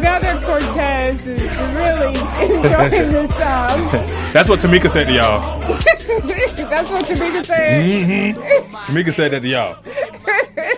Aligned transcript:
Brother 0.00 0.40
Cortez 0.40 1.26
is 1.26 1.42
really 1.42 2.14
enjoying 2.16 3.12
this 3.12 3.30
song. 3.32 3.86
That's 4.32 4.48
what 4.48 4.60
Tamika 4.60 4.88
said 4.88 5.08
to 5.08 5.12
y'all. 5.12 5.60
That's 5.60 6.90
what 6.90 7.04
Tamika 7.04 7.44
said. 7.44 7.82
Mm-hmm. 7.82 8.76
Tamika 8.76 9.12
said 9.12 9.32
that 9.32 9.40
to 9.40 9.48
y'all. 9.48 9.74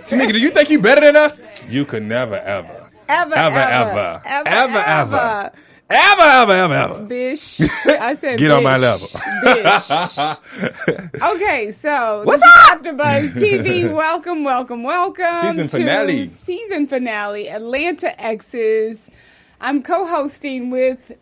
Tamika, 0.07 0.33
do 0.33 0.41
you 0.41 0.51
think 0.51 0.71
you're 0.71 0.81
better 0.83 1.03
than 1.03 1.15
us? 1.15 1.41
You 1.69 1.85
could 1.85 2.03
never, 2.03 2.35
ever. 2.35 2.91
Ever, 3.09 3.35
ever, 3.35 3.59
ever. 3.59 4.23
Ever, 4.25 4.49
ever. 4.49 4.79
ever. 4.79 5.17
ever. 5.17 5.53
Ever, 5.95 6.23
ever, 6.23 6.53
ever, 6.53 6.75
ever. 6.75 7.05
Bish. 7.05 7.61
I 7.87 8.17
said 8.17 8.39
Get 8.39 8.49
bish, 8.49 8.57
on 8.57 8.65
my 8.65 8.79
level. 8.79 9.09
bish. 9.45 11.23
okay, 11.23 11.71
so. 11.73 12.23
What's 12.25 12.43
up? 12.43 12.83
AfterBuzz 12.83 13.33
TV. 13.35 13.93
Welcome, 13.93 14.43
welcome, 14.43 14.83
welcome. 14.83 15.51
Season 15.51 15.69
finale. 15.69 16.31
Season 16.45 16.87
finale, 16.87 17.49
Atlanta 17.51 18.21
Exes 18.21 19.11
I'm 19.63 19.83
co-hosting 19.85 20.71
with 20.71 21.13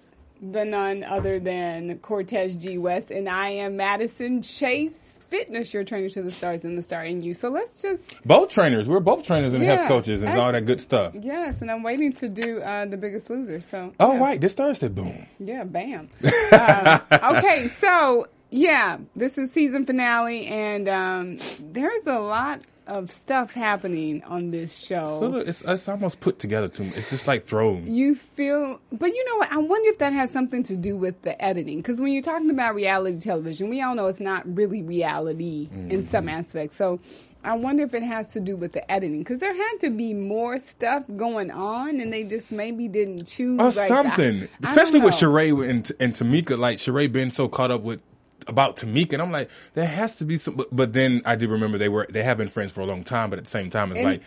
the 0.41 0.65
none 0.65 1.05
other 1.05 1.39
than 1.39 1.99
Cortez 1.99 2.55
G 2.57 2.79
West, 2.79 3.11
and 3.11 3.29
I 3.29 3.51
am 3.51 3.77
Madison 3.77 4.41
Chase 4.43 5.15
Fitness, 5.29 5.73
your 5.75 5.85
trainer 5.85 6.09
to 6.09 6.23
the 6.23 6.33
stars 6.33 6.65
and 6.65 6.77
the 6.77 6.83
star 6.83 7.05
in 7.05 7.21
you. 7.21 7.35
So 7.35 7.51
let's 7.51 7.83
just 7.83 8.03
Both 8.25 8.49
trainers. 8.49 8.89
We're 8.89 8.99
both 8.99 9.25
trainers 9.25 9.53
and 9.55 9.63
Yeah. 9.63 9.77
health 9.77 9.89
coaches 9.89 10.23
and 10.23 10.37
all 10.41 10.51
that 10.51 10.65
good 10.67 10.81
stuff. 10.81 11.15
yes, 11.21 11.61
and 11.61 11.71
I'm 11.71 11.83
waiting 11.85 12.13
to 12.15 12.29
do 12.29 12.61
uh, 12.63 12.87
the 12.87 12.97
Biggest 12.97 13.29
Loser. 13.31 13.61
So 13.61 13.93
Oh, 14.01 14.15
yeah. 14.15 14.19
right. 14.19 14.41
This 14.41 14.55
Thursday. 14.55 14.89
Boom. 14.89 15.27
Yeah, 15.39 15.63
bam. 15.65 16.09
um, 16.53 17.37
okay, 17.37 17.69
so 17.69 18.27
yeah, 18.51 18.97
this 19.15 19.37
is 19.39 19.53
season 19.53 19.85
finale, 19.87 20.47
and 20.47 20.89
um, 20.89 21.39
there's 21.61 22.07
a 22.07 22.19
lot 22.19 22.63
of 22.91 23.11
stuff 23.11 23.55
happening 23.55 24.23
on 24.25 24.51
this 24.51 24.77
show. 24.77 25.07
So 25.21 25.37
it's, 25.37 25.63
it's 25.67 25.89
almost 25.89 26.21
put 26.21 26.39
together 26.39 26.69
to 26.69 26.83
me. 26.83 26.93
It's 26.97 27.09
just 27.11 27.27
like 27.27 27.45
thrown. 27.47 27.87
you 27.87 28.15
feel, 28.17 28.81
but 28.93 29.07
you 29.07 29.25
know 29.27 29.37
what? 29.37 29.53
I 29.53 29.59
wonder 29.59 29.89
if 29.91 29.99
that 29.99 30.13
has 30.13 30.31
something 30.33 30.63
to 30.65 30.77
do 30.77 30.97
with 30.97 31.23
the 31.23 31.41
editing. 31.43 31.79
Because 31.79 32.01
when 32.01 32.13
you're 32.13 32.23
talking 32.23 32.51
about 32.51 32.75
reality 32.75 33.19
television, 33.19 33.71
we 33.71 33.81
all 33.81 33.95
know 33.95 34.07
it's 34.09 34.21
not 34.21 34.43
really 34.57 34.83
reality 34.83 35.69
in 35.89 36.05
some 36.05 36.27
Mm-hmm. 36.27 36.29
aspects. 36.39 36.77
So 36.77 37.01
I 37.43 37.57
wonder 37.57 37.85
if 37.85 37.95
it 37.95 38.03
has 38.03 38.33
to 38.35 38.41
do 38.41 38.55
with 38.57 38.73
the 38.73 38.91
editing. 38.93 39.21
Because 39.21 39.39
there 39.39 39.55
had 39.55 39.77
to 39.81 39.91
be 39.91 40.13
more 40.13 40.59
stuff 40.59 41.05
going 41.17 41.51
on, 41.51 41.99
and 42.01 42.13
they 42.13 42.25
just 42.25 42.53
maybe 42.53 42.89
didn't 42.89 43.27
choose 43.27 43.59
or 43.59 43.71
like, 43.71 43.89
something. 43.89 44.43
I 44.63 44.69
Especially 44.69 45.01
don't 45.01 45.07
with. 45.07 45.15
Sheree 45.15 45.71
and, 45.71 45.91
and 45.99 46.13
Tamika, 46.13 46.59
like 46.59 46.77
Sheree 46.77 47.11
being 47.11 47.31
so 47.31 47.49
caught 47.49 47.71
up 47.71 47.81
with 47.83 48.01
about 48.47 48.77
Tamika, 48.77 49.15
and 49.15 49.23
I'm 49.23 49.33
like, 49.33 49.51
there 49.75 49.87
has 49.87 50.17
to 50.17 50.25
be 50.25 50.37
some. 50.37 50.55
But, 50.57 50.69
but 50.75 50.93
then 50.93 51.23
I 51.25 51.37
did 51.37 51.51
remember 51.51 51.79
they 51.79 51.89
were 51.89 52.07
they 52.11 52.23
have 52.23 52.39
been 52.39 52.49
friends 52.49 52.73
for 52.73 52.81
a 52.81 52.87
long 52.87 53.05
time, 53.05 53.31
but 53.31 53.39
at 53.39 53.45
the 53.45 53.51
same 53.51 53.71
time, 53.71 53.91
it's 53.91 53.99
And- 53.99 54.07
like, 54.09 54.23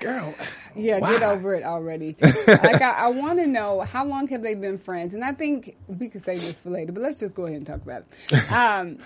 girl, 0.00 0.34
Yeah, 0.74 0.98
Why? 0.98 1.12
get 1.14 1.22
over 1.22 1.54
it 1.54 1.64
already. 1.64 2.16
like 2.20 2.48
I, 2.82 3.06
I 3.06 3.08
want 3.08 3.38
to 3.38 3.46
know 3.46 3.80
how 3.80 4.04
long 4.04 4.28
have 4.28 4.42
they 4.42 4.54
been 4.54 4.78
friends, 4.78 5.14
and 5.14 5.24
I 5.24 5.32
think 5.32 5.76
we 5.88 6.08
could 6.08 6.22
say 6.24 6.36
this 6.36 6.58
for 6.58 6.70
later, 6.70 6.92
but 6.92 7.02
let's 7.02 7.18
just 7.20 7.34
go 7.34 7.44
ahead 7.46 7.56
and 7.56 7.66
talk 7.66 7.82
about 7.82 8.04
it. 8.30 8.50
Um, 8.52 8.98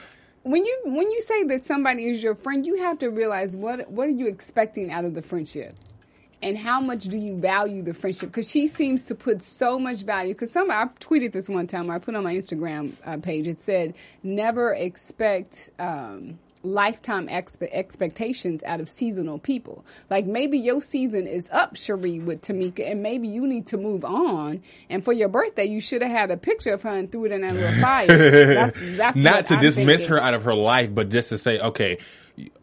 when 0.42 0.64
you 0.64 0.80
when 0.86 1.10
you 1.10 1.20
say 1.20 1.44
that 1.44 1.64
somebody 1.64 2.08
is 2.08 2.22
your 2.22 2.34
friend, 2.34 2.64
you 2.64 2.76
have 2.78 2.98
to 3.00 3.08
realize 3.08 3.54
what 3.56 3.90
what 3.90 4.08
are 4.08 4.12
you 4.12 4.26
expecting 4.26 4.90
out 4.90 5.04
of 5.04 5.14
the 5.14 5.20
friendship, 5.22 5.74
and 6.42 6.56
how 6.56 6.80
much 6.80 7.04
do 7.04 7.18
you 7.18 7.36
value 7.36 7.82
the 7.82 7.94
friendship? 7.94 8.30
Because 8.30 8.50
she 8.50 8.66
seems 8.66 9.04
to 9.06 9.14
put 9.14 9.42
so 9.42 9.78
much 9.78 10.02
value. 10.02 10.34
Because 10.34 10.52
some 10.52 10.70
I 10.70 10.86
tweeted 11.00 11.32
this 11.32 11.48
one 11.48 11.66
time, 11.66 11.90
I 11.90 11.98
put 11.98 12.14
on 12.14 12.24
my 12.24 12.34
Instagram 12.34 12.92
uh, 13.04 13.18
page. 13.18 13.46
It 13.46 13.60
said, 13.60 13.94
"Never 14.22 14.72
expect." 14.72 15.70
Um, 15.78 16.38
lifetime 16.62 17.28
expe- 17.28 17.68
expectations 17.72 18.62
out 18.64 18.80
of 18.80 18.88
seasonal 18.88 19.38
people. 19.38 19.84
Like 20.10 20.26
maybe 20.26 20.58
your 20.58 20.82
season 20.82 21.26
is 21.26 21.48
up, 21.50 21.74
Sheree, 21.74 22.22
with 22.24 22.42
Tamika, 22.42 22.90
and 22.90 23.02
maybe 23.02 23.28
you 23.28 23.46
need 23.46 23.66
to 23.68 23.76
move 23.76 24.04
on. 24.04 24.62
And 24.88 25.04
for 25.04 25.12
your 25.12 25.28
birthday, 25.28 25.64
you 25.64 25.80
should 25.80 26.02
have 26.02 26.10
had 26.10 26.30
a 26.30 26.36
picture 26.36 26.74
of 26.74 26.82
her 26.82 26.90
and 26.90 27.10
threw 27.10 27.26
it 27.26 27.32
in 27.32 27.42
that 27.42 27.54
little 27.54 27.72
fire. 27.80 28.06
That's, 28.54 28.96
that's 28.96 29.16
not 29.16 29.46
to 29.46 29.54
I'm 29.54 29.60
dismiss 29.60 30.02
thinking. 30.02 30.08
her 30.16 30.22
out 30.22 30.34
of 30.34 30.44
her 30.44 30.54
life, 30.54 30.94
but 30.94 31.08
just 31.10 31.30
to 31.30 31.38
say, 31.38 31.58
okay, 31.58 31.98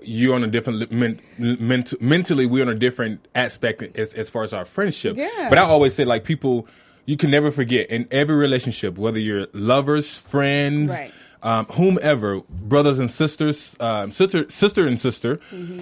you're 0.02 0.36
on 0.36 0.44
a 0.44 0.47
different 0.47 0.80
li- 0.80 1.19
men, 1.38 1.84
mentally. 2.00 2.46
We're 2.46 2.63
on 2.63 2.69
a 2.69 2.75
different 2.75 3.28
aspect 3.36 3.84
as, 3.97 4.13
as 4.13 4.30
far 4.30 4.44
as 4.44 4.53
our 4.53 4.66
friendship. 4.66 5.18
Yeah. 5.18 5.47
But 5.50 5.57
I 5.57 5.62
always 5.62 5.94
say, 5.94 6.06
like 6.06 6.24
people, 6.24 6.68
you 7.06 7.18
can 7.18 7.31
never 7.31 7.52
forget 7.52 7.90
in 7.90 8.07
every 8.12 8.36
relationship, 8.36 8.97
whether 8.97 9.19
you're 9.19 9.47
lovers, 9.53 10.13
friends. 10.13 10.90
Right. 10.91 11.12
Um, 11.44 11.66
whomever, 11.68 12.42
brothers 12.50 12.98
and 13.00 13.12
sisters, 13.12 13.75
um, 13.80 14.12
sister, 14.12 14.50
sister 14.50 14.88
and 14.88 15.00
sister, 15.00 15.40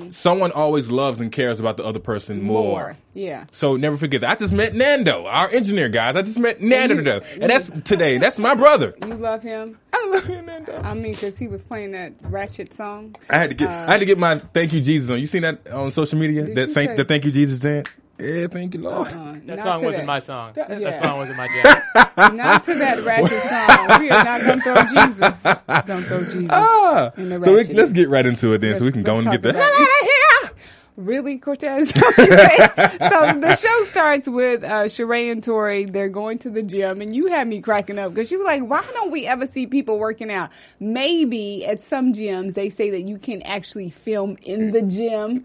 someone 0.09 0.51
always 0.51 0.89
loves 0.91 1.19
and 1.21 1.31
cares 1.31 1.59
about 1.59 1.77
the 1.77 1.83
other 1.83 1.99
person 1.99 2.41
more. 2.41 2.61
Mm-hmm. 2.63 2.71
More. 2.71 2.97
Yeah. 3.13 3.45
So 3.51 3.77
never 3.77 3.95
forget 3.95 4.21
that. 4.21 4.31
I 4.31 4.35
just 4.35 4.51
met 4.51 4.75
Nando, 4.75 5.25
our 5.25 5.49
engineer, 5.49 5.87
guys. 5.87 6.15
I 6.17 6.21
just 6.23 6.37
met 6.39 6.61
Nando 6.61 6.95
you- 6.95 7.01
today. 7.03 7.25
And 7.41 7.49
that's 7.51 7.69
today. 7.85 8.17
That's 8.17 8.37
my 8.37 8.53
brother. 8.55 8.93
You 9.01 9.13
love 9.13 9.41
him? 9.43 9.77
I 9.93 10.05
love 10.07 10.27
Nando. 10.29 10.81
I 10.83 10.93
mean, 10.93 11.13
because 11.13 11.37
he 11.37 11.47
was 11.47 11.63
playing 11.63 11.91
that 11.91 12.13
ratchet 12.23 12.73
song. 12.73 13.15
I 13.29 13.37
had 13.37 13.49
to 13.51 13.55
get 13.55 13.69
I 13.69 13.91
had 13.91 13.99
to 14.01 14.05
get 14.05 14.17
my 14.17 14.39
thank 14.39 14.73
you 14.73 14.81
Jesus 14.81 15.09
on. 15.09 15.19
You 15.19 15.25
seen 15.27 15.43
that 15.43 15.65
on 15.71 15.91
social 15.91 16.19
media? 16.19 16.43
That 16.53 16.69
saint, 16.69 16.91
say- 16.91 16.95
the 16.97 17.05
thank 17.05 17.23
you 17.23 17.31
Jesus 17.31 17.59
dance. 17.59 17.87
Yeah, 18.17 18.47
thank 18.47 18.73
you 18.73 18.81
Lord. 18.81 19.07
Uh, 19.09 19.33
That 19.45 19.45
not 19.45 19.59
song 19.59 19.83
wasn't 19.83 20.03
that. 20.03 20.05
my 20.05 20.19
song. 20.21 20.53
Yeah. 20.55 20.67
That 20.79 21.03
song 21.03 21.17
wasn't 21.17 21.37
my 21.37 21.47
jam. 21.47 22.37
Not 22.37 22.63
to 22.63 22.75
that 22.75 23.03
ratchet 23.03 23.43
song. 23.43 23.99
We 23.99 24.09
are 24.09 24.23
not 24.23 24.41
going 24.41 24.59
to 24.59 24.63
throw 24.63 24.75
Jesus. 24.85 25.43
Don't 25.85 26.03
throw 26.03 26.23
Jesus. 26.23 26.49
Ah, 26.49 27.11
in 27.17 27.27
the 27.29 27.41
so 27.41 27.53
we, 27.53 27.63
let's 27.73 27.91
get 27.91 28.07
right 28.07 28.25
into 28.25 28.53
it 28.53 28.59
then, 28.59 28.77
so 28.77 28.85
we 28.85 28.93
can 28.93 29.03
go 29.03 29.17
and 29.17 29.29
get 29.29 29.41
the 29.41 29.51
hell 29.51 29.61
out 29.61 29.71
of 29.71 29.77
here. 29.77 30.14
Really, 30.97 31.37
Cortez? 31.37 31.89
so 31.93 31.99
the 31.99 33.55
show 33.61 33.83
starts 33.83 34.27
with 34.29 34.63
uh, 34.63 34.85
Sheree 34.85 35.29
and 35.31 35.43
Tori. 35.43 35.85
They're 35.85 36.07
going 36.07 36.37
to 36.39 36.49
the 36.49 36.63
gym, 36.63 37.01
and 37.01 37.13
you 37.13 37.27
had 37.27 37.47
me 37.47 37.59
cracking 37.59 37.99
up 37.99 38.13
because 38.13 38.31
you 38.31 38.39
were 38.39 38.45
like, 38.45 38.63
"Why 38.63 38.81
don't 38.93 39.11
we 39.11 39.27
ever 39.27 39.45
see 39.45 39.67
people 39.67 39.99
working 39.99 40.31
out?" 40.31 40.51
Maybe 40.79 41.65
at 41.65 41.81
some 41.81 42.13
gyms 42.13 42.53
they 42.53 42.69
say 42.69 42.91
that 42.91 43.01
you 43.01 43.17
can 43.17 43.41
actually 43.41 43.89
film 43.89 44.37
in 44.43 44.71
the 44.71 44.81
gym. 44.81 45.43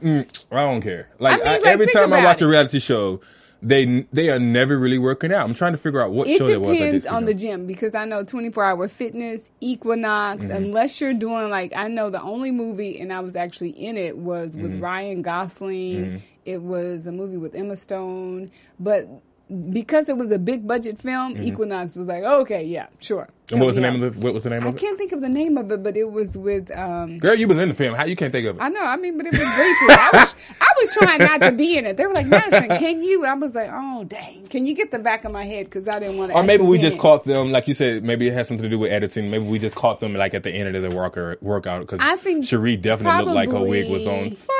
I 0.52 0.60
don't 0.62 0.82
care. 0.82 1.08
Like, 1.18 1.34
I 1.34 1.36
mean, 1.38 1.46
I- 1.48 1.50
like, 1.58 1.66
every 1.66 1.86
time 1.88 2.12
I 2.12 2.22
watch 2.24 2.40
a 2.42 2.46
reality 2.46 2.78
show, 2.78 3.20
they 3.62 4.06
they 4.12 4.30
are 4.30 4.38
never 4.38 4.78
really 4.78 4.98
working 4.98 5.32
out. 5.32 5.44
I'm 5.44 5.54
trying 5.54 5.72
to 5.72 5.78
figure 5.78 6.00
out 6.02 6.12
what 6.12 6.28
It 6.28 6.38
show 6.38 6.46
that 6.46 6.60
was. 6.60 6.70
I 6.70 6.72
did 6.72 6.84
depends 6.86 7.06
on 7.06 7.24
the 7.26 7.34
gym 7.34 7.66
because 7.66 7.94
I 7.94 8.04
know 8.04 8.24
24 8.24 8.64
Hour 8.64 8.88
Fitness, 8.88 9.42
Equinox, 9.60 10.44
Mm-hmm. 10.44 10.50
unless 10.56 11.00
you're 11.00 11.14
doing 11.14 11.50
like 11.50 11.72
I 11.76 11.88
know 11.88 12.10
the 12.10 12.22
only 12.22 12.50
movie 12.50 12.98
and 12.98 13.12
I 13.12 13.20
was 13.20 13.36
actually 13.36 13.70
in 13.70 13.96
it 13.96 14.16
was 14.16 14.56
with 14.56 14.70
Mm-hmm. 14.72 14.80
Ryan 14.80 15.22
Gosling. 15.22 16.22
It 16.46 16.62
was 16.62 17.06
a 17.06 17.12
movie 17.12 17.36
with 17.36 17.54
Emma 17.54 17.76
Stone, 17.76 18.50
but 18.78 19.06
because 19.50 20.08
it 20.08 20.16
was 20.16 20.30
a 20.30 20.38
big 20.38 20.66
budget 20.66 21.00
film, 21.00 21.36
Equinox 21.40 21.96
was 21.96 22.06
like, 22.06 22.22
okay, 22.22 22.64
yeah, 22.64 22.86
sure. 23.00 23.28
Mm-hmm. 23.50 23.54
And 23.54 23.60
what 23.60 23.66
was 23.66 23.74
the 23.74 23.80
name 23.80 24.00
of 24.00 24.14
the 24.14 24.20
what 24.20 24.32
was 24.32 24.44
the 24.44 24.50
name 24.50 24.62
I 24.62 24.68
of 24.68 24.76
it? 24.76 24.78
I 24.78 24.80
can't 24.80 24.96
think 24.96 25.10
of 25.10 25.22
the 25.22 25.28
name 25.28 25.58
of 25.58 25.72
it, 25.72 25.82
but 25.82 25.96
it 25.96 26.08
was 26.08 26.38
with. 26.38 26.70
Um, 26.70 27.18
Girl, 27.18 27.34
you 27.34 27.48
was 27.48 27.58
in 27.58 27.68
the 27.68 27.74
film. 27.74 27.96
How 27.96 28.04
you 28.04 28.14
can't 28.14 28.30
think 28.30 28.46
of 28.46 28.56
it? 28.56 28.62
I 28.62 28.68
know. 28.68 28.84
I 28.84 28.96
mean, 28.96 29.16
but 29.16 29.26
it 29.26 29.32
was 29.32 29.40
briefly. 29.40 29.88
I 29.90 30.10
was, 30.12 30.34
I 30.60 30.72
was 30.78 30.94
trying 30.94 31.18
not 31.18 31.40
to 31.40 31.50
be 31.50 31.76
in 31.76 31.84
it. 31.84 31.96
They 31.96 32.06
were 32.06 32.14
like, 32.14 32.26
Madison, 32.26 32.68
can 32.78 33.02
you? 33.02 33.26
I 33.26 33.34
was 33.34 33.54
like, 33.56 33.70
oh 33.72 34.04
dang, 34.04 34.46
can 34.46 34.66
you 34.66 34.74
get 34.74 34.92
the 34.92 35.00
back 35.00 35.24
of 35.24 35.32
my 35.32 35.44
head 35.44 35.64
because 35.64 35.88
I 35.88 35.98
didn't 35.98 36.16
want 36.16 36.30
to. 36.30 36.38
Or 36.38 36.44
maybe 36.44 36.62
we 36.62 36.78
just 36.78 36.98
caught 36.98 37.24
them, 37.24 37.50
like 37.50 37.66
you 37.66 37.74
said. 37.74 38.04
Maybe 38.04 38.28
it 38.28 38.34
has 38.34 38.46
something 38.46 38.62
to 38.62 38.68
do 38.68 38.78
with 38.78 38.92
editing. 38.92 39.30
Maybe 39.30 39.44
we 39.44 39.58
just 39.58 39.74
caught 39.74 39.98
them 39.98 40.14
like 40.14 40.32
at 40.32 40.44
the 40.44 40.50
end 40.50 40.76
of 40.76 40.88
the 40.88 40.94
worker 40.94 41.36
workout 41.40 41.80
because 41.80 41.98
I 42.00 42.14
think 42.16 42.44
Sheree 42.44 42.80
definitely 42.80 43.24
looked 43.24 43.34
like 43.34 43.50
her 43.50 43.60
wig 43.60 43.90
was 43.90 44.06
on 44.06 44.30
fire. 44.30 44.59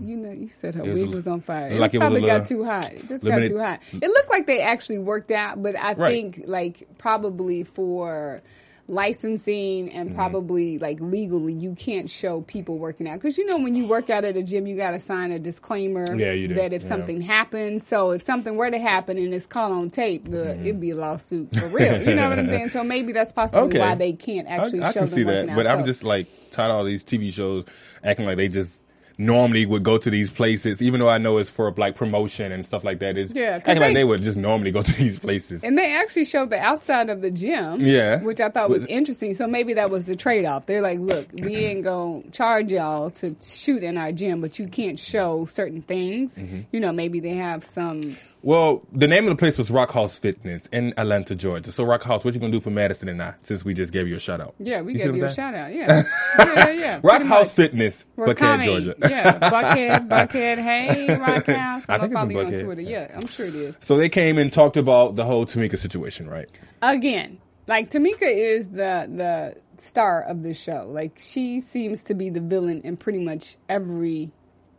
You 0.00 0.16
know, 0.16 0.30
you 0.32 0.48
said 0.48 0.74
her 0.74 0.82
was 0.84 1.00
wig 1.02 1.12
a- 1.12 1.16
was 1.16 1.26
on 1.28 1.40
fire. 1.40 1.72
like 1.78 1.94
it 1.94 1.98
probably 2.00 2.22
got 2.22 2.46
too 2.46 2.64
hot. 2.64 2.92
It 2.92 3.06
just 3.08 3.22
limited- 3.22 3.50
got 3.52 3.80
too 3.80 3.92
hot. 3.92 4.02
It 4.02 4.08
looked 4.08 4.30
like 4.30 4.46
they 4.46 4.60
actually 4.60 4.98
worked 4.98 5.30
out, 5.30 5.62
but 5.62 5.76
I 5.78 5.92
Right. 5.92 6.10
think 6.10 6.42
like 6.46 6.86
probably 6.98 7.62
for 7.64 8.42
licensing 8.86 9.90
and 9.92 10.08
Mm-hmm. 10.08 10.16
probably 10.16 10.78
like 10.78 10.98
legally 11.00 11.54
you 11.54 11.74
can't 11.74 12.10
show 12.10 12.42
people 12.42 12.76
working 12.76 13.08
out 13.08 13.14
because 13.14 13.38
you 13.38 13.46
know 13.46 13.58
when 13.58 13.74
you 13.74 13.88
work 13.88 14.10
out 14.10 14.24
at 14.24 14.36
a 14.36 14.42
gym 14.42 14.66
you 14.66 14.76
got 14.76 14.90
to 14.90 15.00
sign 15.00 15.32
a 15.32 15.38
disclaimer 15.38 16.04
Yeah, 16.14 16.54
that 16.54 16.74
if 16.74 16.82
Yeah. 16.82 16.88
something 16.88 17.22
happens 17.22 17.86
so 17.86 18.10
if 18.10 18.20
something 18.22 18.56
were 18.56 18.70
to 18.70 18.78
happen 18.78 19.16
and 19.16 19.32
it's 19.32 19.46
caught 19.46 19.72
on 19.72 19.88
tape 19.88 20.30
the, 20.30 20.36
Mm-hmm. 20.36 20.60
it'd 20.66 20.80
be 20.80 20.90
a 20.90 20.96
lawsuit 20.96 21.56
for 21.56 21.66
real 21.68 22.02
you 22.06 22.14
know 22.14 22.28
what 22.28 22.38
i'm 22.38 22.48
saying 22.48 22.68
so 22.70 22.84
maybe 22.94 23.12
that's 23.12 23.32
possibly 23.32 23.62
Okay. 23.70 23.78
why 23.78 23.94
they 23.94 24.12
can't 24.12 24.46
actually 24.48 24.82
I, 24.82 24.88
I 24.90 24.92
can 24.92 25.00
them 25.06 25.08
see 25.08 25.22
that, 25.22 25.48
out 25.48 25.56
but 25.56 25.66
I'm 25.66 25.80
So- 25.80 25.86
just 25.86 26.04
like 26.04 26.26
tired 26.50 26.70
of 26.70 26.76
all 26.76 26.84
these 26.84 27.04
TV 27.04 27.32
shows 27.32 27.64
acting 28.04 28.26
like 28.26 28.36
they 28.36 28.48
just 28.48 28.78
normally 29.18 29.64
would 29.66 29.82
go 29.82 29.98
to 29.98 30.10
these 30.10 30.30
places, 30.30 30.82
even 30.82 31.00
though 31.00 31.08
I 31.08 31.18
know 31.18 31.38
it's 31.38 31.50
for 31.50 31.70
like 31.72 31.94
promotion 31.96 32.52
and 32.52 32.66
stuff 32.66 32.84
like 32.84 32.98
that. 32.98 33.16
Is 33.16 33.32
yeah, 33.34 33.56
acting 33.56 33.76
like 33.78 33.88
they- 33.88 33.94
they 33.94 34.04
would 34.04 34.22
just 34.22 34.36
normally 34.38 34.70
go 34.70 34.82
to 34.90 34.92
these 34.92 35.18
places. 35.18 35.62
And 35.64 35.78
they 35.78 35.94
actually 35.96 36.24
showed 36.24 36.50
the 36.50 36.58
outside 36.58 37.10
of 37.10 37.20
the 37.22 37.30
gym. 37.30 37.80
Yeah. 37.80 38.20
Which 38.22 38.40
I 38.40 38.48
thought 38.48 38.70
was 38.70 38.84
interesting. 38.86 39.34
So 39.34 39.46
maybe 39.46 39.74
that 39.74 39.90
was 39.90 40.06
the 40.06 40.16
trade 40.16 40.44
off. 40.44 40.66
They're 40.66 40.82
like, 40.82 40.98
look, 40.98 41.28
we 41.32 41.56
ain't 41.66 41.84
to 41.84 42.24
charge 42.32 42.72
y'all 42.72 43.10
to 43.10 43.36
shoot 43.44 43.82
in 43.84 43.96
our 43.96 44.12
gym, 44.12 44.40
but 44.40 44.58
you 44.58 44.66
can't 44.68 44.98
show 44.98 45.46
certain 45.46 45.82
things. 45.82 46.34
Mm-hmm. 46.34 46.60
You 46.72 46.80
know, 46.80 46.92
maybe 46.92 47.20
they 47.20 47.34
have 47.34 47.64
some. 47.64 48.16
Well, 48.44 48.82
the 48.92 49.08
name 49.08 49.24
of 49.24 49.30
the 49.30 49.36
place 49.36 49.56
was 49.56 49.70
Rock 49.70 49.90
House 49.92 50.18
Fitness 50.18 50.66
in 50.70 50.92
Atlanta, 50.98 51.34
Georgia. 51.34 51.72
So 51.72 51.82
Rock 51.82 52.02
House, 52.02 52.26
what 52.26 52.34
you 52.34 52.40
gonna 52.40 52.52
do 52.52 52.60
for 52.60 52.68
Madison 52.68 53.08
and 53.08 53.22
I? 53.22 53.34
Since 53.40 53.64
we 53.64 53.72
just 53.72 53.90
gave 53.90 54.06
you 54.06 54.16
a 54.16 54.18
shout 54.18 54.38
out. 54.42 54.54
Yeah, 54.58 54.82
we 54.82 54.92
You 54.92 54.98
see 54.98 55.04
gave 55.04 55.16
you 55.16 55.24
a 55.24 55.30
saying? 55.30 55.52
shout 55.52 55.54
out. 55.54 55.72
Yeah. 55.74 56.02
yeah, 56.38 56.70
yeah. 56.70 57.00
Rock 57.02 57.16
pretty 57.16 57.28
House 57.28 57.46
much. 57.46 57.54
Fitness, 57.56 58.04
We're 58.16 58.26
Buckhead, 58.26 58.36
coming. 58.36 58.66
Georgia. 58.66 58.94
yeah, 59.00 59.38
Buckhead, 59.38 60.08
Buckhead. 60.08 60.58
Hey, 60.62 61.06
Rock 61.18 61.46
House. 61.46 61.84
I 61.88 61.94
I'll 61.94 62.00
think 62.00 62.12
it's 62.12 62.20
follow 62.20 62.24
in 62.24 62.30
you 62.36 62.40
on 62.40 62.52
Buckhead. 62.52 62.64
Twitter. 62.64 62.82
Yeah, 62.82 63.10
I'm 63.14 63.26
sure 63.28 63.46
it 63.46 63.54
is. 63.54 63.76
So 63.80 63.96
they 63.96 64.10
came 64.10 64.36
and 64.36 64.52
talked 64.52 64.76
about 64.76 65.16
the 65.16 65.24
whole 65.24 65.46
Tamika 65.46 65.78
situation, 65.78 66.28
right? 66.28 66.50
again, 66.82 67.38
like 67.66 67.88
Tamika 67.90 68.22
is 68.22 68.68
the 68.68 69.08
the 69.10 69.56
star 69.82 70.22
of 70.22 70.42
the 70.42 70.52
show. 70.52 70.86
Like 70.92 71.18
she 71.18 71.60
seems 71.60 72.02
to 72.02 72.14
be 72.14 72.28
the 72.28 72.42
villain 72.42 72.82
in 72.82 72.98
pretty 72.98 73.20
much 73.20 73.56
every 73.70 74.32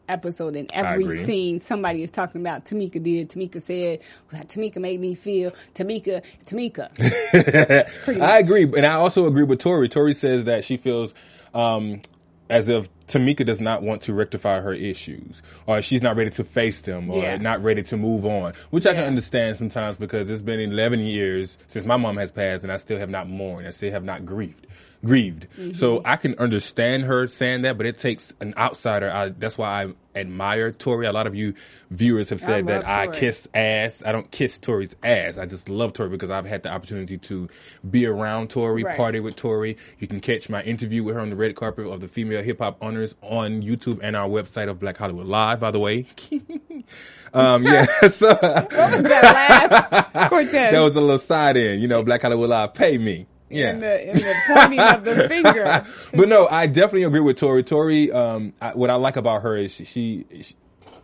episode 0.07 0.55
and 0.55 0.69
every 0.73 1.25
scene 1.25 1.61
somebody 1.61 2.03
is 2.03 2.11
talking 2.11 2.41
about 2.41 2.65
Tamika 2.65 3.01
did, 3.01 3.29
Tamika 3.29 3.61
said, 3.61 3.99
well, 4.31 4.43
Tamika 4.43 4.77
made 4.77 4.99
me 4.99 5.15
feel, 5.15 5.51
Tamika, 5.73 6.23
Tamika. 6.45 6.89
I 8.21 8.39
agree, 8.39 8.63
and 8.63 8.85
I 8.85 8.93
also 8.95 9.27
agree 9.27 9.43
with 9.43 9.59
Tori. 9.59 9.89
Tori 9.89 10.13
says 10.13 10.45
that 10.45 10.63
she 10.63 10.77
feels 10.77 11.13
um, 11.53 12.01
as 12.49 12.69
if 12.69 12.87
Tamika 13.07 13.45
does 13.45 13.61
not 13.61 13.81
want 13.83 14.03
to 14.03 14.13
rectify 14.13 14.59
her 14.59 14.73
issues, 14.73 15.41
or 15.67 15.81
she's 15.81 16.01
not 16.01 16.15
ready 16.15 16.29
to 16.31 16.43
face 16.43 16.81
them, 16.81 17.09
or 17.09 17.21
Yeah. 17.23 17.37
not 17.37 17.63
ready 17.63 17.83
to 17.83 17.97
move 17.97 18.25
on. 18.25 18.53
Which 18.69 18.85
I 18.85 18.93
can 18.93 19.05
understand 19.05 19.57
sometimes 19.57 19.97
because 19.97 20.29
it's 20.29 20.41
been 20.41 20.59
11 20.59 20.99
years 21.01 21.57
since 21.67 21.85
my 21.85 21.97
mom 21.97 22.17
has 22.17 22.31
passed, 22.31 22.63
and 22.63 22.71
I 22.71 22.77
still 22.77 22.99
have 22.99 23.09
not 23.09 23.27
mourned. 23.29 23.67
I 23.67 23.71
still 23.71 23.91
have 23.91 24.03
not 24.03 24.25
grieved. 24.25 24.67
Grieved. 25.05 25.47
Mm-hmm. 25.57 25.73
So 25.73 26.01
I 26.03 26.15
can 26.15 26.35
understand 26.39 27.03
her 27.03 27.27
saying 27.27 27.61
that, 27.61 27.77
but 27.77 27.85
it 27.85 27.97
takes 27.97 28.33
an 28.41 28.55
outsider. 28.57 29.11
I, 29.11 29.29
that's 29.29 29.57
why 29.57 29.83
I 29.83 30.19
admire 30.19 30.71
Tori. 30.71 31.05
A 31.05 31.11
lot 31.13 31.27
of 31.27 31.35
you 31.35 31.53
viewers 31.91 32.29
have 32.29 32.41
said 32.41 32.65
love 32.65 32.83
that 32.83 32.87
I 32.87 33.07
kiss 33.07 33.47
ass. 33.53 34.01
I 34.03 34.11
don't 34.11 34.31
kiss 34.31 34.57
Tori's 34.57 34.95
ass. 35.03 35.37
I 35.37 35.45
just 35.45 35.69
love 35.69 35.93
Tori 35.93 36.09
because 36.09 36.31
I've 36.31 36.45
had 36.45 36.63
the 36.63 36.69
opportunity 36.69 37.17
to 37.19 37.47
be 37.89 38.05
around 38.07 38.49
Tori, 38.49 38.83
Right. 38.83 38.97
party 38.97 39.19
with 39.19 39.35
Tori. 39.35 39.77
You 39.99 40.07
can 40.07 40.21
catch 40.21 40.49
my 40.49 40.63
interview 40.63 41.03
with 41.03 41.15
her 41.15 41.21
on 41.21 41.29
the 41.29 41.35
red 41.35 41.55
carpet 41.55 41.85
of 41.85 42.01
the 42.01 42.07
Female 42.07 42.41
Hip 42.41 42.59
Hop 42.59 42.77
Honors 42.81 43.13
on 43.21 43.61
YouTube 43.61 43.99
and 44.01 44.15
our 44.15 44.27
website 44.27 44.69
of 44.69 44.79
Black 44.79 44.97
Hollywood 44.97 45.27
Live, 45.27 45.59
by 45.59 45.69
the 45.71 45.79
way. 45.79 46.07
um, 47.33 47.63
yeah, 47.63 47.85
so 48.09 48.33
that 48.33 48.71
last 48.71 50.51
that 50.51 50.79
was 50.79 50.95
a 50.95 51.01
little 51.01 51.19
side 51.19 51.57
in, 51.57 51.79
you 51.79 51.87
know, 51.87 52.03
Black 52.03 52.23
Hollywood 52.23 52.49
Live, 52.49 52.73
pay 52.73 52.97
me. 52.97 53.27
Yeah. 53.55 53.71
in 53.71 53.79
the 53.79 54.09
in 54.09 54.15
the 54.15 54.35
pointing 54.47 54.79
of 54.79 55.03
the 55.03 55.27
finger. 55.29 55.85
but 56.13 56.27
no, 56.27 56.47
I 56.47 56.67
definitely 56.67 57.03
agree 57.03 57.19
with 57.19 57.37
Tori. 57.37 57.63
Tori, 57.63 58.11
um, 58.11 58.53
I, 58.61 58.73
what 58.73 58.89
I 58.89 58.95
like 58.95 59.15
about 59.15 59.41
her 59.43 59.55
is 59.55 59.73
she 59.73 59.85
she, 59.85 60.55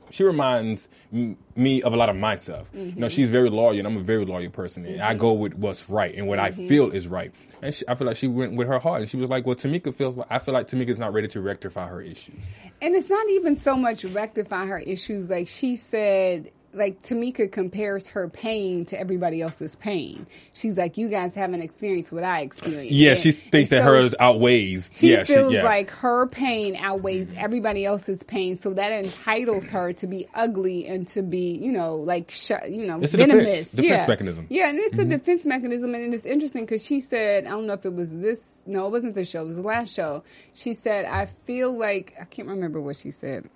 she 0.09 0.23
reminds 0.23 0.87
me 1.11 1.81
of 1.81 1.93
a 1.93 1.95
lot 1.95 2.09
of 2.09 2.15
myself. 2.15 2.67
You 2.73 2.79
know, 2.79 2.91
mm-hmm. 2.91 3.07
she's 3.07 3.29
very 3.29 3.49
loyal, 3.49 3.77
and 3.77 3.87
I'm 3.87 3.97
a 3.97 4.01
very 4.01 4.25
loyal 4.25 4.49
person. 4.49 4.85
And 4.85 5.01
I 5.01 5.11
mm-hmm. 5.11 5.19
go 5.19 5.33
with 5.33 5.53
what's 5.55 5.89
right 5.89 6.13
and 6.13 6.27
what 6.27 6.39
I 6.39 6.51
mm-hmm. 6.51 6.67
feel 6.67 6.91
is 6.91 7.07
right. 7.07 7.33
And 7.61 7.73
she, 7.73 7.85
I 7.87 7.95
feel 7.95 8.07
like 8.07 8.17
she 8.17 8.27
went 8.27 8.55
with 8.55 8.67
her 8.67 8.79
heart, 8.79 9.01
and 9.01 9.09
she 9.09 9.17
was 9.17 9.29
like, 9.29 9.45
"Well, 9.45 9.55
Tamika 9.55 9.93
feels 9.93 10.17
like 10.17 10.27
I 10.29 10.39
feel 10.39 10.53
like 10.53 10.67
Tamika's 10.67 10.99
not 10.99 11.13
ready 11.13 11.27
to 11.29 11.41
rectify 11.41 11.87
her 11.87 12.01
issues." 12.01 12.41
And 12.81 12.95
it's 12.95 13.09
not 13.09 13.29
even 13.29 13.55
so 13.55 13.75
much 13.75 14.03
rectify 14.03 14.65
her 14.65 14.79
issues. 14.79 15.29
Like 15.29 15.47
she 15.47 15.75
said, 15.75 16.51
like 16.73 17.01
Tamika 17.01 17.51
compares 17.51 18.07
her 18.09 18.29
pain 18.29 18.85
to 18.85 18.99
everybody 18.99 19.41
else's 19.41 19.75
pain. 19.75 20.25
She's 20.53 20.77
like, 20.77 20.97
you 20.97 21.09
guys 21.09 21.33
haven't 21.35 21.61
experienced 21.61 22.11
what 22.11 22.23
I 22.23 22.41
experienced. 22.41 22.91
Yeah, 22.93 23.11
And- 23.11 23.19
she 23.19 23.31
thinks 23.31 23.69
that 23.69 23.79
so 23.79 23.83
hers 23.83 24.15
outweighs. 24.19 24.89
She 24.93 25.11
yeah, 25.11 25.23
feels 25.23 25.51
she, 25.51 25.57
yeah. 25.57 25.63
like 25.63 25.89
her 25.91 26.27
pain 26.27 26.75
outweighs 26.77 27.33
everybody 27.35 27.85
else's 27.85 28.23
pain, 28.23 28.57
so 28.57 28.73
that 28.73 28.91
entitles 28.91 29.69
her 29.71 29.93
to 29.93 30.07
be 30.07 30.27
ugly 30.33 30.87
and 30.87 31.07
to 31.09 31.21
be, 31.21 31.57
you 31.61 31.71
know, 31.71 31.95
like 31.97 32.31
sh- 32.31 32.51
you 32.69 32.85
know, 32.85 32.99
It's 33.01 33.13
a 33.13 33.17
venomous. 33.17 33.45
defense- 33.45 33.71
defense 33.71 34.01
yeah. 34.01 34.05
mechanism. 34.07 34.45
Mm-hmm. 34.45 34.53
Yeah, 34.53 34.69
and 34.69 34.79
it's 34.79 34.99
a 34.99 35.05
defense 35.05 35.45
mechanism, 35.45 35.93
and 35.95 36.13
it's 36.13 36.25
interesting 36.25 36.63
because 36.63 36.85
she 36.85 36.99
said, 36.99 37.45
I 37.45 37.49
don't 37.49 37.67
know 37.67 37.73
if 37.73 37.85
it 37.85 37.93
was 37.93 38.17
this, 38.17 38.63
no, 38.65 38.85
it 38.87 38.91
wasn't 38.91 39.15
this 39.15 39.29
show, 39.29 39.41
it 39.41 39.47
was 39.47 39.57
the 39.57 39.63
last 39.63 39.93
show. 39.93 40.23
She 40.53 40.73
said, 40.73 41.05
I 41.05 41.25
feel 41.25 41.77
like 41.77 42.13
I 42.19 42.25
can't 42.25 42.47
remember 42.47 42.79
what 42.79 42.95
she 42.95 43.11
said. 43.11 43.49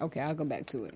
Okay, 0.00 0.20
I'll 0.20 0.34
go 0.34 0.44
back 0.44 0.66
to 0.66 0.84
it. 0.84 0.94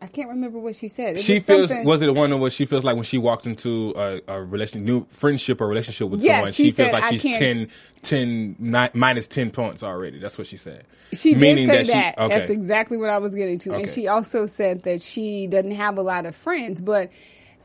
I 0.00 0.06
can't 0.08 0.28
remember 0.28 0.58
what 0.58 0.74
she 0.76 0.88
said. 0.88 1.16
It 1.16 1.20
she 1.22 1.34
was 1.34 1.42
feels 1.44 1.68
something- 1.68 1.86
was 1.86 2.02
it 2.02 2.06
the 2.06 2.12
one 2.12 2.38
what 2.38 2.52
she 2.52 2.66
feels 2.66 2.84
like 2.84 2.94
when 2.96 3.04
she 3.04 3.18
walks 3.18 3.46
into 3.46 3.94
a, 3.96 4.20
a 4.28 4.42
relation 4.42 4.84
new 4.84 5.06
friendship 5.10 5.60
or 5.60 5.66
relationship 5.68 6.08
with 6.08 6.22
Yes, 6.22 6.36
someone 6.36 6.52
she 6.52 6.64
she, 6.64 6.70
feels 6.72 6.92
like 6.92 7.04
"I 7.04 7.10
she's 7.12 7.22
can't- 7.22 7.70
10, 8.02 8.56
10 8.56 8.56
ni- 8.58 8.88
minus 8.94 9.26
10 9.26 9.50
points 9.50 9.82
already 9.82 10.18
that's 10.18 10.36
what 10.38 10.46
she 10.46 10.56
said 10.56 10.84
She 11.12 11.32
did 11.32 11.40
Meaning 11.40 11.66
say 11.68 11.84
she- 11.84 11.92
that. 11.92 12.18
okay. 12.18 12.38
That's 12.38 12.50
exactly 12.50 12.96
what 12.98 13.10
I 13.10 13.18
was 13.18 13.34
getting 13.34 13.58
to. 13.60 13.72
And 13.74 13.88
she 13.88 14.06
also 14.08 14.46
said 14.46 14.82
that 14.82 15.02
she 15.02 15.46
doesn't 15.46 15.70
have 15.72 15.96
a 15.98 16.02
lot 16.02 16.26
of 16.26 16.34
friends, 16.36 16.80
but 16.80 17.10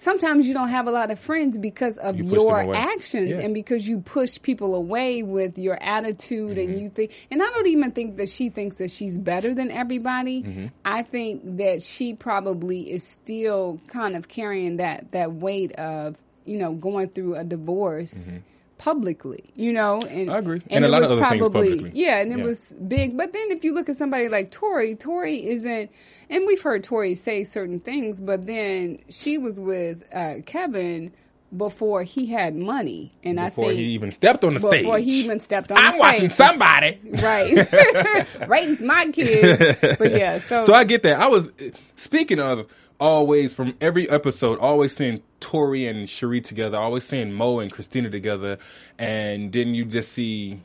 sometimes 0.01 0.47
you 0.47 0.53
don't 0.53 0.69
have 0.69 0.87
a 0.87 0.91
lot 0.91 1.11
of 1.11 1.19
friends 1.19 1.57
because 1.57 1.97
of 1.99 2.17
You 2.17 2.25
your 2.31 2.75
actions 2.75 3.29
Yeah. 3.29 3.43
and 3.43 3.53
because 3.53 3.87
you 3.87 3.99
push 3.99 4.41
people 4.41 4.73
away 4.75 5.21
with 5.21 5.57
your 5.57 5.77
attitude 5.81 6.57
Mm-hmm. 6.57 6.71
and 6.71 6.81
you 6.81 6.89
think 6.89 7.11
and 7.29 7.41
I 7.41 7.45
don't 7.53 7.67
even 7.67 7.91
think 7.91 8.17
that 8.17 8.29
she 8.29 8.49
thinks 8.49 8.77
that 8.77 8.89
she's 8.91 9.17
better 9.17 9.53
than 9.53 9.69
everybody. 9.69 10.41
Mm-hmm. 10.43 10.65
I 10.85 11.03
think 11.03 11.57
that 11.57 11.83
she 11.83 12.13
probably 12.15 12.91
is 12.91 13.03
still 13.05 13.79
kind 13.87 14.15
of 14.15 14.27
carrying 14.27 14.77
that 14.77 15.11
that 15.11 15.33
weight 15.33 15.71
of, 15.73 16.15
you 16.45 16.57
know, 16.57 16.73
going 16.73 17.09
through 17.09 17.35
a 17.35 17.43
divorce 17.43 18.39
publicly, 18.77 19.43
you 19.55 19.71
know, 19.71 20.01
and 20.01 20.27
Mm-hmm. 20.27 20.31
I 20.31 20.37
agree. 20.39 20.61
And 20.71 20.83
a 20.83 20.87
it 20.87 20.91
lot 20.91 21.03
of 21.03 21.11
other 21.11 21.21
things 21.27 21.39
probably- 21.39 21.69
publicly. 21.77 21.91
Yeah, 21.93 22.19
and 22.21 22.31
it 22.33 22.39
Yeah. 22.39 22.45
was 22.45 22.73
big. 22.87 23.15
But 23.15 23.31
then 23.31 23.51
if 23.51 23.63
you 23.63 23.73
look 23.75 23.89
at 23.89 23.97
somebody 23.97 24.27
like 24.29 24.49
Tori, 24.49 24.95
Tori 24.95 25.45
isn't, 25.47 25.91
and 26.31 26.47
we've 26.47 26.61
heard 26.61 26.83
Tori 26.83 27.13
say 27.13 27.43
certain 27.43 27.79
things, 27.79 28.19
but 28.19 28.47
then 28.47 28.99
she 29.09 29.37
was 29.37 29.59
with 29.59 30.03
uh, 30.13 30.35
Kevin 30.45 31.11
before 31.55 32.03
he 32.03 32.27
had 32.27 32.55
money, 32.55 33.13
and 33.23 33.35
before 33.35 33.43
I 33.43 33.49
think 33.49 33.55
before 33.55 33.71
he 33.73 33.83
even 33.89 34.11
stepped 34.11 34.43
on 34.45 34.53
the 34.53 34.61
stage 34.61 34.83
before 34.83 34.99
he 34.99 35.19
even 35.19 35.39
stepped 35.41 35.69
on. 35.69 35.77
Stage 35.77 35.91
i'm 35.91 35.99
watching 35.99 36.29
stage. 36.29 36.31
somebody 36.31 36.99
right, 37.21 38.47
raise 38.47 38.79
my 38.79 39.11
kids. 39.11 39.77
But 39.99 40.11
yeah, 40.11 40.39
so, 40.39 40.63
so 40.63 40.73
i 40.73 40.85
get 40.85 41.03
that 41.03 41.19
i 41.19 41.27
was 41.27 41.51
speaking 41.97 42.39
of 42.39 42.67
always 43.01 43.53
from 43.53 43.75
every 43.81 44.09
episode 44.09 44.59
always 44.59 44.95
seeing 44.95 45.21
tori 45.41 45.87
and 45.87 46.07
cherie 46.07 46.39
together 46.39 46.77
always 46.77 47.03
seeing 47.03 47.33
mo 47.33 47.59
and 47.59 47.71
christina 47.71 48.09
together 48.09 48.57
and 48.97 49.51
then 49.51 49.73
you 49.73 49.83
just 49.83 50.11
see 50.11 50.61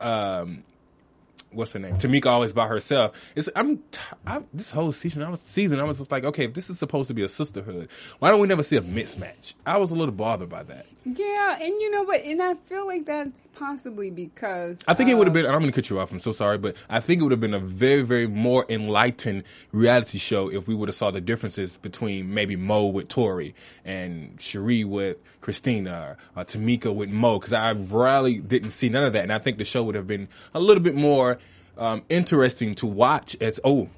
um 0.00 0.62
what's 1.54 1.72
her 1.72 1.78
name? 1.78 1.96
Tamika 1.96 2.26
always 2.26 2.52
by 2.52 2.66
herself. 2.66 3.16
It's 3.34 3.48
I'm, 3.56 3.78
t- 3.90 4.00
I, 4.26 4.40
this 4.52 4.70
whole 4.70 4.92
season. 4.92 5.22
I 5.22 5.30
was 5.30 5.40
season. 5.40 5.80
I 5.80 5.84
was 5.84 5.98
just 5.98 6.10
like, 6.10 6.24
okay, 6.24 6.44
if 6.44 6.54
this 6.54 6.68
is 6.70 6.78
supposed 6.78 7.08
to 7.08 7.14
be 7.14 7.22
a 7.22 7.28
sisterhood, 7.28 7.88
why 8.18 8.30
don't 8.30 8.40
we 8.40 8.46
never 8.46 8.62
see 8.62 8.76
a 8.76 8.82
mismatch? 8.82 9.54
I 9.66 9.78
was 9.78 9.90
a 9.90 9.94
little 9.94 10.14
bothered 10.14 10.48
by 10.48 10.62
that. 10.64 10.86
yeah, 11.04 11.58
and 11.60 11.80
you 11.80 11.90
know 11.90 12.02
what? 12.02 12.22
And 12.22 12.42
I 12.42 12.54
feel 12.54 12.86
like 12.86 13.06
that's 13.06 13.48
possibly 13.54 14.10
because 14.10 14.80
I 14.88 14.94
think 14.94 15.10
it 15.10 15.14
would 15.14 15.26
have 15.26 15.34
been. 15.34 15.46
and 15.46 15.54
I'm 15.54 15.60
going 15.60 15.72
to 15.72 15.74
cut 15.80 15.90
you 15.90 16.00
off. 16.00 16.10
I'm 16.12 16.20
so 16.20 16.32
sorry, 16.32 16.58
but 16.58 16.76
I 16.88 17.00
think 17.00 17.20
it 17.20 17.22
would 17.24 17.32
have 17.32 17.40
been 17.40 17.54
a 17.54 17.60
very, 17.60 18.02
very 18.02 18.26
more 18.26 18.66
enlightened 18.68 19.44
reality 19.72 20.18
show 20.18 20.48
if 20.50 20.66
we 20.66 20.74
would 20.74 20.88
have 20.88 20.96
saw 20.96 21.10
the 21.10 21.20
differences 21.20 21.76
between 21.78 22.32
maybe 22.34 22.56
Mo 22.56 22.86
with 22.86 23.08
Tori 23.08 23.54
and 23.84 24.36
Sheree 24.38 24.84
with 24.86 25.18
Christina, 25.40 26.16
or 26.36 26.40
uh, 26.40 26.44
Tamika 26.44 26.94
with 26.94 27.10
Mo, 27.10 27.38
because 27.38 27.52
I 27.52 27.72
rarely 27.72 28.38
didn't 28.38 28.70
see 28.70 28.88
none 28.88 29.04
of 29.04 29.12
that, 29.12 29.22
and 29.22 29.32
I 29.32 29.38
think 29.38 29.58
the 29.58 29.64
show 29.64 29.82
would 29.82 29.94
have 29.94 30.06
been 30.06 30.28
a 30.54 30.60
little 30.60 30.82
bit 30.82 30.94
more 30.94 31.38
um, 31.78 32.02
interesting 32.08 32.74
to 32.76 32.86
watch. 32.86 33.36
As 33.40 33.60
oh. 33.64 33.88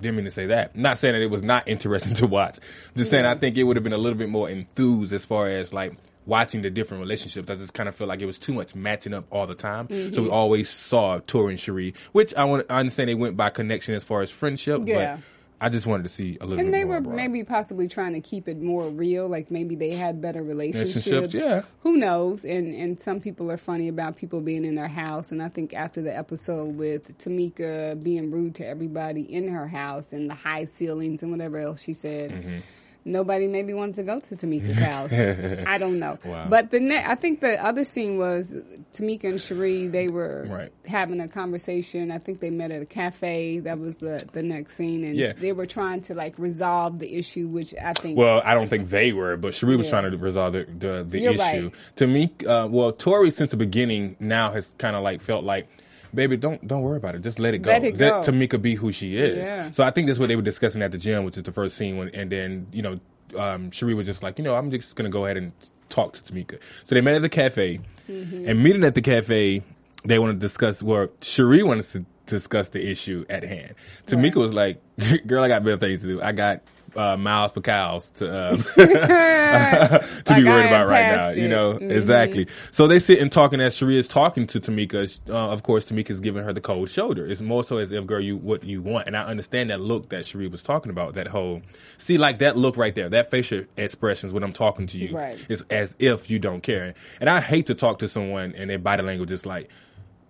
Didn't 0.00 0.16
mean 0.16 0.24
to 0.24 0.30
say 0.32 0.46
that. 0.46 0.74
Not 0.76 0.98
saying 0.98 1.14
that 1.14 1.22
it 1.22 1.30
was 1.30 1.42
not 1.42 1.68
interesting 1.68 2.14
to 2.16 2.26
watch. 2.26 2.58
Just 2.96 3.10
saying 3.12 3.24
I 3.24 3.36
think 3.36 3.56
it 3.56 3.62
would 3.62 3.76
have 3.76 3.84
been 3.84 3.92
a 3.92 3.98
little 3.98 4.18
bit 4.18 4.28
more 4.28 4.50
enthused 4.50 5.12
as 5.12 5.24
far 5.24 5.46
as 5.46 5.72
like 5.72 5.94
watching 6.26 6.62
the 6.62 6.68
different 6.70 7.00
relationships, 7.02 7.48
I 7.48 7.54
just 7.54 7.72
kind 7.74 7.88
of 7.88 7.94
feel 7.94 8.06
like 8.08 8.20
it 8.20 8.26
was 8.26 8.38
too 8.38 8.52
much 8.52 8.74
matching 8.74 9.14
up 9.14 9.26
all 9.30 9.46
the 9.46 9.54
time. 9.54 9.86
So 9.88 9.94
Mm-hmm. 9.94 10.22
we 10.24 10.28
always 10.30 10.68
saw 10.68 11.20
Tori 11.26 11.52
and 11.52 11.60
Sheree, 11.60 11.94
which 12.12 12.34
I 12.34 12.44
want. 12.44 12.66
I 12.70 12.80
understand 12.80 13.08
they 13.08 13.14
went 13.14 13.36
by 13.36 13.50
connection 13.50 13.94
as 13.94 14.02
far 14.02 14.20
as 14.20 14.30
friendship, 14.32 14.82
Yeah. 14.84 15.16
but 15.16 15.22
I 15.64 15.70
just 15.70 15.86
wanted 15.86 16.02
to 16.02 16.10
see 16.10 16.36
a 16.42 16.44
little 16.44 16.58
bit. 16.58 16.66
And 16.66 16.74
they 16.74 16.84
were 16.84 16.98
abroad. 16.98 17.16
maybe 17.16 17.42
possibly 17.42 17.88
trying 17.88 18.12
to 18.12 18.20
keep 18.20 18.48
it 18.48 18.60
more 18.60 18.86
real, 18.90 19.28
like 19.28 19.50
maybe 19.50 19.74
they 19.76 19.92
had 19.92 20.20
better 20.20 20.42
relationships. 20.42 21.06
Relationships, 21.06 21.34
yeah. 21.34 21.62
Who 21.80 21.96
knows? 21.96 22.44
And 22.44 22.74
and 22.74 23.00
some 23.00 23.18
people 23.18 23.50
are 23.50 23.56
funny 23.56 23.88
about 23.88 24.16
people 24.16 24.42
being 24.42 24.66
in 24.66 24.74
their 24.74 24.88
house. 24.88 25.32
And 25.32 25.42
I 25.42 25.48
think 25.48 25.72
after 25.72 26.02
the 26.02 26.14
episode 26.14 26.76
with 26.76 27.16
Tamika 27.16 28.02
being 28.02 28.30
rude 28.30 28.56
to 28.56 28.66
everybody 28.66 29.22
in 29.22 29.48
her 29.48 29.66
house 29.66 30.12
and 30.12 30.28
the 30.28 30.34
high 30.34 30.66
ceilings 30.66 31.22
and 31.22 31.32
whatever 31.32 31.56
else 31.58 31.82
she 31.82 31.94
said. 31.94 32.30
Mm-hmm. 32.30 32.58
Nobody 33.06 33.46
maybe 33.46 33.74
wanted 33.74 33.96
to 33.96 34.02
go 34.02 34.18
to 34.20 34.34
Tamika's 34.34 34.78
house. 34.78 35.12
I 35.12 35.76
don't 35.78 35.98
know. 35.98 36.18
Wow. 36.24 36.46
But 36.48 36.70
the 36.70 36.80
ne- 36.80 37.04
I 37.04 37.14
think 37.16 37.40
the 37.40 37.62
other 37.62 37.84
scene 37.84 38.16
was 38.16 38.54
Tamika 38.94 39.24
and 39.24 39.38
Sheree. 39.38 39.92
They 39.92 40.08
were 40.08 40.46
Right. 40.48 40.72
having 40.86 41.20
a 41.20 41.28
conversation. 41.28 42.10
I 42.10 42.18
think 42.18 42.40
they 42.40 42.48
met 42.50 42.70
at 42.70 42.80
a 42.80 42.86
cafe. 42.86 43.58
That 43.58 43.78
was 43.78 43.96
the 43.98 44.26
the 44.32 44.42
next 44.42 44.76
scene, 44.76 45.04
and 45.04 45.16
Yeah. 45.16 45.34
they 45.34 45.52
were 45.52 45.66
trying 45.66 46.00
to 46.02 46.14
like 46.14 46.38
resolve 46.38 46.98
the 46.98 47.14
issue, 47.14 47.46
which 47.46 47.74
I 47.74 47.92
think. 47.92 48.16
Well, 48.16 48.40
I 48.44 48.54
don't 48.54 48.68
think 48.68 48.88
they 48.88 49.12
were, 49.12 49.36
but 49.36 49.52
Sheree 49.52 49.76
was 49.76 49.86
Yeah. 49.86 50.00
trying 50.00 50.10
to 50.10 50.16
resolve 50.16 50.54
the 50.54 50.64
the, 50.78 51.04
the 51.06 51.24
issue. 51.26 51.70
right. 52.00 52.08
Me, 52.08 52.32
uh, 52.46 52.68
well, 52.70 52.92
Tori 52.92 53.30
since 53.30 53.50
the 53.50 53.56
beginning 53.58 54.16
now 54.18 54.50
has 54.52 54.74
kind 54.78 54.96
of 54.96 55.02
like 55.02 55.20
felt 55.20 55.44
like, 55.44 55.66
baby, 56.14 56.36
don't 56.36 56.66
don't 56.66 56.82
worry 56.82 56.96
about 56.96 57.14
it, 57.14 57.22
just 57.22 57.38
let 57.38 57.54
it 57.54 57.58
go. 57.58 57.70
Let 57.70 57.84
it 57.84 57.98
go. 57.98 58.20
Tamika 58.20 58.60
be 58.60 58.74
who 58.74 58.92
she 58.92 59.16
is. 59.16 59.46
Yeah. 59.48 59.70
So 59.72 59.84
I 59.84 59.90
think 59.90 60.06
that's 60.06 60.18
what 60.18 60.28
they 60.28 60.36
were 60.36 60.42
discussing 60.42 60.82
at 60.82 60.92
the 60.92 60.98
gym, 60.98 61.24
which 61.24 61.36
is 61.36 61.42
the 61.42 61.52
first 61.52 61.76
scene, 61.76 61.96
when, 61.96 62.08
and 62.14 62.30
then 62.30 62.66
you 62.72 62.82
know, 62.82 62.92
um, 63.38 63.70
Sheree 63.70 63.96
was 63.96 64.06
just 64.06 64.22
like, 64.22 64.38
you 64.38 64.44
know, 64.44 64.54
I'm 64.54 64.70
just 64.70 64.94
gonna 64.96 65.08
go 65.10 65.24
ahead 65.24 65.36
and 65.36 65.52
talk 65.88 66.12
to 66.14 66.22
Tamika. 66.22 66.58
So 66.84 66.94
they 66.94 67.00
met 67.00 67.14
at 67.14 67.22
the 67.22 67.28
cafe, 67.28 67.80
Mm-hmm. 68.08 68.48
and 68.48 68.62
meeting 68.62 68.84
at 68.84 68.94
the 68.94 69.00
cafe, 69.00 69.62
they 70.04 70.18
want 70.18 70.32
to 70.34 70.38
discuss. 70.38 70.82
Well, 70.82 71.06
Sheree 71.22 71.62
wanted 71.62 71.86
to 71.92 72.04
discuss 72.26 72.68
the 72.68 72.86
issue 72.90 73.24
at 73.30 73.42
hand. 73.42 73.74
Tamika 74.06 74.36
was 74.36 74.52
like, 74.52 74.82
"Girl, 75.26 75.42
I 75.42 75.48
got 75.48 75.64
better 75.64 75.78
things 75.78 76.02
to 76.02 76.06
do. 76.08 76.22
I 76.22 76.32
got." 76.32 76.62
Uh, 76.96 77.16
miles 77.16 77.50
per 77.52 77.60
cows 77.60 78.08
to 78.10 78.26
um, 78.52 78.58
to 78.76 80.00
Like 80.28 80.36
be 80.36 80.44
worried 80.44 80.66
about 80.66 80.86
right 80.86 81.02
now. 81.06 81.16
passed 81.28 81.38
You 81.38 81.44
it. 81.46 81.48
know 81.48 81.74
Mhm. 81.74 81.90
exactly. 81.90 82.46
So 82.70 82.86
they 82.86 82.98
sit 82.98 83.18
and 83.18 83.30
talking 83.32 83.60
as 83.60 83.74
Sheree 83.76 83.96
is 83.96 84.06
talking 84.08 84.46
to 84.48 84.60
Tamika. 84.60 85.18
Uh, 85.28 85.32
of 85.50 85.62
course, 85.62 85.84
Tamika's 85.84 86.20
giving 86.20 86.44
her 86.44 86.52
the 86.52 86.60
cold 86.60 86.88
shoulder. 86.90 87.26
It's 87.26 87.40
more 87.40 87.64
so 87.64 87.78
as 87.78 87.90
if, 87.92 88.06
girl, 88.06 88.20
you 88.20 88.36
what 88.36 88.62
you 88.64 88.80
want. 88.82 89.06
And 89.08 89.16
I 89.16 89.24
understand 89.24 89.70
that 89.70 89.80
look 89.80 90.10
that 90.10 90.24
Sheree 90.24 90.50
was 90.50 90.62
talking 90.62 90.90
about. 90.90 91.14
That 91.14 91.26
whole 91.28 91.62
see, 91.98 92.16
like 92.18 92.38
that 92.38 92.56
look 92.56 92.76
right 92.76 92.94
there, 92.94 93.08
that 93.08 93.30
facial 93.30 93.62
expressions 93.76 94.32
when 94.32 94.44
I'm 94.44 94.52
talking 94.52 94.86
to 94.88 94.98
you 94.98 95.16
Right. 95.16 95.38
is 95.48 95.64
as 95.70 95.96
if 95.98 96.30
you 96.30 96.38
don't 96.38 96.62
care. 96.62 96.94
And 97.20 97.28
I 97.28 97.40
hate 97.40 97.66
to 97.66 97.74
talk 97.74 97.98
to 98.00 98.08
someone 98.08 98.54
and 98.56 98.70
their 98.70 98.78
body 98.78 99.02
language 99.02 99.32
is 99.32 99.44
like, 99.44 99.68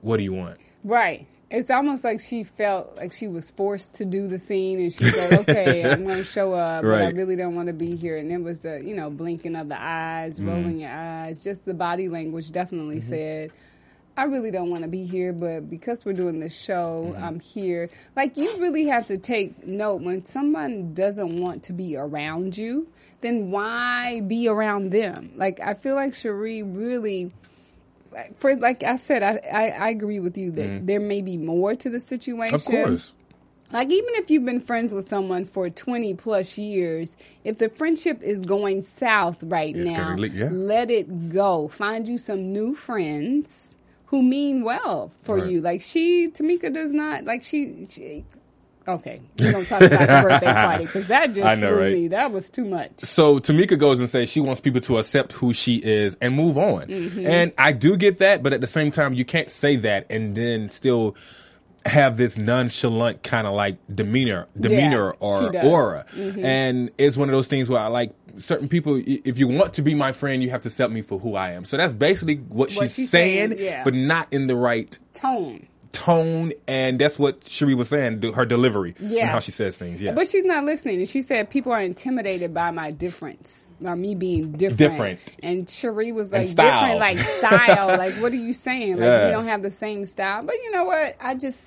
"What 0.00 0.16
do 0.16 0.22
you 0.22 0.32
want?" 0.32 0.58
right. 0.82 1.26
It's 1.54 1.70
almost 1.70 2.04
like 2.04 2.20
she 2.20 2.44
felt 2.44 2.96
like 2.96 3.12
she 3.12 3.28
was 3.28 3.50
forced 3.50 3.94
to 3.94 4.04
do 4.04 4.26
the 4.28 4.38
scene, 4.38 4.80
and 4.80 4.92
she 4.92 5.04
said, 5.10 5.32
"Okay, 5.40 5.84
I'm 5.84 6.04
going 6.04 6.18
to 6.24 6.24
show 6.24 6.52
up, 6.52 6.82
but 6.82 7.00
I 7.00 7.10
really 7.10 7.36
don't 7.36 7.54
want 7.54 7.68
to 7.68 7.72
be 7.72 7.96
here." 7.96 8.16
And 8.18 8.30
it 8.32 8.42
was 8.42 8.60
the 8.60 8.82
you 8.84 8.94
know 8.94 9.08
blinking 9.10 9.56
of 9.56 9.68
the 9.68 9.80
eyes, 9.80 10.38
Mm-hmm. 10.38 10.48
rolling 10.48 10.80
your 10.80 10.90
eyes, 10.90 11.42
just 11.42 11.64
the 11.64 11.74
body 11.74 12.08
language 12.08 12.50
definitely 12.50 13.00
said. 13.00 13.50
I 14.16 14.24
really 14.24 14.52
don't 14.52 14.70
want 14.70 14.82
to 14.84 14.88
be 14.88 15.04
here, 15.04 15.32
but 15.32 15.68
because 15.68 16.04
we're 16.04 16.12
doing 16.12 16.38
this 16.38 16.56
show, 16.56 17.12
Mm-hmm. 17.14 17.24
I'm 17.24 17.40
here. 17.40 17.90
Like, 18.14 18.36
you 18.36 18.58
really 18.58 18.86
have 18.86 19.06
to 19.08 19.18
take 19.18 19.66
note 19.66 20.02
when 20.02 20.24
someone 20.24 20.94
doesn't 20.94 21.40
want 21.40 21.64
to 21.64 21.72
be 21.72 21.96
around 21.96 22.56
you, 22.56 22.86
then 23.22 23.50
why 23.50 24.20
be 24.20 24.46
around 24.48 24.90
them? 24.92 25.32
Like, 25.34 25.58
I 25.60 25.74
feel 25.74 25.96
like 25.96 26.12
Sheree 26.12 26.62
really, 26.64 27.24
like, 27.24 27.32
for 28.38 28.56
like 28.56 28.82
I 28.82 28.96
said, 28.98 29.22
I, 29.22 29.40
I, 29.52 29.68
I 29.86 29.88
agree 29.90 30.20
with 30.20 30.36
you 30.36 30.50
that 30.52 30.68
mm. 30.68 30.86
there 30.86 31.00
may 31.00 31.20
be 31.22 31.36
more 31.36 31.74
to 31.74 31.90
the 31.90 32.00
situation. 32.00 32.54
Of 32.54 32.64
course. 32.64 33.14
Like 33.72 33.88
even 33.90 34.10
if 34.14 34.30
you've 34.30 34.44
been 34.44 34.60
friends 34.60 34.92
with 34.94 35.08
someone 35.08 35.44
for 35.46 35.68
20 35.68 36.14
plus 36.14 36.56
years, 36.58 37.16
if 37.42 37.58
the 37.58 37.68
friendship 37.68 38.22
is 38.22 38.44
going 38.44 38.82
south 38.82 39.42
right 39.42 39.74
It's 39.74 39.90
now, 39.90 40.14
le- 40.16 40.28
yeah. 40.28 40.48
let 40.52 40.90
it 40.90 41.30
go. 41.30 41.68
Find 41.68 42.06
you 42.06 42.16
some 42.18 42.52
new 42.52 42.74
friends 42.76 43.64
who 44.06 44.22
mean 44.22 44.62
well 44.62 45.10
for 45.22 45.38
Right. 45.38 45.50
you. 45.50 45.60
Like 45.60 45.82
she, 45.82 46.28
Tamika 46.30 46.72
does 46.72 46.92
not 46.92 47.24
like 47.24 47.42
she. 47.42 47.86
she 47.90 48.24
okay, 48.86 49.20
we 49.38 49.50
don't 49.50 49.66
talk 49.66 49.82
about 49.82 50.00
the 50.00 50.28
birthday 50.28 50.52
party 50.52 50.84
because 50.86 51.06
that 51.08 51.32
just 51.32 51.46
I 51.46 51.54
know, 51.54 51.68
threw 51.68 51.82
right? 51.82 51.92
me. 51.92 52.08
That 52.08 52.32
was 52.32 52.48
too 52.48 52.64
much. 52.64 53.00
So 53.00 53.38
Tamika 53.38 53.78
goes 53.78 54.00
and 54.00 54.08
says 54.08 54.28
she 54.28 54.40
wants 54.40 54.60
people 54.60 54.80
to 54.82 54.98
accept 54.98 55.32
who 55.32 55.52
she 55.52 55.76
is 55.76 56.16
and 56.20 56.34
move 56.34 56.58
on. 56.58 56.86
Mm-hmm. 56.88 57.26
And 57.26 57.52
I 57.58 57.72
do 57.72 57.96
get 57.96 58.18
that, 58.18 58.42
but 58.42 58.52
at 58.52 58.60
the 58.60 58.66
same 58.66 58.90
time, 58.90 59.14
you 59.14 59.24
can't 59.24 59.50
say 59.50 59.76
that 59.76 60.06
and 60.10 60.34
then 60.34 60.68
still 60.68 61.16
have 61.86 62.16
this 62.16 62.38
nonchalant 62.38 63.22
kind 63.22 63.46
of 63.46 63.52
like 63.54 63.76
demeanor, 63.94 64.48
demeanor 64.58 65.14
she 65.20 65.26
or 65.26 65.56
aura. 65.64 66.06
Mm-hmm. 66.14 66.44
And 66.44 66.90
it's 66.96 67.16
one 67.16 67.28
of 67.28 67.34
those 67.34 67.46
things 67.46 67.68
where 67.68 67.80
I 67.80 67.88
like 67.88 68.14
certain 68.38 68.68
people, 68.68 69.00
if 69.04 69.38
you 69.38 69.48
want 69.48 69.74
to 69.74 69.82
be 69.82 69.94
my 69.94 70.12
friend, 70.12 70.42
you 70.42 70.50
have 70.50 70.62
to 70.62 70.68
accept 70.68 70.92
me 70.92 71.02
for 71.02 71.18
who 71.18 71.36
I 71.36 71.52
am. 71.52 71.64
So 71.64 71.76
that's 71.76 71.92
basically 71.92 72.36
what, 72.36 72.72
What 72.72 72.84
she's, 72.84 72.94
she's 72.94 73.10
saying, 73.10 73.50
saying, 73.50 73.62
yeah. 73.62 73.84
but 73.84 73.94
not 73.94 74.28
in 74.32 74.46
the 74.46 74.56
right 74.56 74.98
Tone. 75.12 75.66
Tone. 75.94 76.52
And 76.66 76.98
that's 76.98 77.18
what 77.18 77.40
Sheree 77.42 77.76
was 77.76 77.88
saying, 77.88 78.20
her 78.34 78.44
delivery 78.44 78.94
and 78.98 79.10
Yeah. 79.10 79.28
how 79.30 79.38
she 79.40 79.50
says 79.52 79.76
things. 79.76 80.02
Yeah. 80.02 80.12
But 80.12 80.28
she's 80.28 80.44
not 80.44 80.64
listening. 80.64 80.98
And 80.98 81.08
she 81.08 81.22
said 81.22 81.48
people 81.48 81.72
are 81.72 81.80
intimidated 81.80 82.52
by 82.52 82.70
my 82.70 82.90
difference. 82.90 83.52
By 83.80 83.94
me 83.94 84.14
being 84.14 84.52
different. 84.52 84.78
Different. 84.78 85.20
And 85.42 85.66
Sheree 85.66 86.12
was 86.14 86.30
like 86.32 86.48
different, 86.48 87.00
like 87.00 87.18
style. 87.18 87.88
like 87.98 88.14
what 88.14 88.32
are 88.32 88.36
you 88.36 88.54
saying? 88.54 88.92
Like 88.94 89.00
Yeah. 89.04 89.24
we 89.26 89.30
don't 89.32 89.46
have 89.48 89.62
the 89.62 89.70
same 89.70 90.04
style. 90.06 90.42
But 90.44 90.54
you 90.56 90.70
know 90.72 90.84
what? 90.84 91.16
I 91.20 91.34
just 91.34 91.60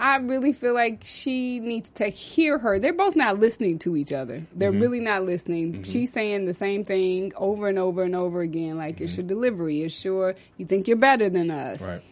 I 0.00 0.16
really 0.16 0.52
feel 0.52 0.74
like 0.74 1.02
she 1.04 1.60
needs 1.60 1.90
to 1.92 2.06
hear 2.08 2.58
her. 2.58 2.80
They're 2.80 2.92
both 2.92 3.14
not 3.14 3.38
listening 3.38 3.78
to 3.80 3.96
each 3.96 4.12
other. 4.12 4.42
They're 4.54 4.72
Mm-hmm. 4.72 4.80
really 4.80 5.00
not 5.00 5.24
listening. 5.24 5.84
She's 5.84 6.12
saying 6.12 6.46
the 6.46 6.54
same 6.54 6.84
thing 6.84 7.32
over 7.36 7.68
and 7.68 7.78
over 7.78 8.02
and 8.02 8.16
over 8.16 8.40
again. 8.40 8.76
Like 8.76 9.00
it's 9.00 9.16
your 9.16 9.24
delivery. 9.26 9.82
It's 9.82 10.04
your 10.04 10.34
you 10.58 10.66
think 10.66 10.88
you're 10.88 10.96
better 10.96 11.28
than 11.30 11.50
us. 11.52 11.78
Mm-hmm. 11.78 11.84
right. 11.90 12.02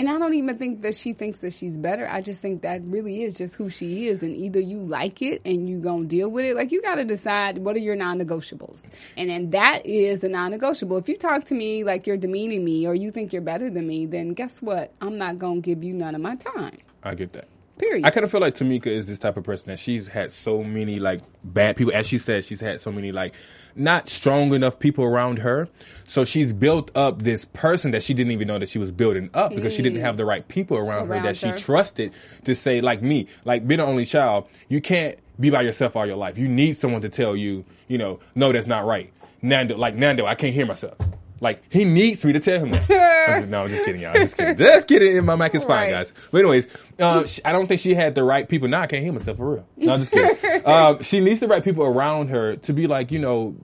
And 0.00 0.08
I 0.08 0.18
don't 0.18 0.32
even 0.32 0.56
think 0.56 0.80
that 0.80 0.94
she 0.94 1.12
thinks 1.12 1.40
that 1.40 1.52
she's 1.52 1.76
better. 1.76 2.08
I 2.08 2.22
just 2.22 2.40
think 2.40 2.62
that 2.62 2.80
really 2.84 3.22
is 3.22 3.36
just 3.36 3.54
who 3.54 3.68
she 3.68 4.08
is. 4.08 4.22
And 4.22 4.34
either 4.34 4.58
you 4.58 4.78
like 4.78 5.20
it 5.20 5.42
and 5.44 5.68
you 5.68 5.78
gonna 5.78 6.06
deal 6.06 6.30
with 6.30 6.46
it. 6.46 6.56
Like 6.56 6.72
you 6.72 6.80
gotta 6.80 7.04
decide 7.04 7.58
what 7.58 7.76
are 7.76 7.80
your 7.80 7.96
non-negotiables. 7.96 8.88
And 9.18 9.28
then 9.28 9.50
that 9.50 9.84
is 9.84 10.24
a 10.24 10.30
non-negotiable. 10.30 10.96
If 10.96 11.06
you 11.10 11.18
talk 11.18 11.44
to 11.44 11.54
me 11.54 11.84
like 11.84 12.06
you're 12.06 12.16
demeaning 12.16 12.64
me 12.64 12.86
or 12.86 12.94
you 12.94 13.10
think 13.10 13.34
you're 13.34 13.42
better 13.42 13.68
than 13.68 13.86
me, 13.86 14.06
then 14.06 14.30
guess 14.30 14.62
what? 14.62 14.90
I'm 15.02 15.18
not 15.18 15.36
gonna 15.36 15.60
give 15.60 15.84
you 15.84 15.92
none 15.92 16.14
of 16.14 16.22
my 16.22 16.36
time. 16.36 16.78
I 17.02 17.14
get 17.14 17.34
that. 17.34 17.48
Period. 17.80 18.04
I 18.04 18.10
kind 18.10 18.24
of 18.24 18.30
feel 18.30 18.42
like 18.42 18.54
Tamika 18.54 18.88
is 18.88 19.06
this 19.06 19.18
type 19.18 19.38
of 19.38 19.44
person 19.44 19.70
that 19.70 19.78
she's 19.78 20.06
had 20.06 20.32
so 20.32 20.62
many 20.62 20.98
like 20.98 21.22
bad 21.42 21.76
people. 21.76 21.94
As 21.94 22.06
she 22.06 22.18
said, 22.18 22.44
she's 22.44 22.60
had 22.60 22.78
so 22.78 22.92
many 22.92 23.10
like 23.10 23.34
not 23.74 24.06
strong 24.06 24.52
enough 24.52 24.78
people 24.78 25.02
around 25.02 25.38
her. 25.38 25.66
So 26.04 26.24
she's 26.24 26.52
built 26.52 26.94
up 26.94 27.22
this 27.22 27.46
person 27.46 27.92
that 27.92 28.02
she 28.02 28.12
didn't 28.12 28.32
even 28.32 28.48
know 28.48 28.58
that 28.58 28.68
she 28.68 28.78
was 28.78 28.92
building 28.92 29.30
up 29.32 29.54
because 29.54 29.72
she 29.72 29.80
didn't 29.80 30.00
have 30.00 30.18
the 30.18 30.26
right 30.26 30.46
people 30.46 30.76
around, 30.76 31.08
her 31.08 31.14
Around 31.14 31.22
that 31.24 31.36
she 31.38 31.50
trusted 31.52 32.12
to 32.44 32.54
say, 32.54 32.82
like 32.82 33.00
me, 33.00 33.28
like 33.46 33.66
being 33.66 33.80
an 33.80 33.86
only 33.86 34.04
child, 34.04 34.46
you 34.68 34.82
can't 34.82 35.18
be 35.38 35.48
by 35.48 35.62
yourself 35.62 35.96
all 35.96 36.06
your 36.06 36.16
life. 36.16 36.36
You 36.36 36.48
need 36.48 36.76
someone 36.76 37.00
to 37.00 37.08
tell 37.08 37.34
you, 37.34 37.64
you 37.88 37.96
know, 37.96 38.20
no, 38.34 38.52
that's 38.52 38.66
not 38.66 38.84
right. 38.84 39.10
Nando, 39.40 39.78
like 39.78 39.94
Nando, 39.94 40.26
I 40.26 40.34
can't 40.34 40.52
hear 40.52 40.66
myself. 40.66 40.98
Like 41.42 41.62
he 41.72 41.84
needs 41.86 42.22
me 42.24 42.34
to 42.34 42.40
tell 42.40 42.60
him 42.60 42.72
that. 42.72 42.90
I'm 43.30 43.40
just, 43.40 43.48
no, 43.50 43.62
I'm 43.64 43.68
just 43.70 43.84
kidding, 43.84 44.02
y'all. 44.02 44.12
Just 44.14 44.36
kidding. 44.36 44.56
Just 44.58 44.86
kidding. 44.88 45.24
My 45.24 45.36
mic 45.36 45.54
is 45.54 45.64
fine, 45.64 45.84
Right. 45.86 45.90
guys. 45.90 46.12
But 46.30 46.38
anyways, 46.38 46.68
uh, 46.98 47.24
sh- 47.26 47.40
I 47.44 47.52
don't 47.52 47.66
think 47.66 47.80
she 47.80 47.94
had 47.94 48.14
the 48.14 48.24
right 48.24 48.46
people. 48.48 48.68
Now 48.68 48.82
I 48.82 48.86
can't 48.86 49.02
hear 49.02 49.12
myself 49.12 49.38
for 49.38 49.54
real. 49.54 49.66
No, 49.78 49.94
I'm 49.94 50.00
just 50.00 50.12
kidding. 50.12 50.66
um, 50.66 51.02
she 51.02 51.20
needs 51.20 51.40
the 51.40 51.48
right 51.48 51.64
people 51.64 51.84
around 51.84 52.28
her 52.28 52.56
to 52.56 52.72
be 52.74 52.86
like, 52.86 53.10
you 53.10 53.18
know, 53.20 53.56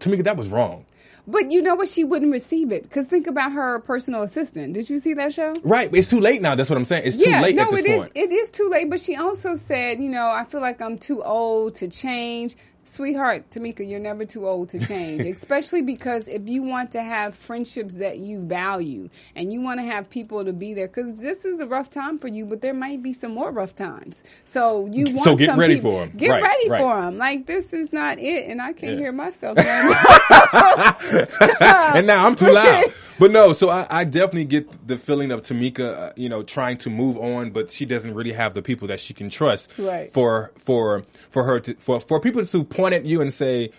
Tamika, 0.00 0.24
that 0.24 0.36
was 0.36 0.48
wrong. 0.48 0.84
but 1.28 1.52
you 1.52 1.62
know 1.62 1.76
what? 1.76 1.88
She 1.88 2.02
wouldn't 2.02 2.32
receive 2.32 2.72
it. 2.72 2.90
Cause 2.90 3.04
think 3.06 3.28
about 3.28 3.52
her 3.52 3.78
personal 3.80 4.22
assistant. 4.22 4.74
Did 4.74 4.90
you 4.90 4.98
see 4.98 5.14
that 5.14 5.32
show? 5.32 5.52
Right, 5.62 5.90
but 5.90 5.98
it's 6.00 6.08
too 6.08 6.18
late 6.20 6.42
now. 6.42 6.56
That's 6.56 6.68
what 6.68 6.76
I'm 6.76 6.84
saying. 6.84 7.04
It's 7.06 7.16
too 7.16 7.30
late 7.30 7.54
no, 7.54 7.62
at 7.64 7.70
this 7.70 7.80
it 7.80 7.86
is. 7.86 7.96
point. 7.98 8.12
It 8.16 8.32
is 8.32 8.48
too 8.48 8.68
late. 8.68 8.90
But 8.90 9.00
she 9.00 9.14
also 9.14 9.54
said, 9.54 10.00
you 10.00 10.08
know, 10.08 10.28
I 10.28 10.44
feel 10.44 10.60
like 10.60 10.80
I'm 10.82 10.98
too 10.98 11.22
old 11.22 11.76
to 11.76 11.86
change. 11.88 12.56
Sweetheart, 12.84 13.48
Tamika, 13.50 13.88
you're 13.88 14.00
never 14.00 14.24
too 14.26 14.46
old 14.46 14.68
to 14.70 14.78
change, 14.78 15.24
especially 15.24 15.82
because 15.82 16.28
if 16.28 16.48
you 16.48 16.62
want 16.62 16.92
to 16.92 17.02
have 17.02 17.34
friendships 17.34 17.94
that 17.94 18.18
you 18.18 18.40
value 18.40 19.08
and 19.34 19.52
you 19.52 19.60
want 19.62 19.80
to 19.80 19.84
have 19.84 20.10
people 20.10 20.44
to 20.44 20.52
be 20.52 20.74
there, 20.74 20.88
because 20.88 21.16
this 21.16 21.44
is 21.44 21.60
a 21.60 21.66
rough 21.66 21.90
time 21.90 22.18
for 22.18 22.28
you, 22.28 22.44
but 22.44 22.60
there 22.60 22.74
might 22.74 23.02
be 23.02 23.12
some 23.12 23.32
more 23.32 23.50
rough 23.50 23.74
times. 23.76 24.22
So 24.44 24.86
you 24.92 25.14
want 25.14 25.24
So 25.24 25.36
get 25.36 25.56
ready 25.56 25.76
people- 25.76 25.92
for 25.92 26.02
'em. 26.02 26.12
Get 26.16 26.30
Right, 26.30 26.42
ready 26.42 26.68
right. 26.70 26.80
for 26.80 27.00
them. 27.00 27.18
Like 27.18 27.46
this 27.46 27.72
is 27.72 27.92
not 27.92 28.18
it, 28.18 28.46
and 28.48 28.60
I 28.60 28.72
can't 28.72 28.94
Yeah. 28.94 28.98
hear 28.98 29.12
myself. 29.12 29.56
and 31.60 32.06
now 32.06 32.26
I'm 32.26 32.36
too 32.36 32.46
loud. 32.52 32.84
But 33.18 33.30
no, 33.30 33.52
so 33.52 33.68
I, 33.68 33.86
I 33.88 34.04
definitely 34.04 34.46
get 34.46 34.88
the 34.88 34.98
feeling 34.98 35.30
of 35.30 35.42
Tamika, 35.42 35.80
uh, 36.08 36.12
you 36.16 36.28
know, 36.28 36.42
trying 36.42 36.78
to 36.78 36.90
move 36.90 37.16
on, 37.18 37.50
but 37.50 37.70
she 37.70 37.84
doesn't 37.84 38.14
really 38.14 38.32
have 38.32 38.54
the 38.54 38.62
people 38.62 38.88
that 38.88 38.98
she 39.00 39.14
can 39.14 39.30
trust 39.30 39.70
Right. 39.78 40.08
for 40.10 40.50
for 40.58 41.04
for 41.30 41.44
her 41.44 41.60
to 41.60 41.74
for 41.74 42.00
for 42.00 42.18
people 42.18 42.44
to 42.44 42.64
point 42.72 42.94
at 42.94 43.04
you 43.04 43.20
and 43.20 43.32
say, 43.32 43.70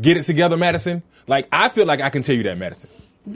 get 0.00 0.16
it 0.16 0.22
together, 0.24 0.56
Madison. 0.56 1.02
Like 1.26 1.48
I 1.52 1.68
feel 1.68 1.86
like 1.86 2.00
I 2.00 2.10
can 2.10 2.22
tell 2.22 2.36
you 2.36 2.42
that, 2.44 2.56
Madison, 2.58 2.90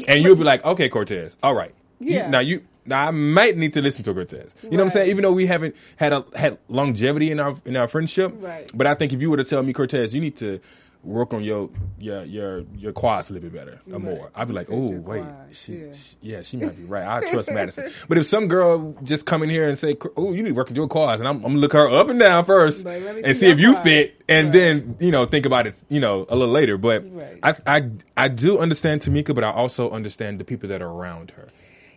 and 0.07 0.23
you'll 0.23 0.37
be 0.37 0.45
like, 0.45 0.65
okay, 0.65 0.89
Cortez, 0.89 1.37
all 1.43 1.55
right. 1.55 1.75
You- 1.99 2.15
Yeah. 2.15 2.29
now 2.31 2.41
you. 2.41 2.63
Now 2.87 3.09
I 3.09 3.11
might 3.11 3.57
need 3.59 3.75
to 3.75 3.83
listen 3.83 4.03
to 4.05 4.15
Cortez. 4.15 4.55
You 4.63 4.71
know 4.71 4.79
what 4.79 4.83
I'm 4.85 4.91
saying? 4.91 5.11
Even 5.11 5.23
though 5.23 5.33
we 5.33 5.47
haven't 5.47 5.77
had 5.97 6.13
a 6.15 6.25
had 6.35 6.59
longevity 6.69 7.31
in 7.31 7.39
our 7.39 7.55
in 7.67 7.77
our 7.77 7.87
friendship, 7.89 8.33
Right. 8.39 8.71
but 8.75 8.87
I 8.87 8.95
think 8.95 9.13
if 9.13 9.21
you 9.21 9.31
were 9.31 9.37
to 9.37 9.45
tell 9.45 9.63
me, 9.63 9.73
Cortez, 9.75 10.15
you 10.15 10.21
need 10.21 10.37
to 10.39 10.61
work 11.03 11.33
on 11.33 11.43
your 11.43 11.71
your 11.99 12.25
your 12.25 12.61
your 12.77 12.93
quads 12.93 13.31
a 13.31 13.33
little 13.33 13.49
bit 13.49 13.59
better 13.59 13.81
or 13.91 13.99
more, 13.99 14.31
I'd 14.35 14.49
be 14.49 14.55
like, 14.55 14.69
oh 14.71 14.91
wait, 14.91 15.25
she, 15.51 15.75
yeah. 15.77 15.93
she- 15.93 16.17
yeah, 16.21 16.43
she 16.43 16.57
might 16.59 16.77
be 16.77 16.85
right. 16.85 17.07
I 17.07 17.27
trust 17.33 17.51
Madison. 17.51 17.91
But 18.09 18.19
if 18.19 18.27
some 18.27 18.49
girl 18.49 18.95
just 19.03 19.25
come 19.25 19.43
in 19.43 19.49
here 19.51 19.67
and 19.69 19.79
say, 19.79 19.97
oh, 20.17 20.33
you 20.33 20.43
need 20.43 20.51
to 20.51 20.55
work 20.55 20.69
on 20.69 20.77
your 20.77 20.89
quads, 20.89 21.21
and 21.21 21.29
I'm, 21.29 21.37
I'm 21.37 21.43
gonna 21.43 21.57
look 21.59 21.73
her 21.73 21.89
up 21.89 22.09
and 22.11 22.19
down 22.21 22.45
first 22.45 22.85
Like, 22.85 23.03
and 23.03 23.35
see 23.35 23.41
see 23.41 23.47
if 23.49 23.59
you 23.59 23.73
quads. 23.73 23.89
fit, 23.89 24.23
and 24.29 24.47
Right. 24.49 24.53
then 24.53 24.97
you 25.01 25.11
know 25.11 25.25
think 25.25 25.47
about 25.47 25.67
it, 25.67 25.75
you 25.89 26.01
know, 26.01 26.27
a 26.29 26.37
little 26.37 26.53
later. 26.55 26.77
But 26.77 27.05
Right. 27.11 27.39
I 27.43 27.55
I 27.67 27.91
I 28.17 28.29
do 28.29 28.59
understand 28.59 29.01
Tamika, 29.01 29.35
but 29.35 29.43
I 29.45 29.51
also 29.53 29.91
understand 29.91 30.39
the 30.39 30.45
people 30.45 30.69
that 30.69 30.83
are 30.83 30.91
around 30.91 31.31
her. 31.33 31.49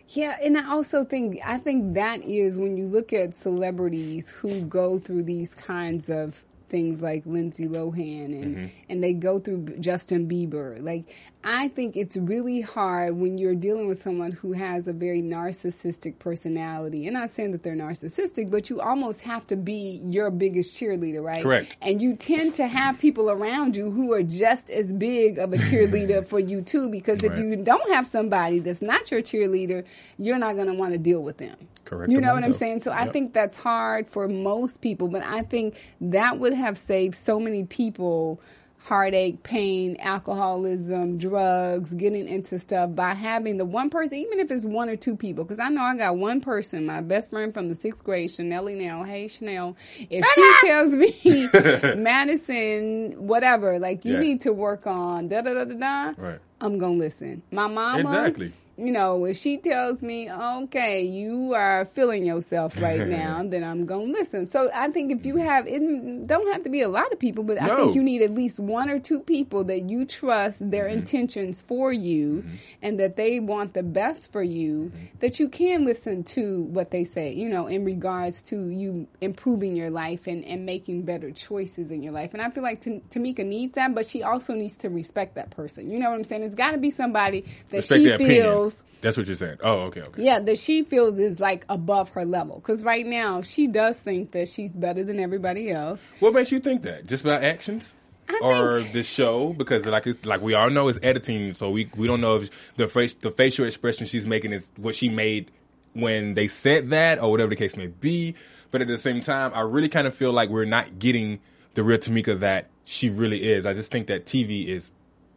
Yeah, 0.08 0.36
and 0.42 0.56
I 0.56 0.68
also 0.70 1.04
think 1.04 1.38
I 1.44 1.58
think 1.58 1.94
that 1.94 2.22
is 2.24 2.58
when 2.58 2.76
you 2.78 2.86
look 2.86 3.12
at 3.12 3.34
celebrities 3.34 4.30
who 4.30 4.62
go 4.62 4.98
through 4.98 5.22
these 5.24 5.54
kinds 5.54 6.08
of 6.10 6.42
things 6.74 7.00
like 7.00 7.22
Lindsay 7.24 7.68
Lohan 7.68 8.24
and 8.42 8.56
Mm-hmm. 8.56 8.66
and 8.88 9.04
they 9.04 9.12
go 9.12 9.38
through 9.38 9.62
Justin 9.78 10.28
Bieber. 10.28 10.82
Like 10.82 11.04
I 11.46 11.68
think 11.68 11.94
it's 11.94 12.16
really 12.16 12.62
hard 12.62 13.16
when 13.16 13.36
you're 13.36 13.54
dealing 13.54 13.86
with 13.86 14.00
someone 14.00 14.32
who 14.32 14.52
has 14.52 14.88
a 14.88 14.94
very 14.94 15.20
narcissistic 15.20 16.18
personality. 16.18 17.06
And 17.06 17.16
I'm 17.18 17.24
not 17.24 17.32
saying 17.32 17.52
that 17.52 17.62
they're 17.62 17.76
narcissistic, 17.76 18.50
but 18.50 18.70
you 18.70 18.80
almost 18.80 19.20
have 19.20 19.46
to 19.48 19.56
be 19.56 20.00
your 20.04 20.30
biggest 20.30 20.74
cheerleader, 20.74 21.22
right? 21.22 21.42
Correct. 21.42 21.76
And 21.82 22.00
you 22.00 22.16
tend 22.16 22.54
to 22.54 22.66
have 22.66 22.98
people 22.98 23.30
around 23.30 23.76
you 23.76 23.90
who 23.90 24.12
are 24.14 24.22
just 24.22 24.70
as 24.70 24.90
big 24.92 25.38
of 25.38 25.52
a 25.52 25.56
cheerleader 25.58 26.26
for 26.26 26.40
you 26.40 26.62
too 26.62 26.88
because 26.88 27.22
if 27.22 27.32
Right. 27.32 27.40
you 27.40 27.56
don't 27.56 27.90
have 27.92 28.06
somebody 28.06 28.58
that's 28.60 28.80
not 28.80 29.10
your 29.10 29.20
cheerleader, 29.20 29.84
you're 30.18 30.38
not 30.38 30.54
going 30.54 30.68
to 30.68 30.74
want 30.74 30.92
to 30.92 30.98
deal 30.98 31.20
with 31.22 31.36
them. 31.36 31.56
Correct. 31.84 32.10
You 32.10 32.20
know 32.22 32.32
what 32.32 32.44
I'm 32.44 32.54
saying? 32.54 32.80
So 32.82 32.90
I 32.90 33.06
think 33.08 33.34
that's 33.34 33.58
hard 33.58 34.08
for 34.08 34.28
most 34.28 34.80
people, 34.80 35.08
but 35.08 35.22
I 35.22 35.42
think 35.42 35.76
that 36.00 36.38
would 36.38 36.54
have 36.54 36.78
saved 36.78 37.14
so 37.14 37.38
many 37.38 37.64
people 37.64 38.40
heartache, 38.84 39.42
pain, 39.42 39.96
alcoholism, 39.98 41.16
drugs, 41.16 41.94
getting 41.94 42.28
into 42.28 42.58
stuff 42.58 42.94
by 42.94 43.14
having 43.14 43.56
the 43.56 43.64
one 43.64 43.88
person, 43.88 44.14
even 44.18 44.38
if 44.38 44.50
it's 44.50 44.66
one 44.66 44.90
or 44.90 44.96
two 44.96 45.16
people. 45.16 45.42
Because 45.42 45.58
I 45.58 45.70
know 45.70 45.80
I 45.82 45.96
got 45.96 46.18
one 46.18 46.42
person, 46.42 46.84
my 46.84 47.00
best 47.00 47.30
friend 47.30 47.54
from 47.54 47.70
the 47.70 47.74
sixth 47.74 48.04
grade, 48.04 48.30
Chanel 48.30 48.64
now. 48.66 49.02
Hey, 49.02 49.28
Chanel. 49.28 49.74
If 50.10 50.22
she 50.34 50.52
tells 50.66 50.92
me, 50.92 51.48
Madison, 51.96 53.26
whatever, 53.26 53.78
like 53.78 54.04
you 54.04 54.14
Yeah. 54.14 54.20
need 54.20 54.40
to 54.42 54.52
work 54.52 54.86
on 54.86 55.28
da 55.28 55.40
da 55.40 55.54
da 55.54 55.64
da 55.64 55.74
da, 55.74 56.14
Right. 56.22 56.38
I'm 56.60 56.78
gonna 56.78 56.94
listen. 56.94 57.42
My 57.50 57.66
mama, 57.66 58.00
Exactly. 58.00 58.52
You 58.76 58.90
know, 58.90 59.24
if 59.24 59.36
she 59.38 59.56
tells 59.58 60.02
me, 60.02 60.30
okay, 60.30 61.02
you 61.02 61.52
are 61.54 61.84
feeling 61.84 62.26
yourself 62.26 62.74
right 62.80 63.06
now, 63.22 63.42
then 63.44 63.62
I'm 63.62 63.86
gonna 63.86 64.04
listen. 64.12 64.50
So 64.50 64.68
I 64.74 64.88
think 64.88 65.12
if 65.12 65.24
you 65.24 65.36
have, 65.36 65.66
it 65.68 65.80
don't 66.26 66.52
have 66.52 66.64
to 66.64 66.70
be 66.70 66.82
a 66.82 66.88
lot 66.88 67.12
of 67.12 67.18
people, 67.20 67.44
but 67.44 67.60
I 67.60 67.76
think 67.76 67.94
you 67.94 68.02
need 68.02 68.22
at 68.22 68.32
least 68.32 68.58
one 68.58 68.90
or 68.90 68.98
two 68.98 69.20
people 69.20 69.64
that 69.64 69.88
you 69.88 70.04
trust 70.04 70.58
their 70.70 70.84
Mm-hmm. 70.84 70.98
intentions 70.98 71.62
for 71.62 71.92
you, 71.92 72.44
and 72.82 72.98
that 73.00 73.16
they 73.16 73.40
want 73.40 73.74
the 73.74 73.82
best 73.82 74.32
for 74.32 74.42
you. 74.42 74.90
Mm-hmm. 74.94 75.04
That 75.20 75.38
you 75.40 75.48
can 75.48 75.84
listen 75.84 76.24
to 76.24 76.62
what 76.64 76.90
they 76.90 77.04
say. 77.04 77.32
You 77.32 77.48
know, 77.48 77.66
in 77.68 77.84
regards 77.84 78.42
to 78.44 78.68
you 78.68 79.06
improving 79.20 79.76
your 79.76 79.90
life 79.90 80.26
and 80.26 80.44
and 80.44 80.66
making 80.66 81.02
better 81.02 81.30
choices 81.30 81.90
in 81.90 82.02
your 82.02 82.12
life. 82.12 82.34
And 82.34 82.42
I 82.42 82.50
feel 82.50 82.62
like 82.62 82.80
Tam- 82.80 83.02
Tamika 83.08 83.44
needs 83.46 83.72
that, 83.74 83.94
but 83.94 84.06
she 84.06 84.22
also 84.22 84.52
needs 84.54 84.74
to 84.78 84.88
respect 84.90 85.36
that 85.36 85.50
person. 85.50 85.90
You 85.90 85.98
know 85.98 86.10
what 86.10 86.16
I'm 86.18 86.24
saying? 86.24 86.42
It's 86.42 86.54
got 86.54 86.72
to 86.72 86.78
be 86.78 86.90
somebody 86.90 87.42
that 87.70 87.78
Respect 87.78 88.02
she 88.02 88.16
feels. 88.18 88.63
Feels. 88.70 88.82
That's 89.00 89.16
what 89.16 89.26
you're 89.26 89.36
saying. 89.36 89.58
Oh, 89.62 89.80
okay, 89.82 90.00
okay. 90.00 90.22
Yeah, 90.24 90.40
that 90.40 90.58
she 90.58 90.82
feels 90.82 91.18
is 91.18 91.38
like 91.38 91.66
above 91.68 92.08
her 92.10 92.24
level. 92.24 92.56
Because 92.56 92.82
right 92.82 93.04
now, 93.04 93.42
she 93.42 93.66
does 93.66 93.98
think 93.98 94.32
that 94.32 94.48
she's 94.48 94.72
better 94.72 95.04
than 95.04 95.20
everybody 95.20 95.70
else. 95.70 96.00
What 96.20 96.32
makes 96.32 96.50
you 96.50 96.60
think 96.60 96.82
that? 96.82 97.06
Just 97.06 97.22
about 97.22 97.44
actions? 97.44 97.94
I 98.26 98.40
or 98.42 98.80
think- 98.80 98.94
the 98.94 99.02
show 99.02 99.52
because 99.52 99.84
like 99.84 100.06
it's 100.06 100.24
like 100.24 100.40
we 100.40 100.54
all 100.54 100.70
know 100.70 100.88
it's 100.88 100.98
editing 101.02 101.52
so 101.52 101.68
we 101.68 101.90
we 101.94 102.06
don't 102.06 102.22
know 102.22 102.36
if 102.36 102.50
the 102.76 102.88
face 102.88 103.12
the 103.12 103.30
facial 103.30 103.66
expression 103.66 104.06
she's 104.06 104.26
making 104.26 104.54
is 104.54 104.66
what 104.76 104.94
she 104.94 105.10
made 105.10 105.50
when 105.92 106.32
they 106.32 106.48
said 106.48 106.88
that 106.88 107.18
or 107.18 107.30
whatever 107.30 107.50
the 107.50 107.56
case 107.56 107.76
may 107.76 107.88
be 107.88 108.34
but 108.70 108.80
at 108.80 108.88
the 108.88 108.96
same 108.96 109.20
time 109.20 109.52
I 109.54 109.60
really 109.60 109.90
kind 109.90 110.06
of 110.06 110.14
feel 110.14 110.32
like 110.32 110.48
we're 110.48 110.64
not 110.64 110.98
getting 110.98 111.40
the 111.74 111.82
real 111.82 111.98
Tamika 111.98 112.40
that 112.40 112.70
she 112.86 113.10
really 113.10 113.52
is 113.52 113.66
I 113.66 113.74
just 113.74 113.92
think 113.92 114.06
that 114.06 114.24
TV 114.24 114.68
is 114.68 114.90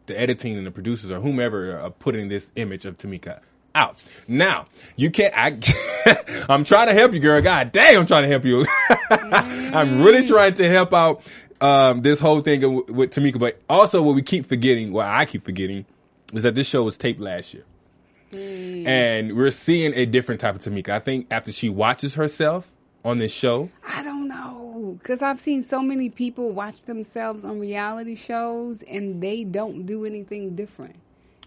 the 0.08 0.18
editing 0.18 0.56
and 0.56 0.66
the 0.66 0.70
producers 0.70 1.10
or 1.10 1.20
whomever 1.20 1.78
are 1.78 1.90
putting 1.90 2.28
this 2.28 2.50
image 2.56 2.84
of 2.84 2.98
Tamika 2.98 3.40
out. 3.74 3.96
Now, 4.26 4.66
you 4.96 5.10
can't, 5.10 5.32
I, 5.36 5.58
I'm 6.48 6.64
trying 6.64 6.88
to 6.88 6.94
help 6.94 7.12
you, 7.12 7.20
girl. 7.20 7.40
God 7.40 7.72
damn, 7.72 8.00
I'm 8.00 8.06
trying 8.06 8.24
to 8.24 8.28
help 8.28 8.44
you. 8.44 8.66
I'm 9.10 10.02
really 10.02 10.26
trying 10.26 10.54
to 10.54 10.68
help 10.68 10.92
out, 10.92 11.22
um, 11.60 12.02
this 12.02 12.20
whole 12.20 12.40
thing 12.40 12.60
with, 12.74 12.90
with 12.90 13.10
Tamika, 13.14 13.38
but 13.38 13.60
also 13.68 14.02
what 14.02 14.14
we 14.14 14.22
keep 14.22 14.46
forgetting, 14.46 14.92
what 14.92 15.06
I 15.06 15.24
keep 15.24 15.44
forgetting, 15.44 15.86
is 16.32 16.42
that 16.42 16.54
this 16.54 16.66
show 16.66 16.82
was 16.82 16.96
taped 16.96 17.20
last 17.20 17.54
year. 17.54 17.64
And 18.30 19.36
we're 19.36 19.50
seeing 19.50 19.94
a 19.94 20.04
different 20.04 20.40
type 20.40 20.54
of 20.54 20.60
Tamika. 20.60 20.90
I 20.90 20.98
think 20.98 21.28
after 21.30 21.50
she 21.50 21.68
watches 21.68 22.14
herself 22.14 22.70
on 23.04 23.18
this 23.18 23.32
show, 23.32 23.70
I 23.86 24.02
don't 24.02 24.28
know. 24.28 24.57
Because 24.92 25.22
I've 25.22 25.40
seen 25.40 25.62
so 25.62 25.82
many 25.82 26.10
people 26.10 26.52
watch 26.52 26.84
themselves 26.84 27.44
on 27.44 27.58
reality 27.58 28.14
shows 28.16 28.82
and 28.82 29.22
they 29.22 29.44
don't 29.44 29.86
do 29.86 30.04
anything 30.04 30.54
different. 30.56 30.96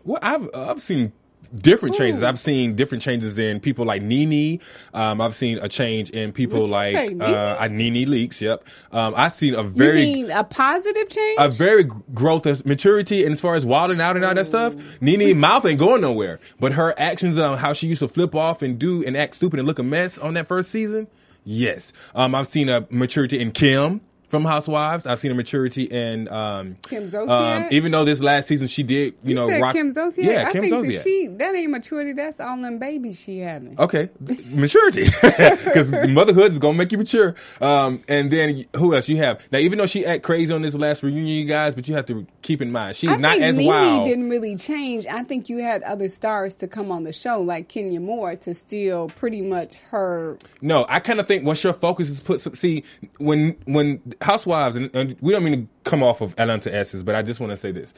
Well, 0.04 0.20
I've 0.22 0.50
I've 0.54 0.82
seen 0.82 1.12
different 1.54 1.96
changes. 1.96 2.24
I've 2.24 2.40
seen 2.40 2.76
different 2.76 3.04
changes 3.04 3.38
in 3.38 3.60
people 3.60 3.86
like 3.86 4.02
Nene. 4.02 4.60
Um, 4.94 5.20
I've 5.20 5.36
seen 5.36 5.58
a 5.60 5.68
change 5.68 6.10
in 6.12 6.32
people 6.32 6.66
like 6.66 6.96
say, 6.96 7.08
Nene? 7.10 7.22
uh, 7.22 7.68
Nene 7.70 8.08
Leakes. 8.08 8.40
Yep. 8.42 8.64
Um, 8.92 9.14
I've 9.18 9.34
seen 9.34 9.56
a 9.56 9.64
You 9.64 9.70
very 9.70 10.06
mean 10.06 10.32
a 10.32 10.44
positive 10.44 11.10
change? 11.10 11.38
a 11.40 11.50
very 11.50 11.84
growth 12.14 12.46
of 12.46 12.66
maturity 12.66 13.24
and 13.26 13.34
as 13.34 13.42
far 13.42 13.56
as 13.56 13.66
wilding 13.66 14.00
out 14.00 14.16
and 14.16 14.24
all 14.26 14.34
that 14.34 14.46
stuff. 14.46 14.76
Nene 15.02 15.38
mouth 15.38 15.66
ain't 15.66 15.80
going 15.80 16.02
nowhere, 16.02 16.40
but 16.60 16.72
her 16.74 16.98
actions 16.98 17.38
on 17.38 17.58
how 17.58 17.74
she 17.74 17.88
used 17.88 18.00
to 18.00 18.08
flip 18.08 18.34
off 18.34 18.62
and 18.62 18.80
do 18.80 19.04
and 19.06 19.18
act 19.18 19.36
stupid 19.36 19.60
and 19.60 19.68
look 19.68 19.80
a 19.80 19.84
mess 19.84 20.18
on 20.18 20.34
that 20.36 20.48
first 20.48 20.72
season. 20.72 21.08
Yes. 21.44 21.92
Um, 22.14 22.36
I've 22.36 22.48
seen 22.48 22.70
a 22.70 22.88
maturity 22.90 23.40
in 23.40 23.52
Kim. 23.52 24.02
From 24.32 24.46
Housewives, 24.46 25.06
I've 25.06 25.20
seen 25.20 25.32
a 25.32 25.36
maturity 25.36 25.84
in 25.84 26.30
um, 26.30 26.78
Kim 26.88 27.04
um, 27.04 27.10
Zolciak? 27.12 27.72
even 27.74 27.92
though 27.92 28.06
this 28.06 28.22
last 28.22 28.48
season 28.48 28.70
she 28.70 28.82
did, 28.82 29.14
you, 29.24 29.32
you 29.32 29.36
know, 29.36 29.50
rock. 29.60 29.74
Kim 29.74 29.94
Zolciak? 29.94 30.24
Yeah, 30.24 30.48
I 30.48 30.54
Kim 30.54 30.62
think 30.62 30.74
Zolciak. 30.74 30.94
that 30.94 31.04
she 31.04 31.28
that 31.28 31.54
ain't 31.54 31.70
maturity. 31.70 32.14
That's 32.14 32.40
all 32.40 32.56
them 32.62 32.80
babies 32.80 33.20
she 33.20 33.40
having. 33.40 33.78
Okay, 33.78 34.10
maturity, 34.20 35.04
because 35.22 35.92
motherhood 36.08 36.54
is 36.54 36.60
gonna 36.60 36.78
make 36.78 36.94
you 36.94 36.98
mature. 36.98 37.36
Um, 37.60 38.02
and 38.08 38.32
then 38.32 38.64
who 38.78 38.96
else 38.96 39.10
you 39.10 39.18
have 39.18 39.46
now? 39.52 39.60
Even 39.60 39.80
though 39.80 39.86
she 39.86 40.06
act 40.06 40.24
crazy 40.24 40.54
on 40.54 40.62
this 40.62 40.76
last 40.76 41.04
reunion, 41.04 41.28
you 41.28 41.44
guys, 41.44 41.76
but 41.76 41.90
you 41.90 41.96
have 41.96 42.06
to 42.06 42.26
keep 42.42 42.62
in 42.62 42.72
mind 42.72 42.96
she's 42.96 43.10
I 43.10 43.18
not 43.18 43.32
think 43.32 43.44
as 43.44 43.58
Nene 43.58 43.68
wild. 43.68 44.06
didn't 44.06 44.30
really 44.30 44.56
change. 44.56 45.06
I 45.08 45.24
think 45.24 45.50
you 45.50 45.58
had 45.58 45.84
other 45.84 46.08
stars 46.08 46.56
to 46.56 46.70
come 46.70 46.90
on 46.90 47.04
the 47.04 47.12
show, 47.12 47.42
like 47.42 47.68
Kenya 47.68 48.00
Moore, 48.00 48.38
to 48.38 48.54
steal 48.54 49.10
pretty 49.10 49.42
much 49.42 49.76
her. 49.90 50.38
No, 50.62 50.86
I 50.88 51.02
kind 51.02 51.20
of 51.20 51.28
think 51.28 51.44
once 51.44 51.62
your 51.66 51.74
focus 51.74 52.10
is 52.10 52.22
put, 52.22 52.40
see, 52.56 52.86
when 53.18 53.58
when 53.66 54.00
Housewives, 54.22 54.76
and, 54.76 54.90
and 54.96 55.16
we 55.22 55.32
don't 55.34 55.44
mean 55.44 55.68
to 55.68 55.90
come 55.90 56.04
off 56.04 56.22
of 56.22 56.34
Atlanta 56.38 56.74
Exes, 56.74 57.04
but 57.04 57.16
I 57.16 57.22
just 57.22 57.40
want 57.40 57.52
to 57.52 57.58
say 57.58 57.72
this. 57.72 57.94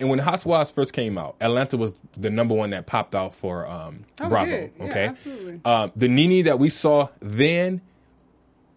And 0.00 0.08
when 0.08 0.20
Housewives 0.20 0.70
first 0.70 0.92
came 0.92 1.18
out, 1.18 1.34
Atlanta 1.40 1.76
was 1.76 1.92
the 2.16 2.30
number 2.30 2.54
one 2.54 2.70
that 2.70 2.86
popped 2.86 3.14
out 3.16 3.34
for 3.34 3.68
um, 3.68 4.04
Oh, 4.20 4.28
Bravo. 4.28 4.70
Yeah, 4.78 4.84
Okay, 4.84 5.04
absolutely. 5.06 5.60
Um, 5.64 5.90
the 5.96 6.06
Nene 6.08 6.44
that 6.44 6.58
we 6.60 6.68
saw 6.68 7.08
then 7.20 7.80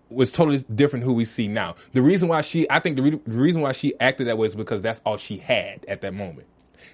was 0.09 0.31
totally 0.31 0.63
different 0.73 1.05
who 1.05 1.13
we 1.13 1.25
see 1.25 1.47
now. 1.47 1.75
The 1.93 2.01
reason 2.01 2.27
why 2.27 2.41
she, 2.41 2.69
I 2.69 2.79
think 2.79 2.95
the, 2.97 3.03
re- 3.03 3.21
the 3.25 3.37
reason 3.37 3.61
why 3.61 3.71
she 3.71 3.93
acted 3.99 4.27
that 4.27 4.37
way 4.37 4.47
is 4.47 4.55
because 4.55 4.81
that's 4.81 4.99
all 5.05 5.17
she 5.17 5.37
had 5.37 5.85
at 5.87 6.01
that 6.01 6.13
moment. 6.13 6.47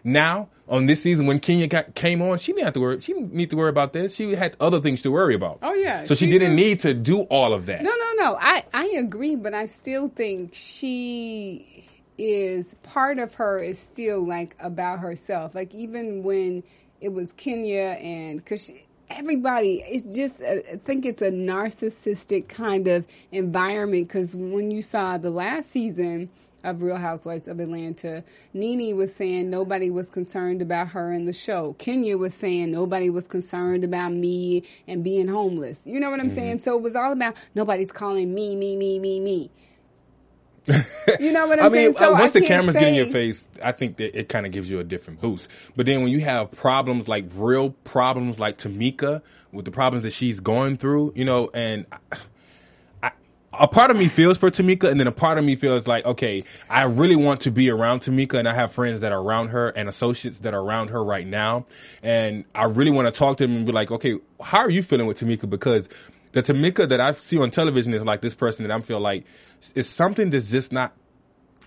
Now, 0.03 0.49
on 0.67 0.85
this 0.85 1.01
season, 1.01 1.25
when 1.27 1.39
Kenya 1.39 1.67
got, 1.67 1.95
came 1.95 2.21
on, 2.21 2.37
she 2.39 2.51
didn't 2.53 2.65
have 2.65 2.73
to 2.73 2.79
worry. 2.81 2.99
She 2.99 3.13
didn't 3.13 3.33
need 3.33 3.49
to 3.51 3.55
worry 3.55 3.69
about 3.69 3.93
this. 3.93 4.15
She 4.15 4.35
had 4.35 4.55
other 4.59 4.81
things 4.81 5.01
to 5.03 5.11
worry 5.11 5.33
about. 5.35 5.59
Oh, 5.61 5.73
yeah. 5.73 6.03
So 6.03 6.13
she, 6.15 6.25
She 6.25 6.31
didn't 6.31 6.57
just- 6.57 6.65
need 6.65 6.79
to 6.81 6.93
do 6.93 7.21
all 7.23 7.53
of 7.53 7.65
that. 7.67 7.81
No, 7.83 7.89
no, 7.91 8.11
no. 8.23 8.37
I 8.39 8.63
I 8.73 8.85
agree, 8.97 9.35
but 9.35 9.53
I 9.53 9.65
still 9.67 10.09
think 10.09 10.53
she 10.53 11.85
is 12.17 12.75
part 12.83 13.19
of 13.19 13.35
her 13.35 13.59
is 13.59 13.79
still 13.79 14.25
like 14.27 14.55
about 14.59 14.99
herself. 14.99 15.53
Like 15.55 15.73
even 15.73 16.23
when 16.23 16.63
it 17.01 17.09
was 17.13 17.31
Kenya 17.33 17.97
and 18.01 18.37
because. 18.43 18.71
Everybody, 19.09 19.81
it's 19.87 20.13
just, 20.17 20.41
uh, 20.41 20.55
I 20.73 20.75
think 20.83 21.05
it's 21.05 21.21
a 21.21 21.31
narcissistic 21.31 22.49
kind 22.49 22.89
of 22.89 23.05
environment 23.31 24.09
because 24.09 24.35
when 24.35 24.69
you 24.69 24.81
saw 24.81 25.17
the 25.17 25.29
last 25.29 25.71
season, 25.71 26.29
of 26.67 26.81
Real 26.81 26.97
Housewives 26.97 27.47
of 27.47 27.59
Atlanta, 27.59 28.23
Nene 28.53 28.95
was 28.95 29.13
saying 29.15 29.49
nobody 29.49 29.89
was 29.89 30.09
concerned 30.09 30.61
about 30.61 30.89
her 30.89 31.11
in 31.11 31.25
the 31.25 31.33
show. 31.33 31.75
Kenya 31.79 32.17
was 32.17 32.33
saying 32.33 32.71
nobody 32.71 33.09
was 33.09 33.25
concerned 33.27 33.83
about 33.83 34.13
me 34.13 34.63
and 34.87 35.03
being 35.03 35.27
homeless. 35.27 35.79
You 35.85 35.99
know 35.99 36.09
what 36.09 36.19
I'm 36.19 36.33
saying? 36.33 36.61
So 36.61 36.75
it 36.75 36.81
was 36.81 36.95
all 36.95 37.11
about 37.11 37.35
nobody's 37.55 37.91
calling 37.91 38.33
me, 38.33 38.55
me, 38.55 38.75
me, 38.75 38.99
me, 38.99 39.19
me. 39.19 39.51
You 41.19 41.31
know 41.31 41.47
what 41.47 41.59
I'm 41.59 41.67
I 41.67 41.69
mean, 41.69 41.93
saying? 41.93 41.95
So 41.95 42.13
uh, 42.13 42.19
once 42.19 42.35
I 42.35 42.39
the 42.41 42.45
cameras 42.45 42.75
get 42.75 42.89
in 42.89 42.95
your 42.95 43.05
face, 43.07 43.47
I 43.63 43.71
think 43.71 43.97
that 43.97 44.17
it 44.17 44.27
kind 44.27 44.45
of 44.45 44.51
gives 44.51 44.69
you 44.69 44.79
a 44.79 44.83
different 44.83 45.21
boost. 45.21 45.47
But 45.75 45.85
then 45.85 46.01
when 46.01 46.11
you 46.11 46.19
have 46.19 46.51
problems 46.51 47.07
like 47.07 47.25
real 47.33 47.69
problems 47.85 48.37
like 48.37 48.57
Tamika 48.57 49.21
with 49.53 49.63
the 49.63 49.71
problems 49.71 50.03
that 50.03 50.11
she's 50.11 50.41
going 50.41 50.77
through, 50.77 51.13
you 51.15 51.23
know, 51.23 51.49
and 51.53 51.85
I, 52.11 52.17
a 53.59 53.67
part 53.67 53.91
of 53.91 53.97
me 53.97 54.07
feels 54.07 54.37
for 54.37 54.49
Tamika, 54.49 54.89
and 54.89 54.99
then 54.99 55.07
a 55.07 55.11
part 55.11 55.37
of 55.37 55.45
me 55.45 55.55
feels 55.55 55.87
like, 55.87 56.05
okay, 56.05 56.43
I 56.69 56.83
really 56.83 57.15
want 57.15 57.41
to 57.41 57.51
be 57.51 57.69
around 57.69 58.01
Tamika, 58.01 58.37
and 58.37 58.47
I 58.47 58.53
have 58.53 58.71
friends 58.71 59.01
that 59.01 59.11
are 59.11 59.19
around 59.21 59.49
her 59.49 59.69
and 59.69 59.89
associates 59.89 60.39
that 60.39 60.53
are 60.53 60.61
around 60.61 60.89
her 60.89 61.03
right 61.03 61.25
now, 61.25 61.65
and 62.01 62.45
I 62.53 62.65
really 62.65 62.91
want 62.91 63.13
to 63.13 63.17
talk 63.17 63.37
to 63.37 63.45
them 63.45 63.57
and 63.57 63.65
be 63.65 63.71
like, 63.71 63.91
okay, 63.91 64.19
how 64.41 64.59
are 64.59 64.69
you 64.69 64.83
feeling 64.83 65.07
with 65.07 65.19
Tamika? 65.19 65.49
Because 65.49 65.89
the 66.33 66.41
Tamika 66.41 66.87
that 66.87 67.01
I 67.01 67.11
see 67.13 67.37
on 67.39 67.51
television 67.51 67.93
is 67.93 68.05
like 68.05 68.21
this 68.21 68.35
person 68.35 68.67
that 68.67 68.75
I 68.75 68.79
feel 68.81 68.99
like 68.99 69.25
is 69.75 69.89
something 69.89 70.29
that's 70.29 70.51
just 70.51 70.71
not 70.71 70.93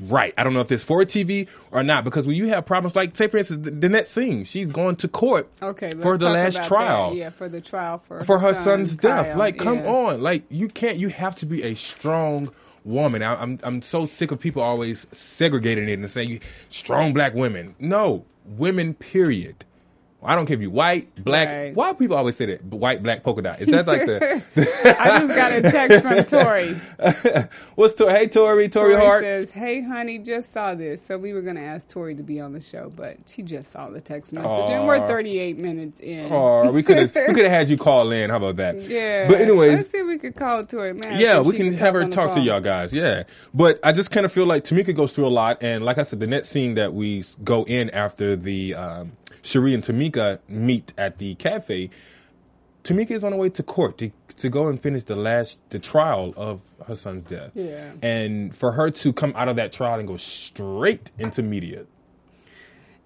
right. 0.00 0.34
I 0.36 0.44
don't 0.44 0.54
know 0.54 0.60
if 0.60 0.72
it's 0.72 0.82
for 0.84 1.02
TV 1.04 1.46
or 1.70 1.82
not 1.82 2.04
because 2.04 2.26
when 2.26 2.36
you 2.36 2.48
have 2.48 2.66
problems 2.66 2.96
like, 2.96 3.14
say 3.14 3.28
for 3.28 3.38
instance, 3.38 3.64
the 3.64 3.70
Danette 3.70 4.06
Singh, 4.06 4.44
she's 4.44 4.70
going 4.70 4.96
to 4.96 5.08
court 5.08 5.48
Okay, 5.62 5.92
for 5.94 6.16
the 6.18 6.30
last 6.30 6.64
trial 6.64 7.10
that. 7.10 7.16
Yeah, 7.16 7.30
for 7.30 7.48
the 7.48 7.60
trial 7.60 7.98
for 7.98 8.22
for 8.24 8.38
her 8.38 8.54
son, 8.54 8.64
son's 8.86 8.96
death. 8.96 9.36
Like, 9.36 9.58
come 9.58 9.78
Yeah. 9.80 9.90
on, 9.92 10.20
like 10.22 10.44
you 10.48 10.68
can't. 10.68 10.98
You 10.98 11.08
have 11.08 11.36
to 11.36 11.46
be 11.46 11.62
a 11.62 11.74
strong 11.74 12.50
woman. 12.84 13.22
I, 13.22 13.34
I'm 13.34 13.58
I'm 13.62 13.82
so 13.82 14.06
sick 14.06 14.30
of 14.30 14.40
people 14.40 14.62
always 14.62 15.06
segregating 15.12 15.88
it 15.88 15.98
and 15.98 16.10
saying 16.10 16.40
strong 16.68 17.12
black 17.12 17.34
women. 17.34 17.74
No, 17.78 18.24
women. 18.44 18.94
Period. 18.94 19.64
I 20.22 20.34
don't 20.34 20.44
care 20.46 20.54
if 20.54 20.60
you 20.60 20.70
white, 20.70 21.14
black. 21.24 21.48
Right. 21.48 21.74
Why 21.74 21.92
do 21.92 21.98
people 21.98 22.16
always 22.16 22.36
say 22.36 22.46
that? 22.46 22.64
White, 22.64 23.02
black, 23.02 23.22
polka 23.22 23.40
dot. 23.40 23.60
Is 23.60 23.68
that 23.68 23.86
like 23.86 24.04
the? 24.04 24.42
I 25.00 25.18
just 25.20 25.34
got 25.34 25.52
a 25.52 25.62
text 25.62 26.02
from 26.02 26.24
Tori. 26.24 26.74
what's 27.74 27.94
Tori? 27.94 28.12
Hey, 28.12 28.26
Tori, 28.26 28.68
Tori, 28.68 28.92
Tori 28.92 28.94
Hart. 28.96 29.22
says, 29.24 29.50
"Hey, 29.50 29.80
honey, 29.82 30.18
just 30.18 30.52
saw 30.52 30.74
this." 30.74 31.04
So 31.06 31.16
we 31.16 31.32
were 31.32 31.40
going 31.40 31.56
to 31.56 31.62
ask 31.62 31.88
Tori 31.88 32.14
to 32.16 32.22
be 32.22 32.38
on 32.38 32.52
the 32.52 32.60
show, 32.60 32.92
but 32.94 33.16
she 33.26 33.42
just 33.42 33.72
saw 33.72 33.88
the 33.88 34.00
text 34.00 34.32
message, 34.32 34.70
and 34.70 34.86
we're 34.86 34.98
38 35.08 35.56
minutes 35.56 36.00
in. 36.00 36.30
Or 36.30 36.70
we 36.70 36.82
could 36.82 36.98
have 36.98 37.14
we 37.28 37.34
could 37.34 37.44
have 37.44 37.52
had 37.52 37.68
you 37.70 37.78
call 37.78 38.12
in. 38.12 38.28
How 38.28 38.36
about 38.36 38.56
that? 38.56 38.80
Yeah. 38.82 39.26
But 39.26 39.40
anyways, 39.40 39.72
let's 39.72 39.90
see 39.90 39.98
if 39.98 40.06
we 40.06 40.18
could 40.18 40.36
call 40.36 40.64
Tori. 40.66 40.92
Man, 40.92 41.18
Yeah, 41.18 41.40
we 41.40 41.56
can 41.56 41.72
have 41.74 41.94
her 41.94 42.06
talk 42.08 42.34
to 42.34 42.40
y'all 42.40 42.60
guys. 42.60 42.92
Yeah, 42.92 43.22
but 43.54 43.80
I 43.82 43.92
just 43.92 44.10
kind 44.10 44.26
of 44.26 44.32
feel 44.32 44.44
like 44.46 44.64
Tamika 44.64 44.94
goes 44.94 45.14
through 45.14 45.28
a 45.28 45.28
lot, 45.28 45.62
and 45.62 45.82
like 45.84 45.96
I 45.96 46.02
said, 46.02 46.20
the 46.20 46.26
next 46.26 46.50
scene 46.50 46.74
that 46.74 46.92
we 46.92 47.24
go 47.42 47.64
in 47.64 47.88
after 47.90 48.36
the 48.36 48.74
um, 48.74 49.12
Sheree 49.42 49.74
and 49.74 49.82
Tamika 49.82 50.38
meet 50.48 50.92
at 50.98 51.18
the 51.18 51.34
cafe, 51.36 51.90
Tamika 52.84 53.10
is 53.12 53.24
on 53.24 53.32
her 53.32 53.38
way 53.38 53.50
to 53.50 53.62
court 53.62 53.98
to 53.98 54.10
to 54.38 54.48
go 54.48 54.68
and 54.68 54.80
finish 54.80 55.04
the 55.04 55.16
last 55.16 55.58
the 55.70 55.78
trial 55.78 56.32
of 56.36 56.60
her 56.86 56.94
son's 56.94 57.24
death. 57.24 57.50
Yeah. 57.54 57.92
and 58.02 58.54
for 58.56 58.72
her 58.72 58.90
to 58.90 59.12
come 59.12 59.32
out 59.36 59.48
of 59.48 59.56
that 59.56 59.72
trial 59.72 59.98
and 59.98 60.08
go 60.08 60.16
straight 60.16 61.10
into 61.18 61.42
media. 61.42 61.84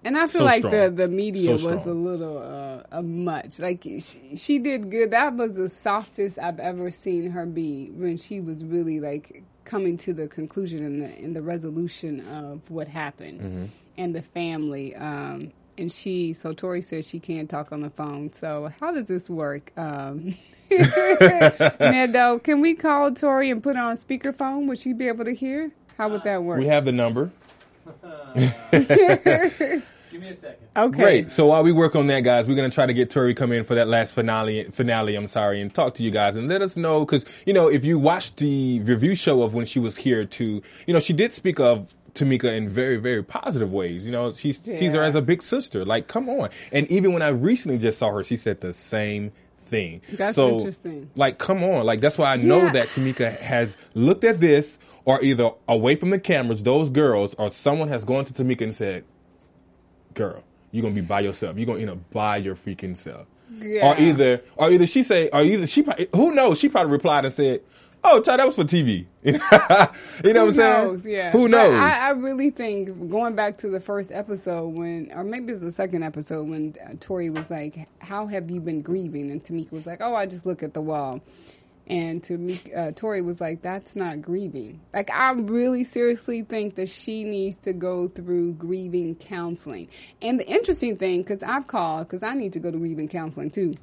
And 0.03 0.15
I 0.17 0.27
feel 0.27 0.39
So 0.41 0.43
like 0.45 0.59
strong. 0.59 0.71
the 0.73 0.89
the 0.91 1.07
media 1.07 1.57
So 1.57 1.67
was 1.75 1.85
a 1.85 1.91
little 1.93 2.37
uh, 2.37 2.83
a 2.99 3.01
much. 3.01 3.57
Like 3.59 3.81
she, 3.83 4.35
she 4.37 4.59
did 4.59 4.91
good. 4.91 5.11
That 5.11 5.35
was 5.35 5.55
the 5.55 5.67
softest 5.69 6.37
I've 6.37 6.59
ever 6.59 6.91
seen 6.91 7.31
her 7.31 7.45
be 7.45 7.89
when 7.91 8.17
she 8.17 8.39
was 8.39 8.63
really 8.63 8.99
like 8.99 9.43
coming 9.65 9.97
to 9.97 10.13
the 10.13 10.27
conclusion 10.27 10.85
and 10.85 11.01
the 11.01 11.17
in 11.19 11.33
the 11.33 11.41
resolution 11.41 12.19
of 12.27 12.61
what 12.69 12.87
happened 12.87 13.39
Mm-hmm. 13.41 13.65
and 13.97 14.15
the 14.15 14.21
family. 14.21 14.95
Um, 14.95 15.51
and 15.77 15.91
she, 15.91 16.33
so 16.33 16.53
Tori 16.53 16.81
says 16.81 17.07
she 17.07 17.19
can't 17.19 17.49
talk 17.49 17.71
on 17.71 17.81
the 17.81 17.89
phone. 17.89 18.31
So 18.33 18.71
how 18.79 18.91
does 18.91 19.07
this 19.07 19.29
work? 19.29 19.71
Um, 19.77 20.35
Nando, 21.79 22.39
can 22.39 22.61
we 22.61 22.75
call 22.75 23.11
Tori 23.11 23.49
and 23.49 23.61
put 23.61 23.75
on 23.77 23.97
speakerphone? 23.97 24.67
Would 24.67 24.79
she 24.79 24.93
be 24.93 25.07
able 25.07 25.25
to 25.25 25.33
hear? 25.33 25.71
How 25.97 26.09
would 26.09 26.23
that 26.23 26.43
work? 26.43 26.59
We 26.59 26.67
have 26.67 26.85
the 26.85 26.91
number. 26.91 27.31
Give 30.15 30.21
me 30.21 30.29
a 30.29 30.33
second. 30.33 30.67
okay. 30.77 31.01
Great. 31.01 31.31
So 31.31 31.47
while 31.47 31.63
we 31.63 31.71
work 31.71 31.95
on 31.95 32.07
that, 32.07 32.21
guys, 32.21 32.47
we're 32.47 32.55
gonna 32.55 32.69
try 32.69 32.85
to 32.85 32.93
get 32.93 33.09
Tori 33.09 33.33
come 33.33 33.51
in 33.51 33.63
for 33.63 33.75
that 33.75 33.87
last 33.87 34.13
finale. 34.13 34.63
Finale, 34.71 35.15
I'm 35.15 35.27
sorry, 35.27 35.61
and 35.61 35.73
talk 35.73 35.93
to 35.95 36.03
you 36.03 36.11
guys 36.11 36.35
and 36.35 36.47
let 36.47 36.61
us 36.61 36.77
know 36.77 37.05
because 37.05 37.25
you 37.45 37.53
know 37.53 37.67
if 37.67 37.83
you 37.83 37.99
watched 37.99 38.37
the 38.37 38.79
review 38.81 39.15
show 39.15 39.41
of 39.41 39.53
when 39.53 39.65
she 39.65 39.79
was 39.79 39.97
here 39.97 40.25
to, 40.25 40.61
you 40.87 40.93
know, 40.93 40.99
she 40.99 41.13
did 41.13 41.33
speak 41.33 41.59
of. 41.59 41.93
Tamika 42.15 42.45
in 42.45 42.67
very, 42.67 42.97
very 42.97 43.23
positive 43.23 43.71
ways. 43.71 44.05
You 44.05 44.11
know, 44.11 44.31
she 44.31 44.53
sees 44.53 44.93
her 44.93 45.03
as 45.03 45.13
a 45.15 45.21
big 45.21 45.43
sister. 45.43 45.85
Like, 45.85 46.07
come 46.07 46.29
on. 46.29 46.49
And 46.71 46.89
even 46.89 47.13
when 47.13 47.21
I 47.21 47.27
recently 47.27 47.77
just 47.77 47.99
saw 47.99 48.11
her, 48.11 48.23
she 48.23 48.37
said 48.37 48.61
the 48.61 48.73
same 48.73 49.31
thing. 49.65 50.01
That's 50.13 50.35
so, 50.35 50.57
interesting. 50.57 51.09
Like, 51.15 51.37
come 51.37 51.63
on. 51.63 51.85
Like, 51.85 51.99
that's 52.01 52.17
why 52.17 52.31
I 52.31 52.37
know 52.37 52.63
Yeah. 52.63 52.71
that 52.73 52.87
Tamika 52.89 53.37
has 53.39 53.77
looked 53.93 54.23
at 54.23 54.39
this 54.39 54.79
or 55.03 55.23
either 55.23 55.51
away 55.67 55.95
from 55.95 56.09
the 56.09 56.19
cameras, 56.19 56.63
those 56.63 56.89
girls, 56.89 57.35
or 57.35 57.49
someone 57.49 57.89
has 57.89 58.03
gone 58.05 58.25
to 58.25 58.33
Tamika 58.33 58.61
and 58.61 58.73
said, 58.73 59.03
girl, 60.13 60.43
you're 60.71 60.81
gonna 60.81 60.95
be 60.95 61.01
by 61.01 61.19
yourself. 61.19 61.57
You're 61.57 61.67
gonna 61.67 61.79
end 61.81 61.89
up 61.89 62.11
by 62.11 62.37
your 62.37 62.55
freaking 62.55 62.97
self. 62.97 63.27
Yeah. 63.59 63.87
Or 63.87 63.99
either, 63.99 64.41
or 64.55 64.71
either 64.71 64.87
she 64.87 65.03
say, 65.03 65.29
or 65.29 65.43
either 65.43 65.67
she, 65.67 65.83
probably, 65.83 66.07
who 66.15 66.33
knows? 66.33 66.59
She 66.59 66.69
probably 66.69 66.91
replied 66.91 67.25
and 67.25 67.33
said, 67.33 67.61
"Oh, 68.07 68.21
child, 68.21 68.39
that 68.39 68.45
was 68.45 68.55
for 68.55 68.63
TV." 68.63 69.05
you 69.23 69.31
know 69.33 69.39
what 69.39 69.95
Who 70.23 70.29
I'm 70.39 70.53
saying? 70.53 70.83
knows? 70.85 71.05
Yeah. 71.05 71.31
Who 71.31 71.47
knows? 71.47 71.79
I, 71.79 72.07
I 72.07 72.09
really 72.11 72.51
think 72.51 73.09
going 73.09 73.35
back 73.35 73.57
to 73.59 73.69
the 73.69 73.79
first 73.79 74.11
episode 74.11 74.67
when, 74.69 75.11
or 75.11 75.23
maybe 75.23 75.53
it's 75.53 75.61
the 75.63 75.71
second 75.71 76.03
episode 76.03 76.47
when 76.47 76.75
uh, 76.85 76.93
Tori 76.99 77.29
was 77.31 77.49
like, 77.49 77.87
"How 77.99 78.27
have 78.27 78.51
you 78.51 78.61
been 78.61 78.81
grieving?" 78.81 79.31
and 79.31 79.43
Tamika 79.43 79.71
was 79.71 79.87
like, 79.87 80.01
"Oh, 80.01 80.13
I 80.15 80.27
just 80.27 80.45
look 80.45 80.61
at 80.61 80.73
the 80.75 80.81
wall." 80.81 81.21
And 81.87 82.21
Tamika, 82.23 82.77
uh, 82.77 82.91
Tori 82.93 83.21
was 83.21 83.41
like, 83.41 83.61
"That's 83.61 83.95
not 83.95 84.21
grieving." 84.21 84.81
Like, 84.93 85.09
I 85.11 85.31
really 85.31 85.83
seriously 85.83 86.43
think 86.43 86.75
that 86.75 86.89
she 86.89 87.23
needs 87.23 87.57
to 87.57 87.73
go 87.73 88.07
through 88.07 88.53
grieving 88.53 89.15
counseling. 89.15 89.87
And 90.21 90.39
the 90.39 90.47
interesting 90.47 90.95
thing, 90.95 91.21
because 91.21 91.41
I've 91.43 91.67
called, 91.67 92.07
because 92.07 92.23
I 92.23 92.33
need 92.33 92.53
to 92.53 92.59
go 92.59 92.69
to 92.71 92.77
grieving 92.77 93.07
counseling 93.07 93.49
too 93.51 93.75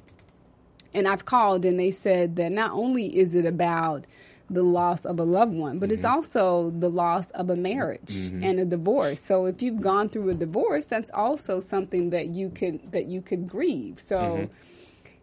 and 0.93 1.07
I've 1.07 1.25
called 1.25 1.65
and 1.65 1.79
they 1.79 1.91
said 1.91 2.35
that 2.37 2.51
not 2.51 2.71
only 2.71 3.05
is 3.17 3.35
it 3.35 3.45
about 3.45 4.05
the 4.49 4.63
loss 4.63 5.05
of 5.05 5.19
a 5.19 5.23
loved 5.23 5.53
one, 5.53 5.79
but 5.79 5.91
it's 5.91 6.03
mm-hmm. 6.03 6.15
also 6.15 6.69
the 6.71 6.89
loss 6.89 7.29
of 7.31 7.49
a 7.49 7.55
marriage 7.55 8.13
mm-hmm. 8.13 8.43
and 8.43 8.59
a 8.59 8.65
divorce. 8.65 9.21
So 9.21 9.45
if 9.45 9.61
you've 9.61 9.81
gone 9.81 10.09
through 10.09 10.29
a 10.29 10.33
divorce, 10.33 10.85
that's 10.85 11.11
also 11.11 11.59
something 11.59 12.11
that 12.11 12.27
you 12.27 12.49
could 12.49 12.91
that 12.91 13.07
you 13.07 13.21
could 13.21 13.47
grieve. 13.47 13.99
So 13.99 14.17
mm-hmm. 14.17 14.53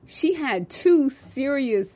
she 0.06 0.35
had 0.35 0.68
two 0.70 1.11
serious 1.11 1.88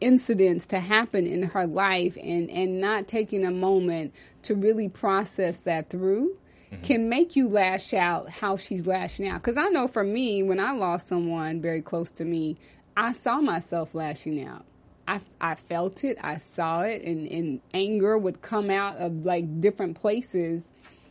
incidents 0.00 0.66
to 0.66 0.80
happen 0.80 1.26
in 1.26 1.42
her 1.42 1.66
life 1.66 2.18
and 2.20 2.50
and 2.50 2.80
not 2.80 3.08
taking 3.08 3.44
a 3.44 3.50
moment 3.50 4.12
to 4.42 4.54
really 4.54 4.88
process 4.88 5.60
that 5.60 5.88
through 5.88 6.36
can 6.82 7.08
make 7.08 7.36
you 7.36 7.48
lash 7.48 7.94
out 7.94 8.28
how 8.28 8.56
she's 8.56 8.84
lashing 8.84 9.28
out. 9.28 9.40
Because 9.40 9.56
i 9.56 9.68
know 9.68 9.86
for 9.86 10.02
me 10.02 10.42
when 10.42 10.58
i 10.58 10.72
lost 10.72 11.06
someone 11.06 11.60
very 11.60 11.80
close 11.80 12.10
to 12.10 12.24
me 12.24 12.58
i 12.96 13.12
saw 13.12 13.40
myself 13.40 13.94
lashing 13.94 14.44
out 14.44 14.64
i, 15.08 15.20
I 15.40 15.54
felt 15.54 16.04
it 16.04 16.18
i 16.22 16.38
saw 16.38 16.82
it 16.82 17.02
and, 17.02 17.28
and 17.28 17.60
anger 17.72 18.18
would 18.18 18.42
come 18.42 18.70
out 18.70 18.96
of 18.98 19.24
like 19.24 19.60
different 19.60 20.00
places 20.00 20.68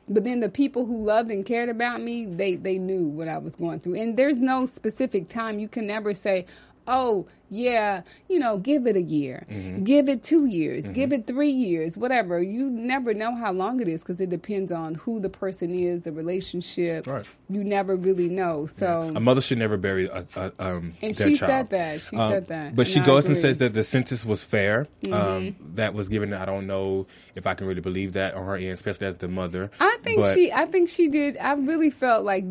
but 0.09 0.23
then 0.23 0.41
the 0.41 0.49
people 0.49 0.85
who 0.85 1.03
loved 1.03 1.31
and 1.31 1.45
cared 1.45 1.69
about 1.69 2.01
me, 2.01 2.25
they 2.25 2.55
they 2.55 2.77
knew 2.77 3.03
what 3.03 3.27
I 3.27 3.37
was 3.37 3.55
going 3.55 3.79
through. 3.79 3.95
And 3.95 4.17
there's 4.17 4.39
no 4.39 4.65
specific 4.65 5.29
time. 5.29 5.59
You 5.59 5.67
can 5.67 5.87
never 5.87 6.13
say, 6.13 6.45
"Oh, 6.87 7.27
yeah, 7.53 8.01
you 8.29 8.39
know, 8.39 8.57
give 8.57 8.87
it 8.87 8.95
a 8.95 9.01
year, 9.01 9.45
give 9.83 10.09
it 10.09 10.23
two 10.23 10.45
years, 10.45 10.89
give 10.89 11.13
it 11.13 11.27
three 11.27 11.51
years, 11.51 11.97
whatever." 11.97 12.41
You 12.41 12.69
never 12.69 13.13
know 13.13 13.35
how 13.35 13.51
long 13.53 13.79
it 13.79 13.87
is 13.87 14.01
because 14.01 14.19
it 14.19 14.29
depends 14.29 14.71
on 14.71 14.95
who 14.95 15.19
the 15.19 15.29
person 15.29 15.73
is, 15.73 16.01
the 16.01 16.11
relationship. 16.11 17.07
Right. 17.07 17.25
You 17.49 17.63
never 17.63 17.95
really 17.95 18.29
know. 18.29 18.65
So 18.65 19.11
a 19.15 19.19
mother 19.19 19.41
should 19.41 19.59
never 19.59 19.77
bury 19.77 20.07
a, 20.07 20.25
a 20.35 20.51
um, 20.59 20.93
And 21.01 21.15
she 21.15 21.35
child. 21.37 21.39
said 21.39 21.69
that. 21.69 22.01
She 22.01 22.15
Um, 22.17 22.31
said 22.31 22.47
that. 22.47 22.75
But 22.75 22.87
she 22.87 22.99
I 22.99 23.05
goes 23.05 23.25
and. 23.25 23.35
Mm-hmm. 23.35 23.41
says 23.41 23.57
that 23.59 23.73
the 23.73 23.83
sentence 23.83 24.25
was 24.25 24.43
fair. 24.43 24.87
Um, 25.11 25.55
that 25.75 25.93
was 25.93 26.09
given. 26.09 26.33
I 26.33 26.45
don't 26.45 26.65
know 26.67 27.05
if 27.35 27.45
I 27.47 27.53
can 27.53 27.67
really 27.67 27.81
believe 27.81 28.13
that 28.13 28.33
on 28.35 28.45
her 28.45 28.55
end, 28.55 28.69
especially 28.71 29.07
as 29.07 29.17
the 29.17 29.27
mother. 29.27 29.69
I 29.79 29.97
think 30.03 30.21
But- 30.21 30.33
she. 30.35 30.51
I 30.51 30.65
think 30.65 30.89
she 30.89 31.07
did. 31.09 31.37
I 31.37 31.53
really 31.53 31.89
felt 31.91 32.25
like 32.25 32.45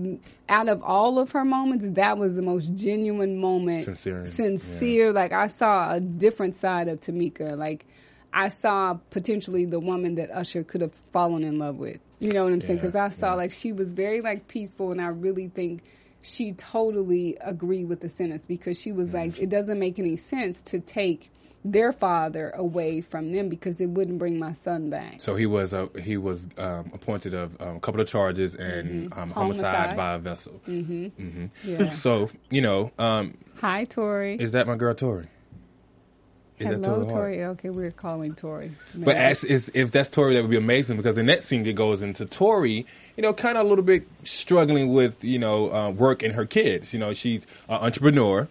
out 0.49 0.69
of 0.69 0.83
all 0.83 1.19
of 1.19 1.31
her 1.33 1.45
moments, 1.45 1.87
that 1.91 2.19
was 2.19 2.37
the 2.37 2.43
most 2.43 2.75
genuine 2.75 3.39
moment. 3.39 3.85
Sincere, 3.85 4.27
Sincere. 4.27 4.59
Like 5.01 5.33
I 5.33 5.47
saw 5.47 5.93
a 5.93 6.01
different 6.01 6.55
side 6.55 6.89
of 6.89 7.01
Tamika. 7.01 7.57
Like 7.57 7.87
I 8.33 8.49
saw 8.49 8.95
potentially 9.11 9.65
the 9.65 9.81
woman 9.81 10.15
that 10.17 10.31
Usher 10.31 10.65
could 10.65 10.81
have 10.81 10.95
fallen 11.13 11.45
in 11.45 11.59
love 11.59 11.77
with. 11.77 12.01
You 12.21 12.33
know 12.33 12.45
what 12.45 12.53
I'm 12.53 12.61
saying? 12.61 12.79
Because 12.79 12.95
I 12.95 13.09
saw 13.09 13.31
yeah. 13.31 13.35
like 13.35 13.53
she 13.53 13.73
was 13.73 13.93
very 13.93 14.21
like 14.21 14.49
peaceful, 14.49 14.93
and 14.93 15.01
I 15.01 15.09
really 15.09 15.49
think 15.49 15.83
she 16.23 16.53
totally 16.53 17.37
agreed 17.41 17.89
with 17.89 18.01
the 18.01 18.09
sentence 18.09 18.45
because 18.47 18.81
she 18.81 18.93
was 18.93 19.13
like, 19.13 19.41
it 19.41 19.49
doesn't 19.49 19.79
make 19.79 19.99
any 19.99 20.17
sense 20.17 20.61
to 20.63 20.79
take 20.79 21.31
their 21.65 21.93
father 21.93 22.51
away 22.57 23.01
from 23.01 23.31
them 23.33 23.49
because 23.49 23.81
it 23.81 23.89
wouldn't 23.91 24.19
bring 24.19 24.39
my 24.39 24.53
son 24.53 24.91
back. 24.91 25.21
So 25.21 25.37
he 25.37 25.47
was 25.47 25.73
uh, 25.73 25.87
he 26.03 26.17
was 26.17 26.47
um, 26.59 26.91
appointed 26.93 27.35
of 27.35 27.61
um, 27.63 27.77
a 27.77 27.81
couple 27.81 28.01
of 28.01 28.09
charges 28.09 28.55
and 28.57 29.13
um, 29.13 29.31
homicide, 29.31 29.35
Mm-hmm. 29.35 29.41
Homicide. 29.93 29.97
by 29.97 30.13
a 30.15 30.19
vessel. 30.19 30.61
Yeah. 31.65 31.91
So 31.91 32.31
you 32.51 32.61
know, 32.63 32.91
um, 32.99 33.37
Hi, 33.61 33.85
Tori. 33.85 34.37
is 34.41 34.53
that 34.53 34.67
my 34.67 34.75
girl 34.77 34.95
Tori? 34.95 35.29
Is 36.59 36.69
that 36.69 36.85
Hello, 36.85 36.99
Tori 37.05 37.09
Tori. 37.11 37.45
Okay, 37.45 37.71
we're 37.71 37.91
calling 37.91 38.35
Tori. 38.35 38.73
But 38.95 39.17
as, 39.17 39.43
is, 39.43 39.71
if 39.75 39.91
that's 39.91 40.11
Tori, 40.11 40.35
that 40.35 40.43
would 40.43 40.51
be 40.51 40.57
amazing 40.57 40.97
because 40.97 41.17
the 41.17 41.23
next 41.23 41.47
scene 41.47 41.67
it 41.67 41.73
goes 41.73 42.03
into 42.03 42.25
Tori, 42.25 42.87
you 43.17 43.23
know, 43.23 43.33
kind 43.33 43.59
of 43.59 43.67
a 43.67 43.69
little 43.69 43.85
bit 43.85 44.07
struggling 44.23 44.93
with 44.93 45.25
you 45.25 45.39
know 45.39 45.73
uh, 45.73 45.91
work 45.91 46.23
and 46.23 46.35
her 46.35 46.45
kids. 46.47 46.93
You 46.93 47.01
know, 47.01 47.13
she's 47.15 47.47
an 47.69 47.77
entrepreneur. 47.77 48.49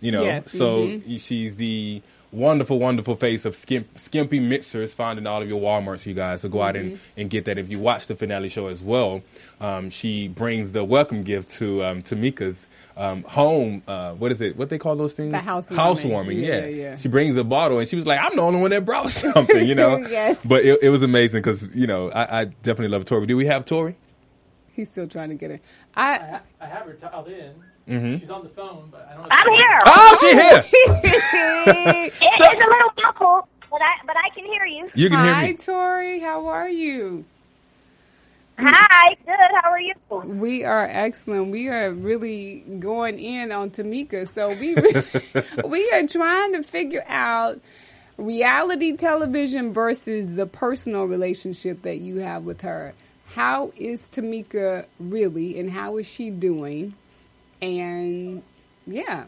You 0.00 0.10
know, 0.12 0.24
Yes, 0.24 0.50
so 0.50 0.86
mhm. 0.86 1.20
she's 1.20 1.56
the 1.56 2.02
wonderful, 2.32 2.78
wonderful 2.78 3.14
face 3.16 3.44
of 3.44 3.54
Skimp, 3.54 3.86
Skimpy 3.98 4.40
Mixers 4.40 4.94
found 4.94 5.18
in 5.18 5.26
all 5.26 5.40
of 5.42 5.48
your 5.48 5.60
WalMarts. 5.60 6.04
You 6.06 6.14
guys, 6.14 6.40
so 6.40 6.48
go 6.48 6.62
out 6.62 6.74
and, 6.76 6.92
Mm-hmm. 6.94 7.20
and 7.20 7.30
get 7.30 7.44
that. 7.44 7.58
If 7.58 7.68
you 7.70 7.78
watch 7.78 8.06
the 8.08 8.16
finale 8.16 8.48
show 8.48 8.66
as 8.66 8.82
well, 8.82 9.22
um, 9.60 9.90
she 9.90 10.26
brings 10.28 10.72
the 10.72 10.82
welcome 10.82 11.22
gift 11.22 11.50
to 11.58 11.84
um, 11.84 12.02
Tamika's. 12.02 12.66
Um, 12.94 13.22
home, 13.22 13.82
uh, 13.88 14.12
what 14.12 14.32
is 14.32 14.42
it? 14.42 14.54
What 14.58 14.68
they 14.68 14.76
call 14.76 14.96
those 14.96 15.14
things? 15.14 15.32
The 15.32 15.38
housewarming. 15.38 15.82
Housewarming, 15.82 16.38
Yeah, 16.40 16.46
yeah. 16.46 16.66
yeah. 16.66 16.96
She 16.96 17.08
brings 17.08 17.38
a 17.38 17.42
bottle 17.44 17.78
and 17.78 17.88
she 17.88 17.96
was 17.96 18.06
like, 18.06 18.20
"I'm 18.20 18.36
the 18.36 18.42
only 18.42 18.60
one 18.60 18.70
that 18.70 18.84
brought 18.84 19.08
something," 19.24 19.66
you 19.66 19.74
know. 19.74 19.96
Yes. 20.10 20.38
But 20.44 20.62
it, 20.66 20.78
it 20.82 20.88
was 20.90 21.02
amazing 21.02 21.40
because 21.40 21.74
you 21.74 21.86
know 21.86 22.10
I, 22.10 22.40
I 22.40 22.44
definitely 22.44 22.88
love 22.88 23.06
Tori. 23.06 23.24
Do 23.26 23.34
we 23.34 23.46
have 23.46 23.64
Tori? 23.64 23.96
He's 24.74 24.88
still 24.88 25.08
trying 25.08 25.30
to 25.30 25.34
get 25.36 25.50
it. 25.52 25.62
I 25.96 26.40
I 26.60 26.66
have 26.66 26.84
her 26.84 26.92
dialed 26.92 27.28
in. 27.28 27.54
Mm-hmm. 27.88 28.18
She's 28.18 28.30
on 28.30 28.42
the 28.42 28.48
phone, 28.50 28.88
but 28.90 29.08
I 29.10 29.14
don't 29.14 29.22
know. 29.22 29.28
I'm 29.30 29.52
here. 29.52 29.80
Oh, 29.86 30.16
she 30.20 30.32
here. 30.32 30.64
It, 31.64 32.12
it's 32.20 32.40
a 32.40 32.68
little 32.68 32.90
muffled, 33.02 33.44
but 33.70 33.80
I 33.82 34.04
but 34.06 34.16
I 34.16 34.30
can 34.34 34.44
hear 34.46 34.64
you. 34.64 34.90
You 34.94 35.08
can 35.08 35.18
Hi, 35.18 35.24
hear 35.24 35.34
me. 35.34 35.46
Hi, 35.58 35.64
Tori. 35.64 36.20
How 36.20 36.46
are 36.46 36.68
you? 36.68 37.24
Hi, 38.58 39.16
good. 39.26 39.34
How 39.62 39.70
are 39.70 39.80
you? 39.80 39.94
We 40.10 40.64
are 40.64 40.86
excellent. 40.90 41.50
We 41.50 41.68
are 41.68 41.92
really 41.92 42.60
going 42.78 43.18
in 43.18 43.50
on 43.50 43.70
Tamika. 43.70 44.32
So 44.32 44.50
we 44.50 44.74
we 45.68 45.90
are 45.92 46.06
trying 46.06 46.52
to 46.52 46.62
figure 46.62 47.04
out 47.08 47.60
reality 48.18 48.96
television 48.96 49.72
versus 49.72 50.36
the 50.36 50.46
personal 50.46 51.04
relationship 51.04 51.82
that 51.82 51.98
you 51.98 52.18
have 52.18 52.44
with 52.44 52.60
her. 52.60 52.94
How 53.34 53.72
is 53.76 54.06
Tamika 54.12 54.86
really, 55.00 55.58
and 55.58 55.70
how 55.70 55.96
is 55.96 56.06
she 56.06 56.30
doing? 56.30 56.94
And 57.62 58.42
yeah, 58.86 59.24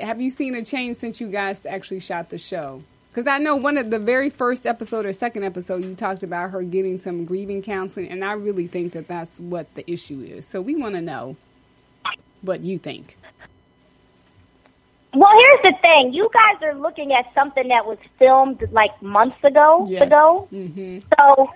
have 0.00 0.20
you 0.20 0.30
seen 0.30 0.54
a 0.54 0.64
change 0.64 0.96
since 0.96 1.20
you 1.20 1.28
guys 1.28 1.66
actually 1.66 2.00
shot 2.00 2.30
the 2.30 2.38
show? 2.38 2.82
Because 3.12 3.30
I 3.30 3.38
know 3.38 3.56
one 3.56 3.76
of 3.76 3.90
the 3.90 3.98
very 3.98 4.30
first 4.30 4.66
episode 4.66 5.04
or 5.04 5.12
second 5.12 5.44
episode, 5.44 5.84
you 5.84 5.94
talked 5.94 6.22
about 6.22 6.50
her 6.50 6.62
getting 6.62 6.98
some 6.98 7.24
grieving 7.24 7.62
counseling, 7.62 8.08
and 8.08 8.24
I 8.24 8.32
really 8.32 8.66
think 8.66 8.92
that 8.94 9.08
that's 9.08 9.38
what 9.38 9.72
the 9.74 9.88
issue 9.90 10.20
is. 10.20 10.46
So 10.46 10.60
we 10.60 10.76
want 10.76 10.94
to 10.94 11.00
know 11.00 11.36
what 12.42 12.60
you 12.60 12.78
think. 12.78 13.18
Well, 15.14 15.32
here's 15.36 15.74
the 15.74 15.78
thing. 15.82 16.12
You 16.12 16.30
guys 16.32 16.62
are 16.62 16.74
looking 16.74 17.12
at 17.12 17.26
something 17.34 17.68
that 17.68 17.86
was 17.86 17.98
filmed 18.18 18.62
like 18.70 19.02
months 19.02 19.42
ago. 19.42 19.84
Yes. 19.88 20.02
Ago. 20.02 20.48
Mm-hmm. 20.52 21.00
So, 21.18 21.50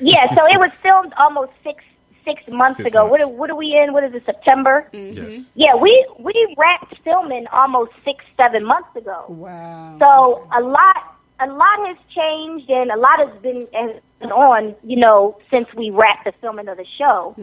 yeah. 0.00 0.28
So 0.36 0.46
it 0.46 0.58
was 0.58 0.70
filmed 0.82 1.12
almost 1.18 1.52
six 1.64 1.82
six 2.28 2.42
months 2.52 2.76
Six 2.78 2.90
ago. 2.90 3.06
What 3.06 3.20
months. 3.20 3.32
are, 3.32 3.36
what 3.36 3.50
are 3.50 3.56
we 3.56 3.68
in? 3.82 3.92
What 3.92 4.04
is 4.04 4.14
it? 4.14 4.24
September. 4.26 4.88
Yes. 4.92 5.48
Yeah, 5.54 5.74
we 5.74 5.92
we 6.18 6.34
wrapped 6.58 6.94
filming 7.04 7.46
almost 7.52 7.92
six 8.04 8.24
seven 8.40 8.64
months 8.64 8.94
ago. 8.96 9.24
Wow. 9.28 9.96
So 9.98 10.46
a 10.56 10.60
lot, 10.60 11.16
a 11.40 11.46
lot 11.46 11.78
has 11.88 11.96
changed, 12.14 12.68
and 12.70 12.90
a 12.90 12.96
lot 12.96 13.18
has 13.24 13.42
been 13.42 13.66
has 13.72 13.92
been 14.20 14.30
on, 14.32 14.74
you 14.82 14.96
know, 14.96 15.38
since 15.50 15.66
we 15.74 15.90
wrapped 15.90 16.24
the 16.24 16.32
filming 16.40 16.68
of 16.68 16.76
the 16.76 16.86
show. 16.98 17.34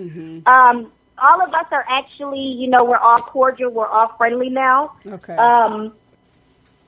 Um, 0.45 0.91
all 1.17 1.41
of 1.41 1.53
us 1.53 1.65
are 1.71 1.85
actually, 1.87 2.41
you 2.41 2.67
know, 2.67 2.83
we're 2.83 2.97
all 2.97 3.19
cordial, 3.21 3.71
we're 3.71 3.87
all 3.87 4.09
friendly 4.17 4.49
now. 4.49 4.91
okay. 5.07 5.35
Um, 5.35 5.93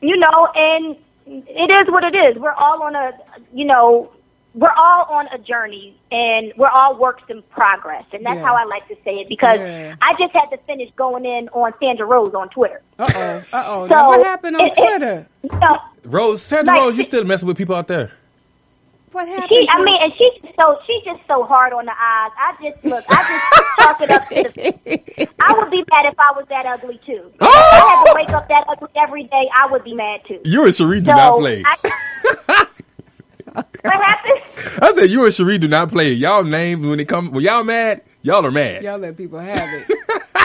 you 0.01 0.17
know, 0.17 0.47
and 0.53 0.97
it 1.25 1.71
is 1.71 1.88
what 1.91 2.03
it 2.03 2.15
is. 2.15 2.38
We're 2.38 2.51
all 2.53 2.83
on 2.83 2.95
a, 2.95 3.12
you 3.53 3.65
know, 3.65 4.12
we're 4.58 4.74
all 4.76 5.06
on 5.10 5.28
a 5.28 5.38
journey, 5.38 5.96
and 6.12 6.52
we're 6.58 6.67
all 6.70 6.98
works 6.98 7.24
in 7.30 7.43
progress, 7.43 8.04
and 8.12 8.26
that's 8.26 8.38
Yes. 8.38 8.46
how 8.46 8.56
I 8.56 8.63
like 8.65 8.88
to 8.88 8.96
say 9.06 9.12
it 9.20 9.30
because 9.30 9.60
Yeah. 9.60 9.96
I 10.02 10.13
just 10.20 10.34
had 10.34 10.48
to 10.50 10.58
finish 10.65 10.89
going 10.96 11.26
in 11.26 11.48
on 11.50 11.74
Sandra 11.80 12.06
Rose 12.08 12.34
on 12.34 12.50
Twitter. 12.50 12.82
uh 12.98 13.08
oh. 13.15 13.43
Uh 13.54 13.63
oh. 13.67 13.88
So, 13.88 14.06
what 14.08 14.26
happened 14.26 14.56
on 14.58 14.65
it- 14.65 14.74
it- 14.76 14.82
Twitter? 14.82 15.28
You 15.43 15.60
know, 15.60 15.78
Rose, 16.06 16.41
Sandra 16.41 16.74
Like- 16.74 16.82
Rose, 16.84 16.98
you 16.98 17.04
still 17.04 17.24
messing 17.24 17.48
with 17.48 17.58
people 17.58 17.76
out 17.76 17.88
there? 17.88 18.12
What 19.13 19.28
happened? 19.30 19.50
She, 19.50 19.67
I 19.72 19.82
mean, 19.84 19.98
and 20.02 20.13
she's 20.17 20.52
so 20.60 20.78
she's 20.86 21.04
just 21.04 21.22
so 21.28 21.43
hard 21.43 21.72
on 21.74 21.86
the 21.86 21.91
eyes. 21.91 22.32
I 22.38 22.54
just 22.62 22.84
look, 22.86 23.06
I 23.10 23.15
just 23.24 23.80
chalk 23.80 24.02
it 24.02 24.12
up 24.12 24.28
to 24.30 24.43
the. 25.15 25.30
I 25.39 25.54
would 25.58 25.72
be 25.72 25.78
mad 25.89 26.06
if 26.06 26.15
I 26.20 26.34
was 26.36 26.46
that 26.50 26.65
ugly 26.65 27.00
too. 27.06 27.32
If 27.36 27.41
I 27.41 27.48
had 27.48 28.04
to 28.06 28.13
wake 28.15 28.30
up 28.30 28.48
that 28.50 28.65
ugly 28.67 28.89
every 28.96 29.24
day, 29.24 29.50
I 29.58 29.72
would 29.72 29.84
be 29.84 29.93
mad 29.93 30.22
too. 30.28 30.39
You 30.43 30.63
and 30.65 30.74
Sheree 30.74 31.00
do 31.04 31.06
So, 31.12 31.15
not 31.17 31.39
play. 31.39 31.63
I, 31.65 32.65
what 33.88 34.06
happened? 34.06 34.84
I 34.84 34.91
said 34.93 35.10
you 35.10 35.26
and 35.26 35.34
Sheree 35.34 35.60
do 35.60 35.67
not 35.67 35.89
play. 35.89 36.12
Y'all 36.13 36.43
names 36.43 36.86
when 36.86 37.00
it 37.00 37.08
come 37.08 37.32
when 37.32 37.43
y'all 37.43 37.63
mad, 37.63 38.02
y'all 38.21 38.45
are 38.45 38.52
mad. 38.52 38.84
Y'all 38.84 38.97
let 39.00 39.17
people 39.17 39.39
have 39.39 39.73
it. 39.73 39.88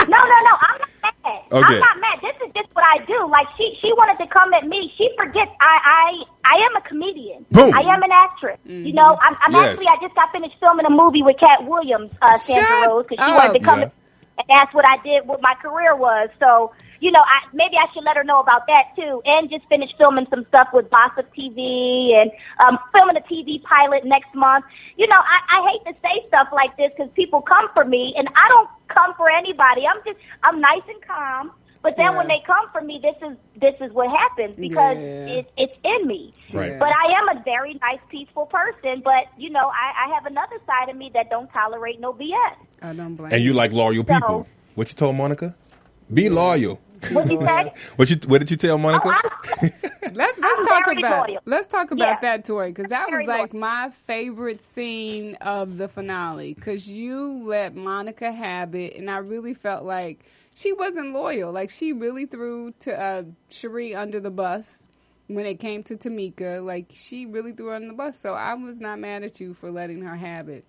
No, 0.05 0.17
no, 0.19 0.37
no. 0.43 0.53
I'm 0.59 0.79
not 0.81 1.15
mad. 1.23 1.41
Okay. 1.51 1.73
I'm 1.75 1.79
not 1.79 1.97
mad. 2.01 2.19
This 2.21 2.35
is 2.45 2.51
just 2.53 2.67
what 2.75 2.83
I 2.83 3.05
do. 3.05 3.29
Like 3.31 3.47
she, 3.57 3.77
she 3.81 3.87
wanted 3.93 4.21
to 4.23 4.27
come 4.29 4.53
at 4.53 4.67
me. 4.67 4.91
She 4.97 5.07
forgets 5.15 5.49
I, 5.61 5.79
I, 5.79 6.23
I 6.43 6.55
am 6.67 6.75
a 6.75 6.81
comedian. 6.87 7.45
Boom. 7.51 7.71
I 7.73 7.81
am 7.87 8.03
an 8.03 8.11
actress. 8.11 8.59
You 8.65 8.91
know, 8.93 9.17
I'm, 9.21 9.35
I'm 9.41 9.53
Yes. 9.53 9.79
actually. 9.79 9.87
I 9.87 9.95
just 10.01 10.13
got 10.15 10.31
finished 10.33 10.55
filming 10.59 10.85
a 10.85 10.89
movie 10.89 11.23
with 11.23 11.37
Katt 11.39 11.63
Williams, 11.65 12.11
uh, 12.21 12.37
Sandra 12.37 12.67
Shut 12.67 12.89
Rose, 12.89 13.05
because 13.07 13.23
she 13.23 13.31
up. 13.31 13.37
wanted 13.37 13.59
to 13.59 13.63
come. 13.63 13.79
Yeah. 13.79 13.89
And 14.37 14.47
that's 14.49 14.73
what 14.73 14.85
I 14.87 14.97
did. 15.03 15.27
What 15.27 15.41
my 15.41 15.55
career 15.61 15.95
was. 15.95 16.29
So. 16.39 16.73
You 16.99 17.11
know, 17.11 17.19
I, 17.19 17.43
maybe 17.51 17.75
I 17.75 17.91
should 17.93 18.05
let 18.05 18.15
her 18.15 18.23
know 18.23 18.39
about 18.39 18.65
that 18.67 18.95
too, 18.95 19.21
and 19.25 19.49
just 19.49 19.67
finish 19.67 19.89
filming 19.97 20.25
some 20.29 20.45
stuff 20.47 20.69
with 20.71 20.89
Gossip 20.89 21.27
TV 21.35 22.15
and 22.15 22.31
um, 22.63 22.79
filming 22.95 23.17
a 23.17 23.25
TV 23.27 23.61
pilot 23.61 24.05
next 24.05 24.33
month. 24.33 24.63
You 24.95 25.07
know, 25.07 25.19
I, 25.19 25.59
I 25.59 25.69
hate 25.69 25.83
to 25.91 25.99
say 25.99 26.25
stuff 26.29 26.47
like 26.53 26.77
this 26.77 26.91
because 26.95 27.11
people 27.13 27.41
come 27.41 27.67
for 27.73 27.83
me, 27.83 28.13
and 28.15 28.29
I 28.37 28.47
don't 28.47 28.69
come 28.87 29.13
for 29.17 29.29
anybody. 29.29 29.83
I'm 29.83 29.99
just 30.05 30.17
I'm 30.43 30.61
nice 30.61 30.87
and 30.87 31.01
calm. 31.05 31.51
But 31.83 31.97
then 31.97 32.15
when 32.15 32.27
they 32.27 32.41
come 32.47 32.65
for 32.71 32.79
me, 32.81 32.99
this 33.03 33.15
is 33.29 33.37
this 33.59 33.75
is 33.81 33.91
what 33.93 34.09
happens 34.09 34.55
because 34.55 34.97
Yeah. 34.97 35.35
it, 35.39 35.51
it's 35.57 35.77
in 35.83 36.07
me. 36.07 36.33
Right. 36.53 36.79
But 36.79 36.93
I 36.95 37.11
am 37.19 37.37
a 37.37 37.43
very 37.43 37.73
nice, 37.75 37.99
peaceful 38.09 38.45
person. 38.45 39.01
But 39.03 39.25
you 39.37 39.49
know, 39.49 39.67
I, 39.69 40.05
I 40.05 40.13
have 40.15 40.25
another 40.25 40.55
side 40.65 40.87
of 40.89 40.95
me 40.95 41.11
that 41.13 41.29
don't 41.29 41.51
tolerate 41.51 41.99
no 41.99 42.13
BS. 42.13 42.55
I 42.81 42.93
don't 42.93 43.15
blame. 43.15 43.33
And 43.33 43.43
you 43.43 43.53
like 43.53 43.71
loyal 43.73 44.03
So- 44.07 44.13
people. 44.13 44.47
What 44.75 44.87
you 44.89 44.95
told 44.95 45.15
Monica? 45.17 45.53
Be 46.11 46.29
loyal. 46.29 46.79
What 47.11 47.29
you 47.29 47.39
say? 47.41 47.73
What 47.95 48.09
you 48.09 48.17
what 48.27 48.39
did 48.39 48.51
you 48.51 48.57
tell 48.57 48.77
Monica? 48.77 49.07
Oh, 49.07 49.11
I'm, 49.61 49.71
Let's 50.13 50.37
let's 50.39 50.59
I'm 50.59 50.65
talk 50.65 50.87
about 50.97 51.29
loyal. 51.29 51.41
let's 51.45 51.67
talk 51.67 51.91
about 51.91 52.05
Yeah. 52.07 52.19
that, 52.21 52.45
Tori, 52.45 52.71
because 52.71 52.89
that 52.89 53.09
was 53.09 53.25
like 53.25 53.53
loyal. 53.53 53.61
my 53.61 53.89
favorite 54.07 54.61
scene 54.73 55.35
of 55.35 55.77
the 55.77 55.87
finale. 55.87 56.53
Because 56.53 56.87
you 56.87 57.43
let 57.45 57.75
Monica 57.75 58.31
have 58.31 58.75
it, 58.75 58.95
and 58.95 59.09
I 59.09 59.17
really 59.17 59.53
felt 59.53 59.83
like 59.85 60.25
she 60.55 60.71
wasn't 60.73 61.13
loyal. 61.13 61.51
Like 61.51 61.69
she 61.71 61.93
really 61.93 62.25
threw 62.25 62.71
to 62.81 62.99
uh, 62.99 63.23
Sheree 63.49 63.95
under 63.97 64.19
the 64.19 64.31
bus 64.31 64.83
when 65.27 65.45
it 65.45 65.55
came 65.55 65.83
to 65.83 65.95
Tamika. 65.97 66.63
Like 66.63 66.91
she 66.93 67.25
really 67.25 67.53
threw 67.53 67.67
her 67.67 67.75
under 67.75 67.87
the 67.87 67.93
bus. 67.93 68.19
So 68.19 68.33
I 68.35 68.53
was 68.53 68.79
not 68.79 68.99
mad 68.99 69.23
at 69.23 69.39
you 69.39 69.53
for 69.55 69.71
letting 69.71 70.01
her 70.01 70.15
have 70.15 70.47
it. 70.49 70.65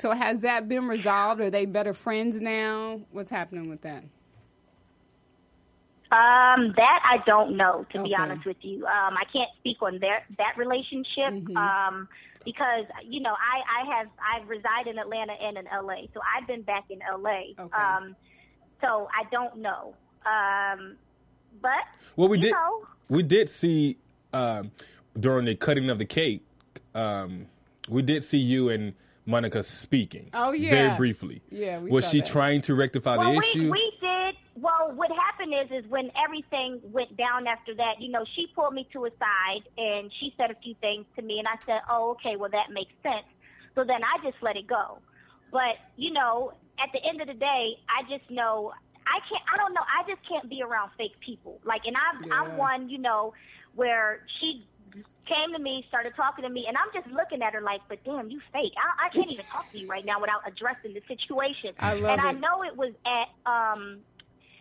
So 0.00 0.12
has 0.12 0.40
that 0.42 0.68
been 0.68 0.86
resolved? 0.88 1.40
Are 1.40 1.50
they 1.50 1.66
better 1.66 1.94
friends 1.94 2.40
now? 2.40 3.00
What's 3.10 3.30
happening 3.30 3.68
with 3.70 3.82
that? 3.82 4.04
Um, 6.12 6.74
that 6.76 7.00
I 7.04 7.18
don't 7.24 7.56
know, 7.56 7.86
to 7.92 8.02
be 8.02 8.14
honest 8.16 8.44
with 8.44 8.56
you. 8.62 8.84
Um, 8.84 9.14
I 9.16 9.24
can't 9.32 9.50
speak 9.60 9.76
on 9.80 10.00
their 10.00 10.24
that 10.38 10.56
relationship. 10.56 11.30
Mm-hmm. 11.30 11.56
Um, 11.56 12.08
because 12.44 12.84
you 13.06 13.20
know, 13.20 13.34
I 13.34 13.82
I 13.82 13.96
have 13.96 14.08
I 14.18 14.44
reside 14.46 14.86
in 14.88 14.98
Atlanta 14.98 15.34
and 15.34 15.56
in 15.58 15.64
LA, 15.66 16.06
so 16.12 16.20
I've 16.36 16.46
been 16.46 16.62
back 16.62 16.84
in 16.90 16.98
LA. 16.98 17.52
Okay. 17.58 17.76
Um, 17.76 18.16
so 18.80 19.08
I 19.14 19.24
don't 19.30 19.58
know. 19.58 19.94
Um, 20.26 20.96
but 21.60 21.70
Well, 22.16 22.28
we 22.28 22.38
you 22.38 22.44
did. 22.44 22.52
know, 22.52 22.86
We 23.08 23.22
did 23.22 23.48
see 23.50 23.98
um, 24.32 24.70
during 25.18 25.44
the 25.44 25.54
cutting 25.54 25.90
of 25.90 25.98
the 25.98 26.04
cake. 26.06 26.42
Um, 26.94 27.46
we 27.88 28.02
did 28.02 28.24
see 28.24 28.38
you 28.38 28.68
and 28.68 28.94
Monica 29.26 29.62
speaking. 29.62 30.30
Oh, 30.34 30.52
yeah. 30.52 30.70
very 30.70 30.96
briefly. 30.96 31.42
Yeah, 31.50 31.78
we 31.78 31.90
was 31.90 32.04
saw 32.04 32.10
she 32.10 32.20
that. 32.20 32.28
trying 32.28 32.62
to 32.62 32.74
rectify 32.74 33.16
well, 33.16 33.32
the 33.32 33.38
we 33.38 33.44
issue? 33.46 33.70
we 33.70 33.92
What 34.94 35.10
happened 35.10 35.54
is, 35.54 35.84
is 35.84 35.90
when 35.90 36.10
everything 36.18 36.80
went 36.84 37.16
down 37.16 37.46
after 37.46 37.74
that, 37.74 38.00
you 38.00 38.10
know, 38.10 38.24
she 38.36 38.46
pulled 38.54 38.74
me 38.74 38.88
to 38.92 39.06
a 39.06 39.10
side 39.18 39.64
and 39.78 40.10
she 40.20 40.34
said 40.36 40.50
a 40.50 40.58
few 40.62 40.74
things 40.80 41.06
to 41.16 41.22
me, 41.22 41.38
and 41.38 41.48
I 41.48 41.56
said, 41.66 41.80
"Oh, 41.88 42.10
okay, 42.12 42.36
well 42.36 42.50
that 42.50 42.70
makes 42.70 42.92
sense." 43.02 43.26
So 43.74 43.84
then 43.84 44.02
I 44.02 44.22
just 44.22 44.42
let 44.42 44.56
it 44.56 44.66
go. 44.66 44.98
But 45.50 45.76
you 45.96 46.12
know, 46.12 46.52
at 46.78 46.90
the 46.92 47.00
end 47.08 47.20
of 47.20 47.28
the 47.28 47.34
day, 47.34 47.76
I 47.88 48.02
just 48.08 48.28
know 48.30 48.72
I 49.06 49.18
can't. 49.28 49.42
I 49.52 49.56
don't 49.56 49.74
know. 49.74 49.82
I 49.82 50.06
just 50.08 50.22
can't 50.28 50.48
be 50.48 50.62
around 50.62 50.90
fake 50.96 51.18
people. 51.24 51.60
Like, 51.64 51.82
and 51.86 51.96
I'm 51.96 52.22
Yeah. 52.22 52.34
I'm 52.34 52.56
one, 52.56 52.88
you 52.88 52.98
know, 52.98 53.34
where 53.74 54.20
she 54.40 54.66
came 55.26 55.52
to 55.54 55.58
me, 55.58 55.84
started 55.88 56.14
talking 56.16 56.42
to 56.42 56.50
me, 56.50 56.66
and 56.66 56.76
I'm 56.76 56.90
just 56.92 57.06
looking 57.14 57.42
at 57.42 57.54
her 57.54 57.60
like, 57.60 57.80
"But 57.88 58.04
damn, 58.04 58.30
you 58.30 58.40
fake. 58.52 58.72
I, 58.76 59.06
I 59.06 59.08
can't 59.10 59.30
even 59.30 59.46
talk 59.46 59.70
to 59.72 59.78
you 59.78 59.88
right 59.88 60.04
now 60.04 60.20
without 60.20 60.42
addressing 60.46 60.94
the 60.94 61.02
situation." 61.06 61.74
I 61.78 61.94
love 61.94 62.12
and 62.12 62.20
I 62.20 62.32
know 62.32 62.62
it 62.62 62.76
was 62.76 62.94
at 63.06 63.28
um, 63.50 64.00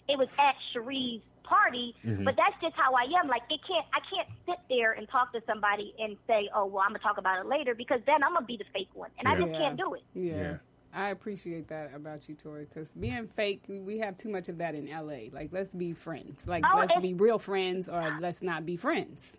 it 0.09 0.17
was 0.17 0.27
at 0.39 0.55
Sheree's 0.73 1.21
party, 1.43 1.95
Mm-hmm. 2.05 2.25
but 2.25 2.35
that's 2.37 2.53
just 2.61 2.75
how 2.75 2.93
I 2.93 3.03
am. 3.19 3.27
Like 3.27 3.41
it 3.49 3.59
can't 3.67 3.85
I 3.93 3.99
can't 4.13 4.27
sit 4.45 4.59
there 4.69 4.91
and 4.93 5.07
talk 5.09 5.31
to 5.33 5.41
somebody 5.47 5.93
and 5.99 6.15
say, 6.27 6.49
"Oh, 6.53 6.65
well, 6.65 6.83
I'm 6.83 6.89
gonna 6.89 6.99
talk 6.99 7.17
about 7.17 7.39
it 7.39 7.47
later," 7.47 7.73
because 7.75 8.01
then 8.05 8.23
I'm 8.23 8.33
gonna 8.33 8.45
be 8.45 8.57
the 8.57 8.65
fake 8.73 8.89
one, 8.93 9.09
and 9.17 9.27
I 9.27 9.33
Yeah. 9.33 9.45
just 9.45 9.53
can't 9.57 9.77
do 9.77 9.93
it. 9.95 10.03
Yeah. 10.13 10.33
Yeah. 10.35 10.57
I 10.93 11.09
appreciate 11.09 11.67
that 11.67 11.91
about 11.95 12.27
you, 12.27 12.33
Tori, 12.35 12.65
because 12.65 12.89
being 12.91 13.27
fake, 13.27 13.61
we 13.67 13.99
have 13.99 14.17
too 14.17 14.29
much 14.29 14.49
of 14.49 14.57
that 14.57 14.73
in 14.73 14.87
LA. 14.89 15.29
Like, 15.31 15.49
let's 15.51 15.73
be 15.73 15.93
friends. 15.93 16.47
Like, 16.47 16.63
Oh, 16.65 16.79
let's 16.79 16.99
be 16.99 17.13
real 17.13 17.37
friends, 17.37 17.87
or 17.87 18.17
let's 18.19 18.41
not 18.41 18.65
be 18.65 18.75
friends. 18.75 19.37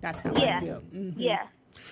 That's 0.00 0.20
how 0.20 0.32
Yeah, 0.34 0.58
I 0.58 0.60
feel. 0.60 0.80
Mhm. 0.92 1.14
yeah. 1.16 1.46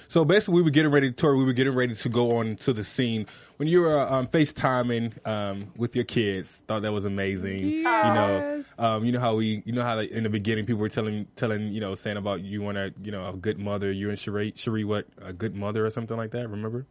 So 0.09 0.25
basically, 0.25 0.55
we 0.55 0.63
were 0.63 0.71
getting 0.71 0.91
ready, 0.91 1.13
Tori. 1.13 1.37
We 1.37 1.45
were 1.45 1.53
getting 1.53 1.75
ready 1.75 1.95
to 1.95 2.09
go 2.09 2.39
on 2.39 2.57
to 2.57 2.73
the 2.73 2.85
scene 2.85 3.27
when 3.57 3.69
you 3.69 3.83
were 3.83 4.01
um, 4.01 4.27
FaceTiming 4.27 5.27
um, 5.27 5.73
with 5.77 5.95
your 5.95 6.05
kids. 6.05 6.63
Thought 6.67 6.83
that 6.83 6.93
was 6.93 7.05
amazing. 7.05 7.61
You 7.61 7.83
know, 7.85 8.65
um, 8.79 9.05
you 9.05 9.13
know 9.13 9.21
how 9.21 9.35
we, 9.37 9.63
you 9.65 9.73
know 9.73 9.83
how 9.83 9.97
like, 9.97 10.11
in 10.11 10.23
the 10.25 10.31
beginning 10.31 10.67
people 10.67 10.81
were 10.81 10.89
telling, 10.89 11.27
telling, 11.37 11.73
you 11.73 11.81
know, 11.81 11.95
saying 11.95 12.17
about 12.17 12.43
you 12.43 12.63
want 12.63 12.79
a, 12.79 12.93
you 13.03 13.13
know, 13.13 13.27
a 13.27 13.33
good 13.33 13.59
mother. 13.59 13.91
You 13.93 14.09
and 14.09 14.19
Sheree, 14.19 14.55
Sheree, 14.55 14.85
what 14.85 15.07
a 15.21 15.33
good 15.33 15.55
mother 15.55 15.87
or 15.87 15.91
something 15.91 16.17
like 16.17 16.31
that. 16.33 16.49
Remember? 16.49 16.87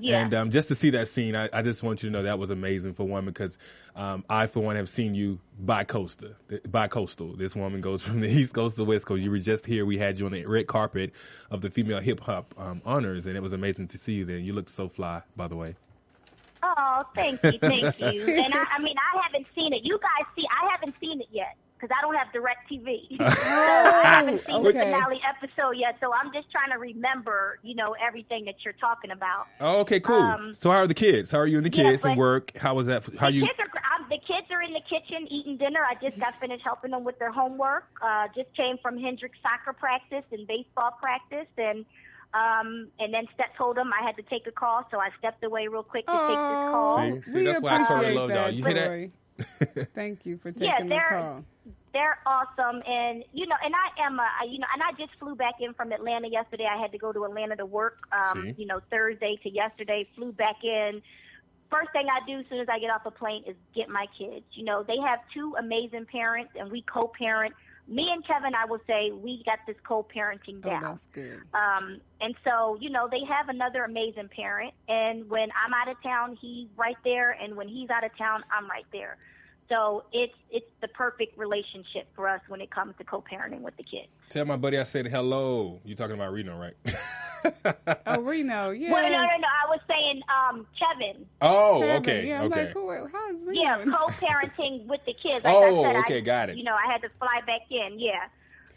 Yeah. 0.00 0.20
And 0.20 0.34
um, 0.34 0.50
just 0.50 0.68
to 0.68 0.74
see 0.74 0.90
that 0.90 1.08
scene, 1.08 1.34
I, 1.34 1.48
I 1.52 1.62
just 1.62 1.82
want 1.82 2.02
you 2.02 2.08
to 2.08 2.12
know 2.12 2.22
that 2.22 2.38
was 2.38 2.50
amazing 2.50 2.94
for 2.94 3.04
one 3.04 3.24
because 3.24 3.58
um, 3.96 4.24
I, 4.28 4.46
for 4.46 4.60
one, 4.60 4.76
have 4.76 4.88
seen 4.88 5.14
you 5.14 5.40
by 5.58 5.84
coastal. 5.84 6.30
Bi-coastal. 6.68 7.36
This 7.36 7.56
woman 7.56 7.80
goes 7.80 8.02
from 8.06 8.20
the 8.20 8.28
East 8.28 8.54
Coast 8.54 8.76
to 8.76 8.82
the 8.82 8.88
West 8.88 9.06
Coast. 9.06 9.22
You 9.22 9.30
were 9.30 9.38
just 9.38 9.66
here. 9.66 9.84
We 9.84 9.98
had 9.98 10.18
you 10.18 10.26
on 10.26 10.32
the 10.32 10.46
red 10.46 10.66
carpet 10.66 11.12
of 11.50 11.60
the 11.60 11.70
female 11.70 12.00
hip 12.00 12.20
hop 12.20 12.54
um, 12.58 12.80
honors, 12.84 13.26
and 13.26 13.36
it 13.36 13.40
was 13.40 13.52
amazing 13.52 13.88
to 13.88 13.98
see 13.98 14.14
you 14.14 14.24
there. 14.24 14.38
You 14.38 14.52
looked 14.52 14.70
so 14.70 14.88
fly, 14.88 15.22
by 15.36 15.48
the 15.48 15.56
way. 15.56 15.74
Oh, 16.62 17.04
thank 17.14 17.42
you, 17.44 17.58
thank 17.60 18.00
you. 18.00 18.22
And 18.26 18.52
I, 18.52 18.64
I 18.76 18.82
mean, 18.82 18.96
I 18.98 19.22
haven't 19.22 19.46
seen 19.54 19.72
it. 19.72 19.84
You 19.84 19.98
guys 19.98 20.26
see, 20.34 20.44
I 20.50 20.70
haven't 20.70 20.94
seen 21.00 21.20
it 21.20 21.28
yet 21.30 21.56
because 21.78 21.94
I 21.96 22.02
don't 22.02 22.14
have 22.14 22.28
DirecTV. 22.32 23.18
so 23.18 23.24
I 23.24 24.02
haven't 24.04 24.44
seen 24.44 24.62
the 24.62 24.72
finale 24.72 25.20
episode 25.26 25.72
yet. 25.76 25.96
So 26.00 26.12
I'm 26.12 26.32
just 26.32 26.50
trying 26.50 26.70
to 26.70 26.78
remember, 26.78 27.58
you 27.62 27.74
know, 27.74 27.94
everything 28.04 28.44
that 28.46 28.56
you're 28.64 28.74
talking 28.74 29.10
about. 29.10 29.46
Oh, 29.60 29.80
okay, 29.80 30.00
cool. 30.00 30.20
Um, 30.20 30.54
so 30.54 30.70
how 30.70 30.78
are 30.78 30.86
the 30.86 30.94
kids? 30.94 31.30
How 31.30 31.38
are 31.38 31.46
you 31.46 31.58
and 31.58 31.66
the 31.66 31.76
yeah, 31.76 31.90
kids 31.90 32.04
and 32.04 32.18
work? 32.18 32.56
How 32.56 32.74
was 32.74 32.86
that? 32.86 33.04
How 33.18 33.28
the 33.28 33.36
you? 33.36 33.46
kids 33.46 33.58
are 33.60 33.68
gr- 33.68 33.78
um, 33.78 34.06
the 34.08 34.18
kids 34.18 34.46
are 34.50 34.62
in 34.62 34.72
the 34.72 34.80
kitchen 34.80 35.26
eating 35.30 35.56
dinner. 35.56 35.80
I 35.88 35.94
just 36.02 36.18
got 36.18 36.38
finished 36.40 36.64
helping 36.64 36.90
them 36.90 37.04
with 37.04 37.18
their 37.18 37.32
homework. 37.32 37.86
Uh, 38.02 38.28
just 38.34 38.54
came 38.54 38.76
from 38.78 38.98
Hendrix 38.98 39.38
soccer 39.42 39.72
practice 39.72 40.24
and 40.32 40.46
baseball 40.46 40.96
practice, 41.00 41.48
and 41.56 41.84
um, 42.34 42.88
and 42.98 43.12
then 43.14 43.26
Steph 43.34 43.56
told 43.56 43.76
them 43.76 43.90
I 43.92 44.04
had 44.04 44.16
to 44.16 44.22
take 44.22 44.46
a 44.46 44.52
call, 44.52 44.86
so 44.90 44.98
I 45.00 45.08
stepped 45.18 45.42
away 45.44 45.68
real 45.68 45.82
quick 45.82 46.06
to 46.06 46.12
take 46.12 46.20
this 46.20 46.36
call. 46.36 46.98
Oh, 46.98 47.20
See? 47.20 47.30
See, 47.30 47.38
we 47.38 47.44
that's 47.44 47.60
why 47.62 47.78
Torrei 47.78 47.82
appreciate 47.82 48.14
loves 48.16 48.34
y'all. 48.34 48.44
that, 48.44 48.54
You 48.54 48.64
hear 48.64 48.74
that? 48.74 49.10
Torrei. 49.38 49.86
Thank 49.94 50.26
you 50.26 50.38
for 50.38 50.52
taking 50.52 50.66
Yeah, 50.66 50.82
the 50.82 50.88
they're 50.88 51.08
call. 51.08 51.44
they're 51.92 52.18
awesome, 52.26 52.82
and 52.86 53.24
you 53.32 53.46
know, 53.46 53.56
and 53.64 53.74
I 53.74 54.06
am, 54.06 54.18
uh, 54.18 54.24
you 54.48 54.58
know, 54.58 54.66
and 54.72 54.82
I 54.82 54.92
just 54.98 55.18
flew 55.18 55.34
back 55.34 55.54
in 55.60 55.74
from 55.74 55.92
Atlanta 55.92 56.28
yesterday. 56.28 56.66
I 56.70 56.80
had 56.80 56.92
to 56.92 56.98
go 56.98 57.12
to 57.12 57.24
Atlanta 57.24 57.56
to 57.56 57.66
work, 57.66 57.98
um, 58.12 58.54
you 58.56 58.66
know, 58.66 58.80
Thursday 58.90 59.38
to 59.42 59.50
yesterday. 59.50 60.08
Flew 60.14 60.32
back 60.32 60.56
in. 60.62 61.02
First 61.70 61.92
thing 61.92 62.06
I 62.10 62.24
do 62.26 62.38
as 62.40 62.46
soon 62.48 62.60
as 62.60 62.68
I 62.70 62.78
get 62.78 62.90
off 62.90 63.02
a 63.04 63.10
plane 63.10 63.44
is 63.46 63.54
get 63.74 63.88
my 63.90 64.06
kids. 64.18 64.44
You 64.52 64.64
know, 64.64 64.82
they 64.82 64.96
have 65.06 65.20
two 65.34 65.54
amazing 65.58 66.06
parents, 66.06 66.52
and 66.58 66.70
we 66.70 66.82
co-parent. 66.82 67.54
Me 67.88 68.10
and 68.12 68.24
Kevin, 68.26 68.54
I 68.54 68.66
will 68.66 68.80
say, 68.86 69.10
we 69.12 69.42
got 69.46 69.60
this 69.66 69.76
co-parenting 69.82 70.60
Oh, 70.64 70.68
down. 70.68 70.82
that's 70.82 71.06
good. 71.12 71.40
Um, 71.54 72.00
and 72.20 72.34
so, 72.44 72.76
you 72.80 72.90
know, 72.90 73.08
they 73.10 73.24
have 73.26 73.48
another 73.48 73.84
amazing 73.84 74.28
parent. 74.28 74.74
And 74.88 75.28
when 75.30 75.48
I'm 75.52 75.72
out 75.72 75.88
of 75.88 76.00
town, 76.02 76.36
he's 76.38 76.68
right 76.76 76.98
there. 77.02 77.30
And 77.30 77.56
when 77.56 77.66
he's 77.66 77.88
out 77.88 78.04
of 78.04 78.14
town, 78.18 78.44
I'm 78.52 78.68
right 78.68 78.84
there. 78.92 79.16
So 79.70 80.04
it's 80.12 80.32
it's 80.50 80.66
the 80.80 80.88
perfect 80.88 81.36
relationship 81.36 82.08
for 82.14 82.26
us 82.26 82.40
when 82.48 82.60
it 82.62 82.70
comes 82.70 82.94
to 82.98 83.04
co-parenting 83.04 83.60
with 83.60 83.76
the 83.76 83.84
kids. 83.84 84.08
Tell 84.30 84.44
my 84.46 84.56
buddy 84.56 84.78
I 84.78 84.82
said 84.84 85.06
hello. 85.06 85.80
You're 85.84 85.96
talking 85.96 86.14
about 86.14 86.32
Reno, 86.32 86.58
right? 86.58 86.74
Oh, 88.06 88.20
Reno, 88.20 88.70
yeah. 88.70 88.92
Well, 88.92 89.02
no, 89.02 89.08
no, 89.10 89.22
no. 89.22 89.48
I 89.48 89.68
was 89.68 89.80
saying 89.88 90.22
um, 90.28 90.66
Kevin. 90.78 91.26
oh, 91.42 91.80
Kevin, 91.80 91.96
okay, 91.96 92.28
Yeah, 92.28 92.40
I'm 92.40 92.52
okay. 92.52 92.64
like, 92.66 92.72
who, 92.72 92.90
how 93.12 93.30
is 93.34 93.42
Reno? 93.42 93.60
Yeah, 93.60 93.84
co-parenting 93.84 94.86
with 94.88 95.00
the 95.06 95.12
kids. 95.12 95.44
Like 95.44 95.54
Oh, 95.54 95.84
I 95.84 95.88
said, 95.92 95.96
okay, 96.00 96.16
I, 96.18 96.20
got 96.20 96.50
it. 96.50 96.56
You 96.56 96.64
know, 96.64 96.74
I 96.74 96.90
had 96.90 97.02
to 97.02 97.08
fly 97.10 97.40
back 97.46 97.62
in. 97.70 97.98
Yeah. 97.98 98.24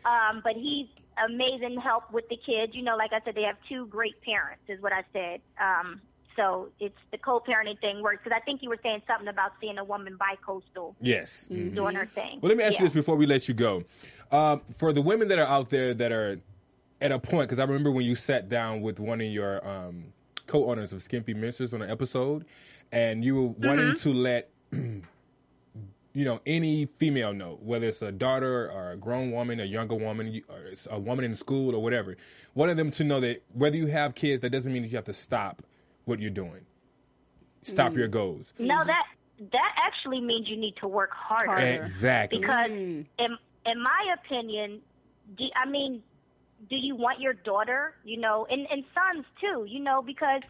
Um, 0.04 0.42
but 0.44 0.54
he's 0.56 0.88
amazing 1.24 1.80
help 1.80 2.12
with 2.12 2.28
the 2.30 2.36
kids. 2.38 2.76
You 2.76 2.84
know, 2.84 2.98
like 2.98 3.14
I 3.14 3.22
said, 3.24 3.36
they 3.36 3.44
have 3.44 3.58
two 3.70 3.86
great 3.88 4.22
parents, 4.22 4.64
is 4.68 4.82
what 4.82 4.92
I 4.92 5.04
said. 5.14 5.42
Um, 5.60 6.02
so 6.36 6.70
it's 6.80 6.98
the 7.12 7.18
co-parenting 7.18 7.80
thing 7.80 8.02
works 8.02 8.20
because 8.24 8.36
I 8.36 8.44
think 8.44 8.62
you 8.64 8.70
were 8.70 8.80
saying 8.82 9.02
something 9.08 9.28
about 9.28 9.52
seeing 9.62 9.78
a 9.78 9.84
woman 9.84 10.18
bi-coastal 10.18 10.96
yes. 11.02 11.46
doing 11.48 11.96
her 11.96 12.06
thing. 12.06 12.40
Well, 12.42 12.50
let 12.50 12.58
me 12.58 12.64
ask 12.64 12.74
Yeah. 12.76 12.82
you 12.82 12.86
this 12.88 12.94
before 12.94 13.16
we 13.16 13.26
let 13.26 13.48
you 13.48 13.54
go. 13.54 13.84
Um, 14.32 14.62
for 14.74 14.94
the 14.94 15.02
women 15.02 15.28
that 15.28 15.40
are 15.40 15.46
out 15.48 15.70
there 15.70 15.94
that 15.94 16.12
are 16.12 16.40
at 17.02 17.12
a 17.12 17.20
point, 17.20 17.50
because 17.50 17.60
I 17.60 17.64
remember 17.64 17.92
when 17.92 18.06
you 18.06 18.16
sat 18.16 18.48
down 18.50 18.82
with 18.82 19.00
one 19.00 19.22
of 19.22 19.28
your 19.28 19.66
um, 19.68 20.14
co-owners 20.48 20.94
of 20.94 21.02
Skimpy 21.02 21.34
Mixers 21.34 21.74
on 21.74 21.82
an 21.82 21.90
episode, 21.90 22.46
and 22.92 23.24
you 23.26 23.36
were 23.36 23.48
wanting 23.48 23.94
Mm-hmm. 23.94 23.96
to 23.96 24.14
let 24.14 24.50
you 24.72 26.26
know 26.26 26.42
any 26.46 26.86
female 26.86 27.34
know, 27.34 27.58
whether 27.62 27.88
it's 27.88 28.02
a 28.02 28.12
daughter 28.12 28.70
or 28.72 28.92
a 28.92 28.98
grown 28.98 29.32
woman, 29.32 29.60
a 29.60 29.66
younger 29.66 29.96
woman, 29.96 30.42
or 30.50 30.60
it's 30.60 30.88
a 30.92 31.00
woman 31.00 31.26
in 31.26 31.36
school 31.36 31.74
or 31.76 31.82
whatever, 31.82 32.18
wanted 32.54 32.78
them 32.78 32.92
to 32.92 33.04
know 33.04 33.20
that 33.22 33.44
whether 33.54 33.78
you 33.78 33.88
have 33.88 34.14
kids, 34.16 34.42
that 34.42 34.50
doesn't 34.52 34.72
mean 34.72 34.84
that 34.84 34.90
you 34.90 34.98
have 34.98 35.06
to 35.06 35.14
stop 35.14 35.64
what 36.06 36.20
you're 36.20 36.30
doing, 36.30 36.66
stop 37.64 37.96
your 37.96 38.08
goals. 38.08 38.54
No, 38.60 38.76
that 38.86 39.04
that 39.52 39.76
actually 39.78 40.22
means 40.22 40.48
you 40.50 40.58
need 40.58 40.76
to 40.82 40.88
work 40.88 41.12
harder. 41.14 41.48
Harder. 41.52 41.84
Exactly. 41.84 42.40
Because 42.40 42.70
Mm. 42.70 43.06
in 43.18 43.38
in 43.66 43.82
my 43.82 44.16
opinion, 44.24 44.82
I 45.56 45.70
mean, 45.70 46.04
do 46.70 46.76
you 46.76 46.96
want 46.96 47.20
your 47.20 47.34
daughter, 47.34 47.96
you 48.04 48.18
know, 48.18 48.46
and 48.50 48.68
and 48.70 48.84
sons 48.94 49.26
too, 49.40 49.66
you 49.68 49.80
know, 49.80 50.02
because 50.02 50.42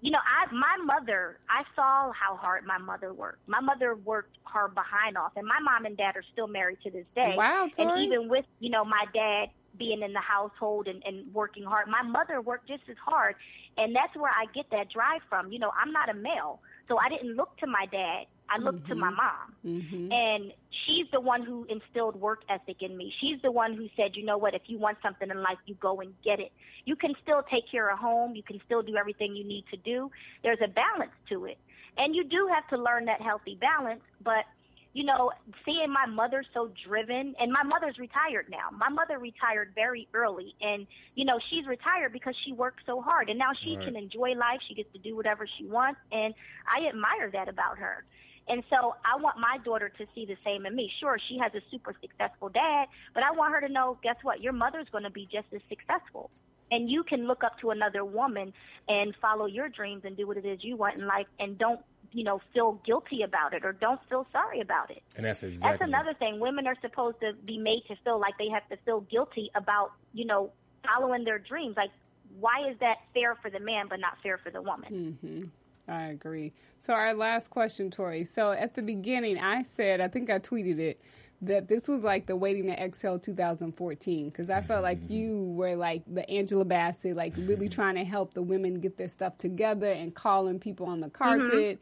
you 0.00 0.10
know, 0.10 0.18
I 0.18 0.52
my 0.52 0.76
mother, 0.84 1.38
I 1.48 1.62
saw 1.74 2.12
how 2.12 2.36
hard 2.36 2.64
my 2.66 2.78
mother 2.78 3.12
worked. 3.12 3.48
My 3.48 3.60
mother 3.60 3.94
worked 3.94 4.38
her 4.52 4.68
behind 4.68 5.16
off, 5.16 5.32
and 5.36 5.46
my 5.46 5.58
mom 5.60 5.86
and 5.86 5.96
dad 5.96 6.16
are 6.16 6.24
still 6.32 6.46
married 6.46 6.78
to 6.84 6.90
this 6.90 7.06
day. 7.14 7.34
Wow, 7.36 7.68
and 7.78 7.90
even 8.04 8.28
with 8.28 8.44
you 8.60 8.70
know 8.70 8.84
my 8.84 9.04
dad 9.14 9.46
being 9.78 10.02
in 10.02 10.12
the 10.12 10.20
household 10.20 10.88
and, 10.88 11.02
and 11.04 11.32
working 11.34 11.64
hard, 11.64 11.88
my 11.88 12.02
mother 12.02 12.40
worked 12.40 12.68
just 12.68 12.82
as 12.90 12.96
hard, 13.04 13.36
and 13.78 13.96
that's 13.96 14.14
where 14.16 14.30
I 14.30 14.46
get 14.54 14.70
that 14.70 14.90
drive 14.90 15.22
from. 15.28 15.50
You 15.50 15.58
know, 15.58 15.72
I'm 15.80 15.92
not 15.92 16.10
a 16.10 16.14
male, 16.14 16.60
so 16.88 16.98
I 16.98 17.08
didn't 17.08 17.34
look 17.34 17.56
to 17.58 17.66
my 17.66 17.86
dad. 17.90 18.26
I 18.48 18.58
looked 18.58 18.86
to 18.88 18.94
my 18.94 19.10
mom. 19.10 19.54
Mm-hmm. 19.64 20.12
And 20.12 20.52
she's 20.84 21.06
the 21.12 21.20
one 21.20 21.42
who 21.42 21.66
instilled 21.68 22.16
work 22.16 22.42
ethic 22.48 22.76
in 22.80 22.96
me. 22.96 23.12
She's 23.20 23.40
the 23.42 23.50
one 23.50 23.74
who 23.74 23.88
said, 23.96 24.12
you 24.14 24.24
know 24.24 24.38
what, 24.38 24.54
if 24.54 24.62
you 24.66 24.78
want 24.78 24.98
something 25.02 25.28
in 25.30 25.42
life, 25.42 25.58
you 25.66 25.74
go 25.74 26.00
and 26.00 26.14
get 26.24 26.38
it. 26.40 26.52
You 26.84 26.96
can 26.96 27.14
still 27.22 27.42
take 27.50 27.70
care 27.70 27.90
of 27.90 27.98
home. 27.98 28.36
You 28.36 28.42
can 28.42 28.60
still 28.64 28.82
do 28.82 28.96
everything 28.96 29.34
you 29.34 29.44
need 29.44 29.64
to 29.70 29.76
do. 29.76 30.10
There's 30.42 30.60
a 30.62 30.68
balance 30.68 31.12
to 31.30 31.46
it. 31.46 31.58
And 31.98 32.14
you 32.14 32.24
do 32.24 32.48
have 32.54 32.68
to 32.68 32.76
learn 32.82 33.06
that 33.06 33.20
healthy 33.20 33.58
balance. 33.60 34.02
But, 34.22 34.44
you 34.92 35.04
know, 35.04 35.32
seeing 35.64 35.92
my 35.92 36.06
mother 36.06 36.44
so 36.54 36.70
driven, 36.86 37.34
and 37.40 37.50
my 37.52 37.62
mother's 37.64 37.98
retired 37.98 38.46
now. 38.50 38.68
My 38.76 38.88
mother 38.88 39.18
retired 39.18 39.72
very 39.74 40.06
early. 40.14 40.54
And, 40.60 40.86
you 41.14 41.24
know, 41.24 41.38
she's 41.50 41.66
retired 41.66 42.12
because 42.12 42.34
she 42.44 42.52
worked 42.52 42.80
so 42.86 43.00
hard. 43.00 43.28
And 43.30 43.38
now 43.38 43.50
she 43.64 43.76
Right. 43.76 43.86
can 43.86 43.96
enjoy 43.96 44.32
life. 44.34 44.60
She 44.68 44.74
gets 44.74 44.92
to 44.92 44.98
do 44.98 45.16
whatever 45.16 45.46
she 45.58 45.66
wants. 45.66 46.00
And 46.12 46.34
I 46.68 46.86
admire 46.86 47.30
that 47.32 47.48
about 47.48 47.78
her. 47.78 48.04
And 48.48 48.62
so 48.70 48.94
I 49.04 49.20
want 49.20 49.38
my 49.38 49.58
daughter 49.64 49.88
to 49.98 50.06
see 50.14 50.24
the 50.24 50.36
same 50.44 50.66
in 50.66 50.76
me. 50.76 50.90
Sure, 51.00 51.18
she 51.28 51.38
has 51.38 51.52
a 51.54 51.60
super 51.70 51.94
successful 52.00 52.48
dad, 52.48 52.86
but 53.14 53.24
I 53.24 53.32
want 53.32 53.52
her 53.54 53.60
to 53.60 53.68
know, 53.68 53.98
guess 54.02 54.16
what? 54.22 54.40
Your 54.40 54.52
mother's 54.52 54.86
going 54.92 55.04
to 55.04 55.10
be 55.10 55.28
just 55.30 55.46
as 55.52 55.60
successful. 55.68 56.30
And 56.70 56.90
you 56.90 57.04
can 57.04 57.26
look 57.26 57.44
up 57.44 57.58
to 57.60 57.70
another 57.70 58.04
woman 58.04 58.52
and 58.88 59.14
follow 59.20 59.46
your 59.46 59.68
dreams 59.68 60.02
and 60.04 60.16
do 60.16 60.26
what 60.26 60.36
it 60.36 60.44
is 60.44 60.60
you 60.62 60.76
want 60.76 60.96
in 60.96 61.06
life 61.06 61.26
and 61.38 61.56
don't, 61.58 61.80
you 62.12 62.24
know, 62.24 62.40
feel 62.54 62.80
guilty 62.84 63.22
about 63.22 63.52
it 63.52 63.64
or 63.64 63.72
don't 63.72 64.00
feel 64.08 64.26
sorry 64.32 64.60
about 64.60 64.90
it. 64.90 65.02
and 65.16 65.26
that's 65.26 65.42
exactly 65.42 65.70
That's 65.70 65.82
another 65.88 66.14
thing. 66.14 66.40
Women 66.40 66.66
are 66.66 66.76
supposed 66.80 67.20
to 67.20 67.32
be 67.44 67.58
made 67.58 67.82
to 67.88 67.96
feel 68.04 68.18
like 68.18 68.34
they 68.38 68.48
have 68.48 68.68
to 68.68 68.76
feel 68.84 69.00
guilty 69.02 69.50
about, 69.54 69.92
you 70.12 70.24
know, 70.24 70.50
following 70.84 71.24
their 71.24 71.38
dreams. 71.38 71.76
Like, 71.76 71.90
why 72.38 72.68
is 72.70 72.76
that 72.80 72.96
fair 73.14 73.36
for 73.36 73.50
the 73.50 73.60
man 73.60 73.86
but 73.88 74.00
not 74.00 74.18
fair 74.22 74.38
for 74.38 74.50
the 74.50 74.60
woman? 74.62 75.16
Mm-hmm. 75.22 75.44
I 75.88 76.04
agree. 76.06 76.52
So 76.78 76.92
our 76.92 77.14
last 77.14 77.50
question, 77.50 77.90
Torrei. 77.90 78.26
So 78.26 78.52
at 78.52 78.74
the 78.74 78.82
beginning, 78.82 79.38
I 79.38 79.62
said, 79.62 80.00
I 80.00 80.08
think 80.08 80.30
I 80.30 80.38
tweeted 80.38 80.78
it, 80.78 81.00
that 81.42 81.68
this 81.68 81.86
was 81.86 82.02
like 82.02 82.26
the 82.26 82.34
Waiting 82.34 82.66
to 82.66 82.72
Exhale 82.72 83.18
2014 83.18 84.30
because 84.30 84.48
I 84.50 84.62
felt 84.62 84.82
like 84.82 84.98
you 85.08 85.42
were 85.56 85.76
like 85.76 86.02
the 86.06 86.28
Angela 86.30 86.64
Bassett, 86.64 87.16
like 87.16 87.34
really 87.36 87.68
trying 87.68 87.96
to 87.96 88.04
help 88.04 88.34
the 88.34 88.42
women 88.42 88.80
get 88.80 88.96
their 88.96 89.08
stuff 89.08 89.36
together 89.38 89.90
and 89.90 90.14
calling 90.14 90.58
people 90.58 90.86
on 90.86 91.00
the 91.00 91.10
carpet. 91.10 91.78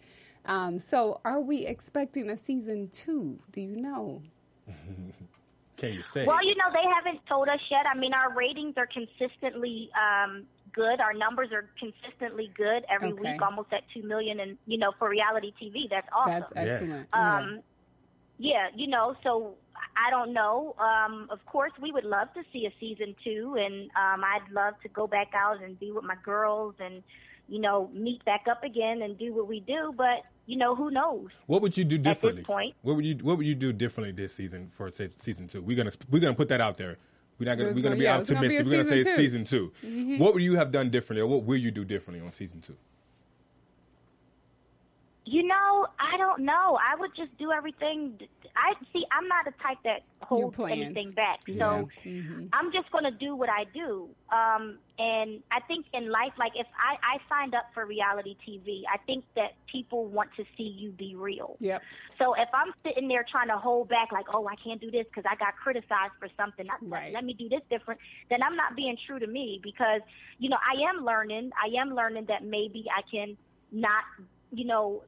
Um, 0.46 0.78
so 0.78 1.20
are 1.24 1.40
we 1.40 1.64
expecting 1.66 2.28
a 2.30 2.36
season 2.36 2.88
two? 2.88 3.38
Do 3.52 3.60
you 3.60 3.76
know? 3.76 4.22
Can 5.76 5.92
you 5.92 6.02
say? 6.02 6.26
Well, 6.26 6.44
you 6.44 6.54
know, 6.54 6.70
they 6.72 6.86
haven't 6.94 7.24
told 7.26 7.48
us 7.48 7.60
yet. 7.70 7.86
I 7.92 7.98
mean, 7.98 8.12
our 8.12 8.34
ratings 8.34 8.74
are 8.76 8.86
consistently 8.86 9.90
um, 9.94 10.44
good. 10.74 11.00
Our 11.00 11.14
numbers 11.14 11.48
are 11.52 11.68
consistently 11.78 12.50
good 12.56 12.84
every 12.90 13.12
Okay. 13.12 13.32
week, 13.32 13.42
almost 13.42 13.72
at 13.72 13.82
two 13.94 14.02
million. 14.02 14.40
And 14.40 14.58
you 14.66 14.78
know, 14.78 14.92
for 14.98 15.08
reality 15.08 15.52
TV, 15.60 15.88
that's 15.88 16.08
awesome. 16.14 16.44
That's 16.54 16.68
excellent. 16.82 17.08
um, 17.12 17.60
yeah, 18.38 18.68
you 18.74 18.88
know, 18.88 19.14
so 19.22 19.54
I 19.96 20.10
don't 20.10 20.32
know. 20.32 20.74
Um, 20.78 21.28
of 21.30 21.44
course, 21.46 21.72
we 21.80 21.92
would 21.92 22.04
love 22.04 22.28
to 22.34 22.42
see 22.52 22.66
a 22.66 22.72
season 22.80 23.14
two, 23.22 23.54
and 23.58 23.90
um, 23.96 24.24
I'd 24.24 24.50
love 24.52 24.74
to 24.82 24.88
go 24.88 25.06
back 25.06 25.28
out 25.34 25.62
and 25.62 25.78
be 25.78 25.92
with 25.92 26.04
my 26.04 26.16
girls 26.24 26.74
and, 26.80 27.02
you 27.48 27.60
know, 27.60 27.88
meet 27.92 28.24
back 28.24 28.46
up 28.50 28.64
again 28.64 29.02
and 29.02 29.16
do 29.16 29.32
what 29.32 29.46
we 29.46 29.60
do. 29.60 29.94
But 29.96 30.22
you 30.46 30.58
know, 30.58 30.74
who 30.74 30.90
knows? 30.90 31.28
What 31.46 31.62
would 31.62 31.76
you 31.76 31.84
do 31.84 31.96
this 31.96 32.04
differently? 32.16 32.42
point. 32.42 32.74
What 32.82 32.96
would 32.96 33.04
you 33.06 33.16
What 33.22 33.38
would 33.38 33.46
you 33.46 33.54
do 33.54 33.72
differently 33.72 34.12
this 34.12 34.34
season 34.34 34.68
for 34.72 34.90
say, 34.90 35.08
season 35.16 35.46
two? 35.48 35.62
We're 35.62 35.76
gonna 35.76 35.92
we're 36.10 36.20
gonna 36.20 36.34
put 36.34 36.48
that 36.48 36.60
out 36.60 36.76
there. 36.76 36.98
We're 37.38 37.46
not 37.46 37.58
gonna 37.58 37.70
we're 37.70 37.74
gonna 37.74 37.82
gonna- 37.82 37.96
be 37.96 38.02
yeah, 38.04 38.18
it's 38.18 38.30
gonna 38.30 38.40
be 38.48 38.58
optimistic. 38.58 38.66
we're 38.66 38.82
gonna 38.84 39.04
say 39.04 39.20
season 39.22 39.40
it's 39.42 39.50
two. 39.50 39.72
season 39.80 39.80
2 39.82 39.88
mm-hmm. 39.88 40.18
What 40.18 40.34
would 40.34 40.42
you 40.42 40.54
have 40.56 40.70
done 40.70 40.90
differently, 40.90 41.22
or 41.22 41.26
what 41.26 41.44
will 41.44 41.56
you 41.56 41.70
do 41.70 41.84
differently 41.84 42.24
on 42.24 42.32
season 42.32 42.60
two? 42.60 42.76
You 45.26 45.42
know, 45.42 45.86
I 45.98 46.18
don't 46.18 46.42
know. 46.42 46.78
I 46.78 47.00
would 47.00 47.12
just 47.16 47.36
do 47.38 47.50
everything. 47.50 48.20
I 48.54 48.74
see. 48.92 49.06
I'm 49.10 49.26
not 49.26 49.46
the 49.46 49.52
type 49.62 49.78
that 49.84 50.02
holds 50.20 50.54
anything 50.70 51.12
back. 51.12 51.40
Yeah. 51.46 51.58
So 51.58 51.88
Mhm. 52.04 52.50
I'm 52.52 52.70
just 52.72 52.90
going 52.90 53.04
to 53.04 53.10
do 53.10 53.34
what 53.34 53.48
I 53.48 53.64
do. 53.64 54.10
Um, 54.30 54.78
and 54.98 55.42
I 55.50 55.60
think 55.60 55.86
in 55.94 56.10
life, 56.10 56.34
like 56.38 56.52
if 56.56 56.66
I, 56.78 56.98
I 57.02 57.18
signed 57.28 57.54
up 57.54 57.72
for 57.72 57.86
reality 57.86 58.36
TV, 58.46 58.82
I 58.92 58.98
think 58.98 59.24
that 59.34 59.54
people 59.66 60.04
want 60.04 60.28
to 60.36 60.44
see 60.58 60.64
you 60.64 60.90
be 60.90 61.16
real. 61.16 61.56
Yep. 61.60 61.82
So 62.18 62.34
if 62.34 62.48
I'm 62.52 62.74
sitting 62.84 63.08
there 63.08 63.24
trying 63.28 63.48
to 63.48 63.56
hold 63.56 63.88
back, 63.88 64.12
like, 64.12 64.26
oh, 64.32 64.46
I 64.46 64.56
can't 64.56 64.80
do 64.80 64.90
this 64.90 65.06
because 65.06 65.24
I 65.28 65.36
got 65.36 65.56
criticized 65.56 66.12
for 66.20 66.28
something, 66.36 66.68
I, 66.70 66.76
Right. 66.82 67.14
let 67.14 67.24
me 67.24 67.32
do 67.32 67.48
this 67.48 67.62
different, 67.70 67.98
then 68.28 68.42
I'm 68.42 68.56
not 68.56 68.76
being 68.76 68.98
true 69.06 69.18
to 69.18 69.26
me 69.26 69.58
because, 69.62 70.02
you 70.38 70.50
know, 70.50 70.58
I 70.58 70.82
am 70.90 71.02
learning. 71.02 71.50
I 71.60 71.80
am 71.80 71.94
learning 71.94 72.26
that 72.26 72.44
maybe 72.44 72.84
I 72.94 73.00
can 73.10 73.38
not, 73.72 74.04
you 74.52 74.66
know, 74.66 75.02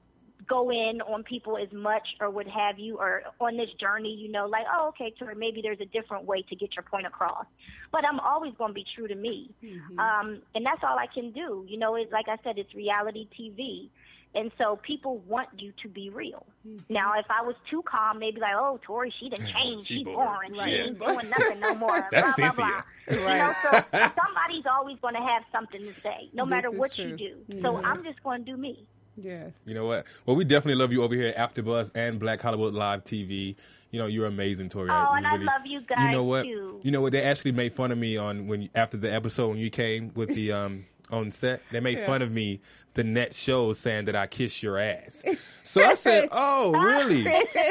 go 0.49 0.71
in 0.71 1.01
on 1.03 1.23
people 1.23 1.57
as 1.57 1.73
much 1.73 2.07
or 2.21 2.31
what 2.31 2.47
have 2.47 2.79
you, 2.79 2.99
or 2.99 3.23
on 3.41 3.57
this 3.57 3.71
journey, 3.81 4.15
you 4.15 4.31
know, 4.31 4.47
like, 4.47 4.65
oh, 4.75 4.89
okay, 4.89 5.13
Torrei, 5.21 5.37
maybe 5.37 5.61
there's 5.63 5.81
a 5.81 5.87
different 5.87 6.25
way 6.25 6.43
to 6.43 6.57
get 6.57 6.75
your 6.75 6.83
point 6.83 7.07
across. 7.07 7.47
But 7.93 8.07
I'm 8.07 8.21
always 8.21 8.55
going 8.59 8.71
to 8.71 8.75
be 8.75 8.85
true 8.95 9.09
to 9.09 9.15
me. 9.15 9.51
Mm-hmm. 9.63 9.99
Um, 9.99 10.43
and 10.55 10.65
that's 10.65 10.83
all 10.83 10.99
I 10.99 11.07
can 11.13 11.33
do. 11.33 11.65
You 11.69 11.79
know, 11.79 11.95
it's 11.97 12.13
like 12.13 12.27
I 12.29 12.37
said, 12.45 12.59
it's 12.59 12.75
reality 12.75 13.29
TV. 13.39 13.89
And 14.35 14.53
so 14.59 14.79
people 14.83 15.23
want 15.27 15.49
you 15.59 15.73
to 15.83 15.89
be 15.89 16.11
real. 16.11 16.45
Mm-hmm. 16.69 16.93
Now, 16.93 17.15
if 17.19 17.25
I 17.31 17.43
was 17.43 17.55
too 17.71 17.83
calm, 17.83 18.21
they'd 18.21 18.35
be 18.35 18.41
like, 18.41 18.53
"Oh, 18.55 18.79
Torrei, 18.87 19.11
she 19.19 19.31
done 19.31 19.47
changed. 19.57 19.87
She 19.87 19.95
She's 19.99 20.05
bored. 20.05 20.27
boring. 20.27 20.53
Right. 20.53 20.77
She 20.77 20.83
ain't 20.85 20.99
doing 20.99 21.31
nothing 21.31 21.61
no 21.61 21.75
more." 21.75 22.07
That's 22.13 22.37
blah, 22.37 22.53
blah, 22.53 22.53
blah. 22.53 22.81
Cynthia. 23.09 23.31
You 23.31 23.39
know, 23.39 23.55
so 23.63 23.71
somebody's 23.93 24.65
always 24.71 24.99
going 25.01 25.15
to 25.15 25.21
have 25.21 25.43
something 25.53 25.81
to 25.81 25.93
say, 26.03 26.29
no 26.33 26.45
This 26.45 26.51
matter 26.51 26.71
what 26.71 26.93
true. 26.93 27.07
you 27.07 27.17
do. 27.17 27.37
So 27.63 27.73
mm-hmm. 27.75 27.87
I'm 27.87 28.05
just 28.05 28.23
going 28.23 28.45
to 28.45 28.51
do 28.51 28.57
me. 28.57 28.87
Yes. 29.17 29.53
You 29.65 29.75
know 29.75 29.87
what? 29.87 30.05
Well, 30.27 30.37
we 30.37 30.45
definitely 30.45 30.75
love 30.81 30.93
you 30.93 31.03
over 31.03 31.15
here 31.15 31.29
at 31.29 31.55
AfterBuzz 31.55 31.91
and 31.95 32.19
Black 32.21 32.41
Hollywood 32.41 32.75
Live 32.75 33.05
TV. 33.05 33.57
You 33.91 34.01
know, 34.01 34.07
you're 34.07 34.27
amazing, 34.27 34.69
Torrei. 34.69 34.91
Oh, 34.91 35.13
We 35.13 35.19
and 35.19 35.27
I 35.27 35.37
love 35.37 35.65
you 35.65 35.81
guys, 35.81 35.99
You 36.01 36.11
know 36.11 36.25
what? 36.25 36.43
too. 36.43 36.81
You 36.83 36.91
know 36.91 37.01
what? 37.01 37.13
They 37.13 37.23
actually 37.23 37.53
made 37.53 37.75
fun 37.75 37.93
of 37.93 37.99
me 37.99 38.17
on 38.17 38.47
when 38.47 38.69
after 38.75 38.97
the 38.97 39.13
episode 39.13 39.49
when 39.49 39.59
you 39.59 39.71
came 39.71 40.13
with 40.15 40.29
the 40.35 40.53
um 40.53 40.87
on 41.11 41.31
set. 41.31 41.63
They 41.73 41.81
made 41.81 42.01
fun 42.07 42.21
of 42.21 42.31
me 42.31 42.61
the 42.97 43.05
net 43.05 43.35
show 43.35 43.73
saying 43.73 44.07
that 44.07 44.17
I 44.17 44.27
kiss 44.27 44.63
your 44.63 44.79
ass. 44.79 45.23
So 45.69 45.85
I 45.85 45.95
said, 45.95 46.29
"Oh, 46.33 46.71
really?" 46.71 47.27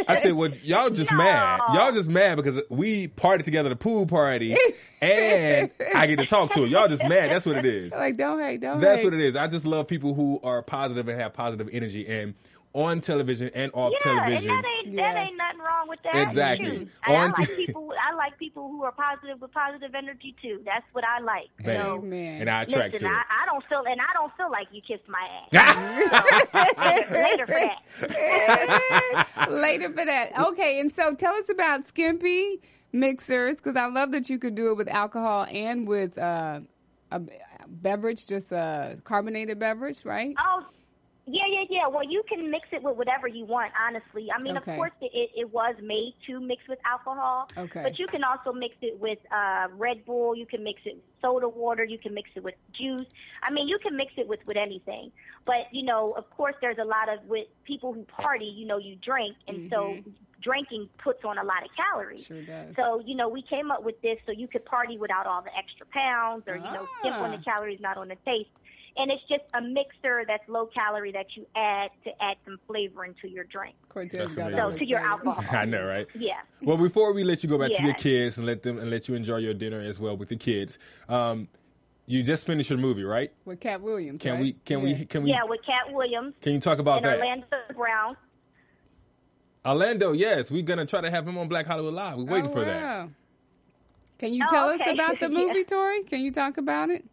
I 0.07 0.19
said, 0.19 0.33
"Well, 0.33 0.51
y'all 0.61 0.91
just 0.91 1.09
No. 1.09 1.17
mad. 1.17 1.59
Y'all 1.73 1.91
just 1.91 2.07
mad 2.07 2.35
because 2.35 2.61
we 2.69 3.07
partied 3.07 3.43
together 3.45 3.69
at 3.71 3.79
the 3.79 3.81
pool 3.83 4.05
party, 4.05 4.55
and 5.01 5.71
I 5.95 6.05
get 6.05 6.19
to 6.19 6.27
talk 6.27 6.51
to 6.51 6.61
her. 6.61 6.67
Y'all 6.67 6.87
just 6.87 7.03
mad. 7.07 7.31
That's 7.31 7.47
what 7.47 7.57
it 7.57 7.65
is. 7.65 7.93
Like, 7.93 8.17
don't 8.17 8.39
hate, 8.39 8.59
don't 8.61 8.75
hate. 8.75 8.81
That's 8.81 8.97
hate. 8.97 9.05
what 9.05 9.13
it 9.15 9.21
is. 9.21 9.35
I 9.35 9.47
just 9.47 9.65
love 9.65 9.87
people 9.87 10.13
who 10.13 10.39
are 10.43 10.61
positive 10.61 11.07
and 11.07 11.19
have 11.19 11.33
positive 11.33 11.67
energy, 11.71 12.05
and 12.07 12.35
on 12.75 12.99
television 12.99 13.49
and 13.55 13.71
off 13.73 13.93
Yeah, 13.93 13.99
television. 13.99 14.51
and 14.51 14.63
that 14.63 14.69
ain't 14.85 14.95
that 14.97 15.15
ain't 15.15 15.37
nothing 15.37 15.59
wrong 15.59 15.87
with 15.87 15.99
that. 16.03 16.15
Exactly. 16.15 16.79
Shoot. 16.79 16.89
I 17.03 17.27
like 17.27 17.55
people. 17.55 17.93
I 18.11 18.13
like 18.15 18.37
people 18.37 18.67
who 18.67 18.83
are 18.83 18.91
positive 18.91 19.39
with 19.41 19.53
positive 19.53 19.95
energy 19.95 20.35
too. 20.41 20.61
That's 20.65 20.85
what 20.91 21.05
I 21.07 21.21
like. 21.21 21.49
Man. 21.63 21.85
So, 21.85 21.93
Amen. 21.99 22.41
and 22.41 22.49
I 22.49 22.63
attract 22.63 22.93
listen, 22.93 23.07
to 23.07 23.13
I. 23.13 23.21
I 23.43 23.45
don't 23.45 23.63
feel, 23.69 23.83
and 23.89 24.01
I 24.01 24.13
don't 24.13 24.35
feel 24.35 24.51
like 24.51 24.67
you 24.71 24.81
kissed 24.81 25.07
my 25.07 25.25
ass. 25.53 27.09
Later 27.11 27.45
for 27.47 28.07
that. 28.09 29.49
Later 29.49 29.89
for 29.89 30.05
that. 30.05 30.31
Okay, 30.49 30.79
and 30.81 30.93
so 30.93 31.15
tell 31.15 31.33
us 31.33 31.49
about 31.49 31.87
Skimpy 31.87 32.59
mixers 32.91 33.55
because 33.55 33.77
I 33.77 33.87
love 33.87 34.11
that 34.11 34.29
you 34.29 34.37
could 34.37 34.55
do 34.55 34.71
it 34.71 34.75
with 34.77 34.89
alcohol 34.89 35.45
and 35.49 35.87
with 35.87 36.17
uh, 36.17 36.59
a 37.11 37.21
beverage, 37.67 38.27
just 38.27 38.51
a 38.51 38.97
carbonated 39.05 39.59
beverage, 39.59 40.03
right? 40.03 40.35
Oh, 40.39 40.63
yeah, 41.27 41.43
yeah, 41.49 41.63
yeah. 41.69 41.87
Well, 41.87 42.03
you 42.03 42.23
can 42.29 42.49
mix 42.51 42.67
it 42.71 42.83
with 42.83 42.95
whatever 42.97 43.27
you 43.27 43.45
want, 43.45 43.71
honestly. 43.79 44.29
I 44.31 44.41
mean, 44.41 44.57
Okay. 44.57 44.71
of 44.71 44.77
course, 44.77 44.91
it, 45.01 45.31
it 45.35 45.51
was 45.51 45.75
made 45.81 46.13
to 46.27 46.39
mix 46.39 46.67
with 46.67 46.79
alcohol. 46.85 47.49
Okay. 47.57 47.81
But 47.83 47.97
you 47.99 48.07
can 48.07 48.23
also 48.23 48.53
mix 48.53 48.75
it 48.81 48.99
with 48.99 49.19
uh, 49.31 49.67
Red 49.75 50.05
Bull. 50.05 50.35
You 50.35 50.45
can 50.45 50.63
mix 50.63 50.81
it 50.85 50.95
with 50.95 51.03
soda 51.21 51.49
water. 51.49 51.83
You 51.83 51.97
can 51.97 52.13
mix 52.13 52.29
it 52.35 52.43
with 52.43 52.55
juice. 52.73 53.07
I 53.41 53.51
mean, 53.51 53.67
you 53.67 53.79
can 53.79 53.95
mix 53.97 54.13
it 54.17 54.27
with, 54.27 54.45
with 54.45 54.57
anything. 54.57 55.11
But, 55.45 55.67
you 55.71 55.83
know, 55.83 56.11
of 56.13 56.29
course, 56.31 56.55
there's 56.61 56.77
a 56.77 56.85
lot 56.85 57.09
of 57.09 57.23
with 57.25 57.47
people 57.63 57.93
who 57.93 58.03
party, 58.03 58.45
you 58.45 58.65
know, 58.67 58.77
you 58.77 58.95
drink. 58.95 59.35
And 59.47 59.69
so 59.71 59.97
drinking 60.41 60.89
puts 61.03 61.25
on 61.25 61.39
a 61.39 61.43
lot 61.43 61.63
of 61.63 61.69
calories. 61.75 62.21
Mm-hmm. 62.25 62.45
Sure 62.45 62.65
does. 62.65 62.75
So, 62.75 62.99
you 63.03 63.15
know, 63.15 63.27
we 63.29 63.41
came 63.41 63.71
up 63.71 63.83
with 63.83 63.99
this 64.01 64.19
so 64.27 64.31
you 64.31 64.47
could 64.47 64.63
party 64.65 64.97
without 64.97 65.25
all 65.25 65.41
the 65.41 65.55
extra 65.57 65.87
pounds 65.87 66.43
or, 66.47 66.55
you 66.55 66.61
know, 66.61 66.87
skip 66.99 67.13
on 67.13 67.31
the 67.31 67.37
Ah. 67.37 67.41
calories, 67.51 67.79
not 67.79 67.97
on 67.97 68.09
the 68.09 68.17
taste. 68.25 68.49
And 68.97 69.11
it's 69.11 69.23
just 69.27 69.43
a 69.53 69.61
mixer 69.61 70.23
that's 70.25 70.47
low 70.47 70.67
calorie 70.67 71.11
that 71.11 71.25
you 71.35 71.45
add 71.55 71.89
to 72.05 72.11
add 72.23 72.37
some 72.45 72.57
flavor 72.65 73.03
into 73.03 73.27
your 73.27 73.43
drink. 73.43 73.75
Cortez 73.89 74.33
That's 74.33 74.35
got 74.35 74.51
So 74.51 74.77
to 74.77 74.85
your 74.85 74.99
excited. 74.99 75.27
alcohol. 75.27 75.43
I 75.57 75.65
know, 75.65 75.83
right? 75.85 76.07
Yeah. 76.15 76.33
Well, 76.61 76.77
before 76.77 77.11
we 77.11 77.25
let 77.25 77.43
you 77.43 77.49
go 77.49 77.57
back 77.57 77.73
to 77.73 77.83
your 77.83 77.93
kids 77.95 78.37
and 78.37 78.47
let 78.47 78.63
them 78.63 78.77
and 78.79 78.89
let 78.89 79.09
you 79.09 79.15
enjoy 79.15 79.37
your 79.37 79.53
dinner 79.53 79.81
as 79.81 79.99
well 79.99 80.15
with 80.15 80.29
the 80.29 80.37
kids, 80.37 80.79
um, 81.09 81.49
you 82.05 82.23
just 82.23 82.45
finished 82.45 82.69
your 82.69 82.79
movie, 82.79 83.03
right? 83.03 83.33
With 83.43 83.59
Katt 83.59 83.81
Williams. 83.81 84.21
Can 84.21 84.33
right? 84.35 84.41
we? 84.41 84.53
Can 84.53 84.79
Yeah. 84.79 84.83
we? 84.99 85.05
Can 85.05 85.23
we? 85.23 85.29
Yeah, 85.31 85.43
with 85.43 85.59
Katt 85.67 85.91
Williams 85.93 86.33
Can 86.41 86.53
you 86.53 86.59
talk 86.61 86.79
about 86.79 86.97
and 86.97 87.05
that? 87.05 87.19
Orlando 87.19 87.47
Brown. 87.75 88.15
Orlando, 89.65 90.11
yes, 90.13 90.51
we're 90.51 90.61
gonna 90.61 90.85
try 90.85 91.01
to 91.01 91.09
have 91.09 91.27
him 91.27 91.37
on 91.37 91.47
Black 91.49 91.65
Hollywood 91.65 91.93
Live. 91.95 92.17
We're 92.17 92.25
waiting 92.25 92.49
Oh, 92.51 92.53
for 92.53 92.63
that. 92.65 93.09
Can 94.19 94.33
you 94.33 94.45
Oh, 94.45 94.47
tell 94.49 94.69
us 94.69 94.79
about 94.87 95.19
the 95.19 95.29
Yeah. 95.31 95.47
movie, 95.47 95.65
Torrei? 95.65 96.07
Can 96.07 96.21
you 96.21 96.31
talk 96.31 96.57
about 96.57 96.89
it? 96.89 97.03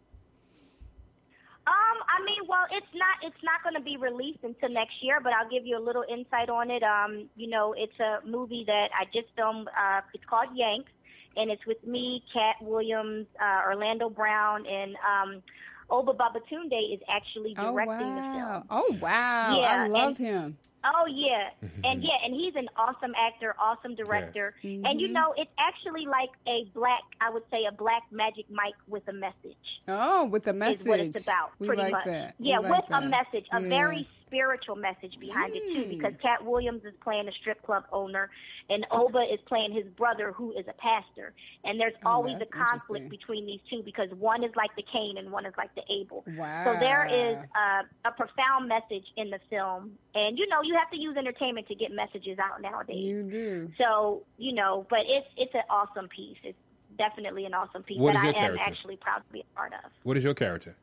Um, 1.65 1.73
I 2.09 2.23
mean, 2.25 2.41
well, 2.47 2.62
it's 2.73 2.93
not 2.93 3.15
it's 3.21 3.43
not 3.43 3.61
going 3.63 3.75
to 3.75 3.81
be 3.81 3.97
released 3.97 4.39
until 4.43 4.69
next 4.69 4.95
year, 5.01 5.19
but 5.21 5.33
I'll 5.33 5.49
give 5.49 5.65
you 5.65 5.77
a 5.77 5.83
little 5.83 6.03
insight 6.09 6.49
on 6.49 6.71
it. 6.71 6.83
Um, 6.83 7.29
you 7.35 7.47
know, 7.49 7.73
it's 7.77 7.97
a 7.99 8.25
movie 8.27 8.63
that 8.67 8.89
I 8.99 9.05
just 9.05 9.27
filmed. 9.35 9.67
Uh, 9.67 10.01
it's 10.13 10.25
called 10.25 10.49
Yanks, 10.55 10.91
and 11.37 11.51
it's 11.51 11.65
with 11.65 11.85
me, 11.85 12.23
Katt 12.33 12.55
Williams, 12.61 13.27
uh, 13.41 13.61
Orlando 13.67 14.09
Brown, 14.09 14.65
and 14.65 14.95
um, 14.95 15.43
Obba 15.89 16.15
Babatundé 16.15 16.93
is 16.93 17.01
actually 17.09 17.55
Oh 17.57 17.71
directing 17.71 18.15
the 18.15 18.21
film. 18.21 18.63
Oh 18.69 18.97
wow! 18.99 19.59
Yeah, 19.59 19.83
I 19.83 19.87
love 19.87 20.17
and- 20.17 20.17
him. 20.17 20.57
Oh 20.85 21.05
yeah, 21.07 21.49
mm-hmm. 21.63 21.85
and 21.85 22.03
yeah, 22.03 22.17
and 22.25 22.33
he's 22.33 22.55
an 22.55 22.67
awesome 22.75 23.13
actor, 23.17 23.55
awesome 23.59 23.95
director, 23.95 24.53
and 24.63 24.99
you 24.99 25.07
mm-hmm. 25.07 25.13
know, 25.13 25.33
it's 25.37 25.51
actually 25.57 26.05
like 26.05 26.29
a 26.47 26.69
black, 26.73 27.01
I 27.21 27.29
would 27.29 27.43
say, 27.49 27.65
a 27.67 27.71
black 27.71 28.03
Magic 28.11 28.45
Mike 28.49 28.75
with 28.87 29.07
a 29.07 29.13
message. 29.13 29.55
Oh, 29.87 30.25
with 30.25 30.47
a 30.47 30.53
message. 30.53 30.81
is 30.81 30.85
what 30.85 30.99
it's 30.99 31.21
about, 31.21 31.51
We 31.59 31.67
pretty 31.67 31.83
like 31.83 31.91
much. 31.93 32.05
that. 32.05 32.35
We 32.37 32.49
Yeah, 32.49 32.59
like 32.59 32.71
with 32.71 32.89
that. 32.89 33.03
a 33.03 33.07
message, 33.07 33.45
a 33.51 33.61
Yeah. 33.61 33.69
very 33.69 34.07
spiritual 34.37 34.75
message 34.75 35.13
behind 35.19 35.55
it 35.55 35.61
too, 35.73 35.85
Mm. 35.85 35.89
because 35.89 36.13
Katt 36.21 36.43
Williams 36.43 36.83
is 36.85 36.93
playing 37.03 37.27
a 37.27 37.31
strip 37.33 37.61
club 37.61 37.83
owner, 37.91 38.29
and 38.69 38.85
Obba 38.89 39.31
is 39.31 39.39
playing 39.45 39.71
his 39.73 39.85
brother, 39.93 40.31
who 40.31 40.51
is 40.57 40.65
a 40.67 40.73
pastor. 40.73 41.33
And 41.63 41.79
there's 41.79 41.93
Oh, 42.05 42.09
always 42.11 42.37
a 42.41 42.45
conflict 42.45 43.09
between 43.09 43.45
these 43.45 43.59
two 43.69 43.83
because 43.83 44.09
one 44.11 44.43
is 44.43 44.55
like 44.55 44.75
the 44.75 44.83
Cain 44.91 45.17
and 45.17 45.31
one 45.31 45.45
is 45.45 45.53
like 45.57 45.73
the 45.75 45.83
Abel. 45.91 46.23
Wow. 46.35 46.63
So 46.65 46.79
there 46.79 47.05
is 47.05 47.37
uh, 47.55 47.83
a 48.05 48.11
profound 48.11 48.67
message 48.67 49.05
in 49.17 49.29
the 49.29 49.39
film, 49.49 49.97
and 50.15 50.37
you 50.39 50.47
know 50.47 50.61
you 50.63 50.75
have 50.75 50.89
to 50.91 50.97
use 50.97 51.15
entertainment 51.17 51.67
to 51.67 51.75
get 51.75 51.91
messages 51.91 52.39
out 52.39 52.61
nowadays. 52.61 53.03
You 53.05 53.23
do. 53.23 53.71
So 53.77 54.23
you 54.37 54.53
know, 54.53 54.87
but 54.89 55.01
it's 55.07 55.27
it's 55.37 55.53
an 55.53 55.63
awesome 55.69 56.07
piece. 56.09 56.37
It's 56.43 56.57
definitely 56.97 57.45
an 57.45 57.53
awesome 57.53 57.83
piece 57.83 57.99
What 57.99 58.13
that 58.13 58.19
is 58.19 58.23
I 58.25 58.27
am 58.29 58.33
character? 58.55 58.63
actually 58.69 58.97
proud 58.97 59.19
to 59.27 59.33
be 59.33 59.41
a 59.41 59.55
part 59.55 59.73
of. 59.73 59.91
What 60.03 60.17
is 60.17 60.23
your 60.23 60.33
character? 60.33 60.75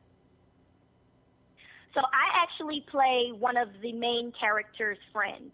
So 1.93 1.99
I 2.01 2.41
actually 2.43 2.85
play 2.89 3.31
one 3.37 3.57
of 3.57 3.69
the 3.81 3.91
main 3.91 4.31
character's 4.39 4.97
friends. 5.11 5.51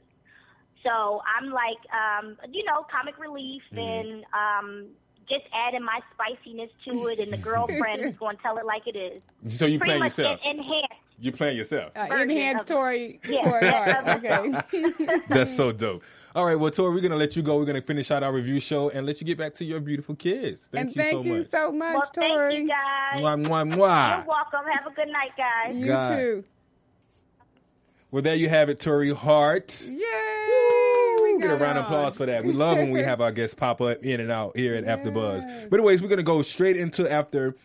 So 0.83 1.21
I'm 1.25 1.51
like, 1.51 1.77
um, 1.91 2.37
you 2.51 2.63
know, 2.65 2.85
comic 2.91 3.17
relief 3.17 3.61
Mm-hmm. 3.73 3.79
and 3.79 4.25
um, 4.33 4.85
just 5.27 5.43
adding 5.53 5.83
my 5.83 5.99
spiciness 6.13 6.69
to 6.85 7.07
it, 7.07 7.19
and 7.19 7.33
the 7.33 7.37
girlfriend 7.37 8.05
is 8.05 8.15
going 8.19 8.37
to 8.37 8.41
tell 8.41 8.57
it 8.57 8.65
like 8.65 8.83
it 8.87 8.95
is. 8.95 9.21
So 9.57 9.65
you 9.65 9.77
Pretty 9.79 9.89
playing 9.91 9.99
much 10.03 10.17
yourself? 10.17 10.39
en- 10.45 10.57
enhanced. 10.57 10.93
You 11.19 11.31
playing 11.31 11.57
yourself? 11.57 11.91
Uh, 11.95 12.07
enhanced 12.15 12.69
of- 12.69 12.77
Torrei. 12.77 13.19
Yeah, 13.27 13.41
Torrei 13.43 14.23
yeah, 14.23 14.59
Okay. 14.73 15.19
That's 15.29 15.55
so 15.55 15.71
dope. 15.71 16.03
All 16.37 16.45
right, 16.45 16.53
well, 16.53 16.69
Torrei, 16.69 16.93
we're 16.93 17.01
gonna 17.01 17.15
let 17.15 17.35
you 17.35 17.41
go. 17.41 17.57
We're 17.57 17.65
gonna 17.65 17.81
finish 17.81 18.11
out 18.11 18.21
our 18.21 18.31
review 18.31 18.59
show 18.59 18.89
and 18.91 19.07
let 19.07 19.19
you 19.19 19.25
get 19.25 19.39
back 19.39 19.55
to 19.55 19.65
your 19.65 19.79
beautiful 19.79 20.13
kids. 20.13 20.67
Thank 20.71 20.89
and 20.89 20.95
you 20.95 21.01
thank 21.01 21.13
so 21.13 21.23
you 21.23 21.37
much. 21.39 21.47
so 21.47 21.71
much, 21.71 21.95
Well, 21.95 22.11
Torrei. 22.15 22.49
thank 22.51 22.59
you 22.59 22.67
guys. 22.67 23.21
Mwah, 23.21 23.43
mwah, 23.43 23.73
mwah. 23.73 24.17
You're 24.17 24.25
welcome. 24.27 24.71
Have 24.71 24.85
a 24.85 24.95
good 24.95 25.07
night, 25.07 25.31
guys. 25.35 25.75
You 25.75 25.87
God. 25.87 26.15
too. 26.15 26.43
Well, 28.11 28.21
there 28.21 28.35
you 28.35 28.49
have 28.49 28.69
it, 28.69 28.79
Torrei 28.79 29.15
Hart. 29.15 29.81
Yay! 29.83 31.23
We 31.23 31.39
get 31.41 31.49
a 31.49 31.55
round 31.55 31.79
of 31.79 31.85
applause 31.85 32.15
for 32.15 32.27
that. 32.27 32.45
We 32.45 32.53
love 32.53 32.77
when 32.77 32.91
we 32.91 33.01
have 33.01 33.19
our 33.19 33.31
guests 33.31 33.55
pop 33.55 33.81
up 33.81 34.03
in 34.03 34.19
and 34.19 34.31
out 34.31 34.55
here 34.55 34.75
at 34.75 34.83
After 34.87 35.09
Buzz. 35.09 35.43
But 35.71 35.79
anyways, 35.79 36.03
we're 36.03 36.07
gonna 36.07 36.21
go 36.21 36.43
straight 36.43 36.77
into 36.77 37.11
after. 37.11 37.55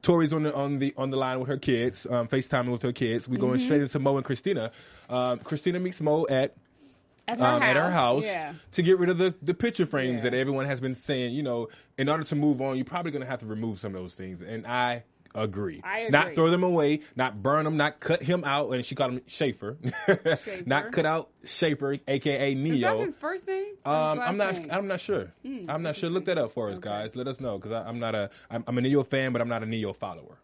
Torrei's 0.00 0.32
on 0.32 0.44
the 0.44 0.54
on 0.54 0.78
the 0.78 0.94
on 0.96 1.10
the 1.10 1.18
line 1.18 1.38
with 1.38 1.48
her 1.48 1.58
kids, 1.58 2.06
um, 2.10 2.26
FaceTiming 2.28 2.72
with 2.72 2.80
her 2.82 2.92
kids. 2.92 3.28
We're 3.28 3.34
Mm-hmm. 3.34 3.46
going 3.46 3.58
straight 3.58 3.82
into 3.82 3.98
Mo 3.98 4.16
and 4.16 4.24
Christina. 4.24 4.72
Um, 5.10 5.38
Christina 5.40 5.78
meets 5.78 6.00
Mo 6.00 6.26
at 6.30 6.54
At 7.28 7.38
her, 7.38 7.44
um, 7.46 7.60
house. 7.60 7.70
at 7.70 7.76
her 7.76 7.90
house 7.90 8.24
Yeah. 8.24 8.54
to 8.72 8.82
get 8.82 8.98
rid 8.98 9.08
of 9.08 9.18
the, 9.18 9.34
the 9.42 9.54
picture 9.54 9.86
frames 9.86 10.24
Yeah. 10.24 10.30
that 10.30 10.34
everyone 10.36 10.66
has 10.66 10.80
been 10.80 10.94
saying, 10.94 11.34
you 11.34 11.42
know, 11.42 11.68
in 11.96 12.08
order 12.08 12.24
to 12.24 12.34
move 12.36 12.60
on, 12.60 12.76
you're 12.76 12.84
probably 12.84 13.12
going 13.12 13.22
to 13.22 13.28
have 13.30 13.40
to 13.40 13.46
remove 13.46 13.78
some 13.78 13.94
of 13.94 14.00
those 14.02 14.14
things. 14.14 14.42
And 14.42 14.66
I 14.66 15.04
agree. 15.34 15.80
I 15.84 16.08
Not 16.10 16.34
throw 16.34 16.50
them 16.50 16.62
away, 16.62 17.00
not 17.16 17.42
burn 17.42 17.64
them, 17.64 17.76
not 17.76 18.00
cut 18.00 18.22
him 18.22 18.44
out. 18.44 18.70
And 18.72 18.84
she 18.84 18.94
called 18.94 19.12
him 19.12 19.20
Shaffer. 19.26 19.78
not 20.66 20.92
cut 20.92 21.06
out 21.06 21.30
Shaffer, 21.44 21.96
aka 22.06 22.52
Is 22.52 22.58
Ne-Yo. 22.58 22.98
that 22.98 23.06
his 23.06 23.16
first 23.16 23.46
name? 23.46 23.74
Um, 23.84 24.20
I'm 24.20 24.36
not. 24.36 24.58
name? 24.58 24.68
I'm 24.70 24.86
not 24.88 25.00
sure. 25.00 25.32
I'm 25.68 25.82
not 25.82 25.94
sure. 25.96 26.10
Look 26.10 26.26
that 26.26 26.38
up 26.38 26.52
for 26.52 26.68
us, 26.70 26.78
guys. 26.78 27.16
Let 27.16 27.28
us 27.28 27.40
know 27.40 27.56
because 27.58 27.72
I'm 27.72 27.98
not 27.98 28.14
a. 28.14 28.30
I'm, 28.50 28.62
I'm 28.66 28.76
a 28.76 28.80
Ne-Yo 28.82 29.04
fan, 29.04 29.32
but 29.32 29.40
I'm 29.40 29.48
not 29.48 29.62
a 29.62 29.66
Ne-Yo 29.66 29.92
follower. 29.94 30.38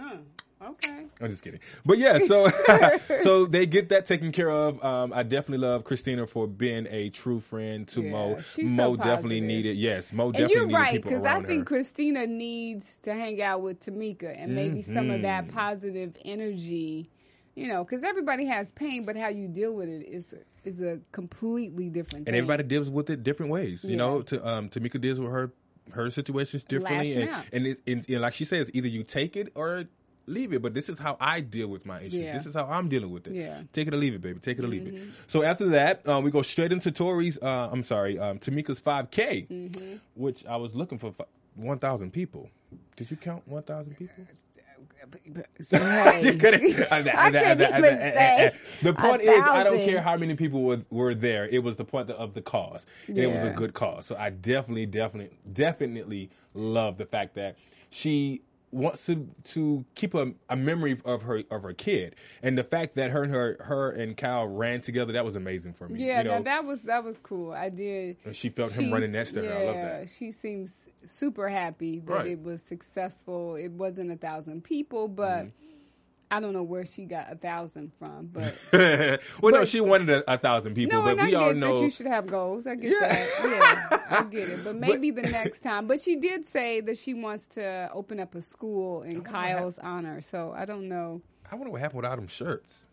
Oh, 0.00 0.18
okay. 0.62 1.06
I'm 1.20 1.28
just 1.28 1.42
kidding. 1.42 1.60
But 1.84 1.98
yeah, 1.98 2.18
so 2.26 2.48
so 3.22 3.46
they 3.46 3.66
get 3.66 3.88
that 3.90 4.06
taken 4.06 4.32
care 4.32 4.50
of. 4.50 4.82
Um, 4.84 5.12
I 5.12 5.22
definitely 5.22 5.66
love 5.66 5.84
Christina 5.84 6.26
for 6.26 6.46
being 6.46 6.86
a 6.90 7.10
true 7.10 7.40
friend 7.40 7.86
to 7.88 8.02
Yeah, 8.02 8.10
Mo. 8.10 8.38
Mo 8.62 8.96
so 8.96 8.96
definitely 8.96 9.40
needed. 9.40 9.76
Yes, 9.76 10.12
Mo 10.12 10.32
definitely 10.32 10.62
And 10.62 10.70
you're 10.70 10.78
right 10.78 11.02
because 11.02 11.24
I 11.24 11.40
think 11.42 11.68
her. 11.68 11.76
Christina 11.76 12.26
needs 12.26 12.98
to 13.02 13.12
hang 13.14 13.42
out 13.42 13.60
with 13.62 13.84
Tameka 13.84 14.34
and 14.36 14.54
maybe 14.54 14.82
some 14.82 15.10
of 15.10 15.22
that 15.22 15.44
Mm-hmm. 15.48 15.56
positive 15.56 16.16
energy. 16.24 17.10
You 17.56 17.68
know, 17.68 17.84
because 17.84 18.02
everybody 18.04 18.46
has 18.46 18.70
pain, 18.70 19.04
but 19.04 19.16
how 19.16 19.28
you 19.28 19.46
deal 19.48 19.72
with 19.72 19.88
it 19.88 20.06
is 20.06 20.34
is 20.64 20.80
a 20.80 21.00
completely 21.12 21.90
different. 21.90 22.26
and 22.26 22.34
thing. 22.34 22.34
everybody 22.36 22.62
deals 22.62 22.88
with 22.88 23.10
it 23.10 23.22
different 23.22 23.50
ways. 23.52 23.84
You 23.84 23.90
Yeah. 23.90 23.96
know, 23.96 24.22
to 24.22 24.46
um, 24.48 24.68
Tameka 24.70 25.00
deals 25.00 25.20
with 25.20 25.30
her 25.30 25.52
her 25.92 26.08
situations 26.10 26.62
differently, 26.62 27.08
Lashing 27.16 27.22
and 27.22 27.30
out. 27.32 27.44
and, 27.52 27.66
it's, 27.66 27.80
and, 27.86 28.08
and 28.08 28.20
like 28.20 28.32
she 28.34 28.44
says, 28.44 28.70
either 28.72 28.86
you 28.86 29.02
take 29.02 29.36
it 29.36 29.50
or 29.56 29.84
leave 30.30 30.52
it. 30.52 30.62
But 30.62 30.72
this 30.74 30.88
is 30.88 30.98
how 30.98 31.16
I 31.20 31.40
deal 31.40 31.68
with 31.68 31.84
my 31.84 31.98
issues. 32.00 32.14
Yeah. 32.14 32.32
This 32.32 32.46
is 32.46 32.54
how 32.54 32.64
I'm 32.66 32.88
dealing 32.88 33.10
with 33.10 33.26
it. 33.26 33.34
Yeah. 33.34 33.48
Mm-hmm. 33.48 33.62
take 33.72 33.88
it 33.88 33.94
or 33.94 33.98
leave 33.98 34.14
it, 34.14 34.20
baby. 34.22 34.38
Take 34.40 34.58
it 34.58 34.64
or 34.64 34.68
leave 34.68 34.86
it. 34.86 34.94
So 35.26 35.42
after 35.42 35.66
that, 35.70 36.06
um, 36.08 36.24
we 36.24 36.30
go 36.30 36.42
straight 36.42 36.72
into 36.72 36.90
Torrei's. 36.90 37.38
Uh, 37.42 37.68
I'm 37.72 37.82
sorry, 37.82 38.18
um, 38.18 38.38
Tameka's 38.38 38.80
5K, 38.80 39.48
Mm-hmm. 39.48 39.94
which 40.14 40.46
I 40.46 40.56
was 40.56 40.74
looking 40.74 40.98
for. 40.98 41.14
1,000 41.56 42.12
people. 42.12 42.48
Did 42.96 43.10
you 43.10 43.16
count 43.18 43.46
1,000 43.46 43.94
people? 43.98 44.24
Hey. 45.70 46.22
You 46.24 46.34
couldn't- 46.38 46.62
I 46.92 47.02
couldn't 47.02 47.60
even 47.60 47.68
say 47.98 48.50
The 48.82 48.92
point 48.94 49.22
is, 49.22 49.42
I 49.42 49.64
don't 49.64 49.84
care 49.84 50.00
how 50.00 50.16
many 50.16 50.34
people 50.36 50.62
were, 50.62 50.82
were 50.90 51.14
there. 51.14 51.48
It 51.48 51.62
was 51.64 51.76
the 51.76 51.84
point 51.84 52.10
of 52.10 52.34
the 52.34 52.42
cause. 52.42 52.86
And 53.08 53.18
It 53.18 53.26
was 53.26 53.42
a 53.42 53.50
good 53.50 53.74
cause. 53.74 54.06
So 54.06 54.16
I 54.16 54.30
definitely, 54.30 54.86
definitely, 54.86 55.36
definitely 55.52 56.30
love 56.54 56.98
the 56.98 57.06
fact 57.06 57.34
that 57.34 57.56
she 57.90 58.42
wants 58.72 59.06
to 59.06 59.28
to 59.44 59.84
keep 59.94 60.14
a, 60.14 60.32
a 60.48 60.56
memory 60.56 60.96
of 61.04 61.22
her 61.22 61.42
of 61.50 61.62
her 61.62 61.72
kid, 61.72 62.14
and 62.42 62.56
the 62.56 62.64
fact 62.64 62.94
that 62.96 63.10
her 63.10 63.22
and 63.24 63.32
her 63.32 63.56
her 63.64 63.90
and 63.90 64.16
Kile 64.16 64.46
ran 64.46 64.80
together. 64.80 65.12
That 65.12 65.24
was 65.24 65.36
amazing 65.36 65.72
for 65.74 65.88
me. 65.88 66.04
Yeah, 66.06 66.18
you 66.18 66.24
know, 66.24 66.38
now 66.38 66.42
that 66.44 66.64
was 66.64 66.82
that 66.82 67.02
was 67.04 67.18
cool. 67.18 67.52
I 67.52 67.68
did. 67.68 68.16
And 68.24 68.34
she 68.36 68.48
felt 68.50 68.72
him 68.72 68.92
running 68.92 69.12
next 69.12 69.32
to 69.32 69.42
her. 69.42 69.52
I 69.52 69.64
love 69.64 69.74
that. 69.74 70.10
She 70.10 70.32
seems 70.32 70.72
super 71.06 71.48
happy 71.48 72.00
that 72.00 72.12
Right. 72.12 72.26
it 72.28 72.42
was 72.42 72.62
successful. 72.62 73.56
It 73.56 73.70
wasn't 73.72 74.12
a 74.12 74.16
thousand 74.16 74.62
people, 74.64 75.08
but 75.08 75.30
Mm-hmm. 75.46 75.48
I 76.30 76.38
don't 76.40 76.52
know 76.52 76.62
where 76.62 76.86
she 76.86 77.06
got 77.06 77.32
a 77.32 77.34
thousand 77.36 77.92
from. 77.98 78.28
But 78.32 78.54
well, 79.40 79.52
no, 79.52 79.64
she 79.64 79.80
wanted 79.80 80.10
a, 80.10 80.32
a 80.34 80.38
thousand 80.38 80.74
people, 80.74 80.98
no, 80.98 81.04
but 81.04 81.12
and 81.12 81.20
I 81.22 81.26
we 81.26 81.34
all 81.34 81.48
get 81.48 81.56
know 81.56 81.76
that 81.76 81.82
you 81.82 81.90
should 81.90 82.06
have 82.06 82.26
goals. 82.28 82.66
I 82.66 82.76
get 82.76 82.92
Yeah. 82.92 83.08
that. 83.08 83.28
Yeah, 84.00 84.18
I 84.18 84.22
get 84.24 84.48
it. 84.48 84.64
But 84.64 84.76
maybe 84.76 85.10
the 85.10 85.22
next 85.22 85.60
time. 85.62 85.86
But 85.86 86.00
she 86.00 86.16
did 86.16 86.46
say 86.46 86.80
that 86.82 86.98
she 86.98 87.14
wants 87.14 87.46
to 87.48 87.90
open 87.92 88.20
up 88.20 88.34
a 88.34 88.40
school 88.40 89.02
in 89.02 89.22
Kile's 89.24 89.78
honor. 89.78 90.22
So 90.22 90.54
I 90.56 90.64
don't 90.64 90.88
know. 90.88 91.20
I 91.50 91.56
wonder 91.56 91.70
what 91.72 91.80
happened 91.80 92.02
with 92.02 92.10
all 92.10 92.16
them 92.16 92.28
shirts. 92.28 92.86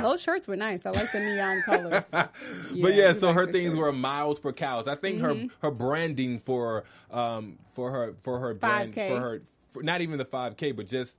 Those 0.00 0.22
shirts 0.22 0.46
were 0.46 0.56
nice. 0.56 0.86
I 0.86 0.90
like 0.90 1.10
the 1.12 1.18
neon 1.20 1.62
colors. 1.66 2.06
but 2.10 2.94
yeah, 2.94 3.12
so 3.12 3.26
like 3.26 3.34
her 3.36 3.46
things 3.46 3.54
shirts. 3.54 3.72
Mm-hmm. 3.72 3.78
were 3.80 3.92
miles 3.92 4.38
per 4.40 4.52
cows. 4.52 4.88
I 4.88 4.94
think 4.94 5.20
her 5.20 5.46
her 5.60 5.70
branding 5.70 6.38
for 6.38 6.84
um 7.10 7.58
for 7.74 7.90
her 7.90 8.14
for 8.22 8.38
her 8.38 8.54
brand 8.54 8.94
5K. 8.94 9.08
for 9.08 9.20
her 9.20 9.42
for 9.70 9.82
not 9.82 10.00
even 10.00 10.16
the 10.18 10.24
five 10.24 10.56
k, 10.56 10.72
but 10.72 10.86
just 10.86 11.18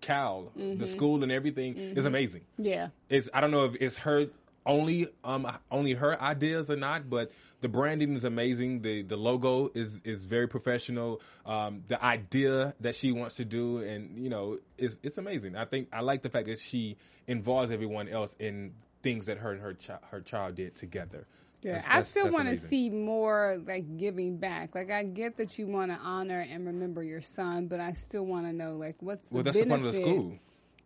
Cal, 0.00 0.52
Mm-hmm. 0.56 0.78
the 0.80 0.86
school 0.86 1.22
and 1.22 1.32
everything 1.32 1.76
is 1.76 2.04
amazing. 2.04 2.42
Yeah. 2.56 2.88
It's 3.08 3.28
I 3.34 3.40
don't 3.40 3.50
know 3.50 3.64
if 3.64 3.74
it's 3.80 3.96
her 3.98 4.26
only 4.66 5.08
um 5.24 5.46
only 5.70 5.94
her 5.94 6.20
ideas 6.20 6.70
or 6.70 6.76
not, 6.76 7.08
but 7.08 7.30
the 7.60 7.68
branding 7.68 8.14
is 8.14 8.24
amazing. 8.24 8.82
The 8.82 9.02
the 9.02 9.16
logo 9.16 9.70
is 9.74 10.00
is 10.04 10.24
very 10.24 10.46
professional. 10.46 11.20
Um, 11.46 11.82
the 11.88 12.02
idea 12.04 12.74
that 12.80 12.94
she 12.94 13.10
wants 13.10 13.36
to 13.36 13.44
do, 13.44 13.78
and 13.78 14.22
you 14.22 14.28
know, 14.30 14.58
is 14.76 14.98
it's 15.02 15.18
amazing. 15.18 15.56
I 15.56 15.64
think 15.64 15.88
I 15.92 16.00
like 16.00 16.22
the 16.22 16.28
fact 16.30 16.46
that 16.46 16.58
she 16.60 16.96
involves 17.26 17.70
everyone 17.70 18.08
else 18.08 18.36
in 18.38 18.74
things 19.02 19.26
that 19.26 19.38
her 19.38 19.52
and 19.52 19.60
her 19.62 19.74
child 19.74 20.00
her 20.10 20.20
child 20.20 20.54
did 20.56 20.76
together. 20.76 21.26
Yeah, 21.62 21.72
That's- 21.72 21.86
I 21.88 22.02
still 22.02 22.30
want 22.30 22.48
to 22.48 22.56
see 22.56 22.88
more 22.88 23.60
like 23.66 23.96
giving 23.96 24.36
back. 24.36 24.74
Like 24.74 24.92
I 24.92 25.02
get 25.02 25.36
that 25.38 25.58
you 25.58 25.66
want 25.66 25.90
to 25.90 25.98
honor 25.98 26.40
and 26.40 26.66
remember 26.66 27.02
your 27.02 27.20
son, 27.20 27.66
but 27.66 27.80
I 27.80 27.94
still 27.94 28.24
want 28.24 28.46
to 28.46 28.52
know 28.52 28.76
like 28.76 28.96
what's 29.00 29.22
the 29.28 29.34
Well, 29.34 29.42
that's 29.42 29.58
the 29.58 29.66
point 29.66 29.84
of 29.84 29.92
the 29.92 30.00
school. 30.00 30.38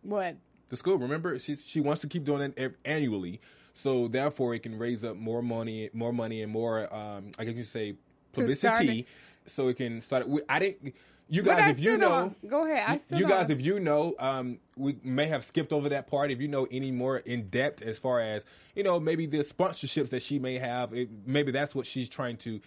What? 0.02 0.36
the 0.72 0.76
school. 0.76 0.96
Remember, 0.98 1.38
she 1.38 1.54
she 1.54 1.80
wants 1.80 2.00
to 2.00 2.08
keep 2.08 2.24
doing 2.24 2.54
it 2.56 2.76
annually, 2.84 3.40
so 3.74 4.08
therefore 4.08 4.54
it 4.54 4.60
can 4.60 4.78
raise 4.78 5.04
up 5.04 5.16
more 5.16 5.42
money, 5.42 5.90
more 5.92 6.12
money, 6.12 6.42
and 6.42 6.50
more. 6.50 6.92
Um, 6.92 7.30
I 7.38 7.44
guess 7.44 7.54
you 7.54 7.62
say 7.64 7.96
publicity, 8.32 9.06
so 9.46 9.68
it 9.68 9.76
can 9.76 10.00
start. 10.00 10.26
I 10.48 10.58
didn't. 10.58 10.94
You 11.32 11.42
guys, 11.42 11.78
if 11.78 11.80
you 11.80 11.96
know, 11.96 12.08
don't- 12.42 12.48
go 12.50 12.66
ahead. 12.66 12.84
I 12.86 12.98
still 12.98 13.18
you 13.18 13.26
guys, 13.26 13.48
don't- 13.48 13.58
if 13.58 13.64
you 13.64 13.80
know, 13.80 14.14
um, 14.18 14.58
we 14.76 14.96
may 15.02 15.26
have 15.28 15.44
skipped 15.44 15.72
over 15.72 15.88
that 15.88 16.06
part. 16.06 16.30
If 16.30 16.42
you 16.42 16.48
know 16.48 16.66
any 16.70 16.90
more 16.90 17.18
in 17.18 17.48
depth 17.48 17.80
as 17.80 17.98
far 17.98 18.20
as 18.20 18.44
you 18.76 18.82
know, 18.82 19.00
maybe 19.00 19.24
the 19.24 19.38
sponsorships 19.38 20.10
that 20.10 20.20
she 20.22 20.38
may 20.38 20.58
have, 20.58 20.92
it, 20.92 21.08
maybe 21.24 21.50
that's 21.50 21.74
what 21.74 21.86
she's 21.86 22.10
trying 22.10 22.36
to 22.38 22.60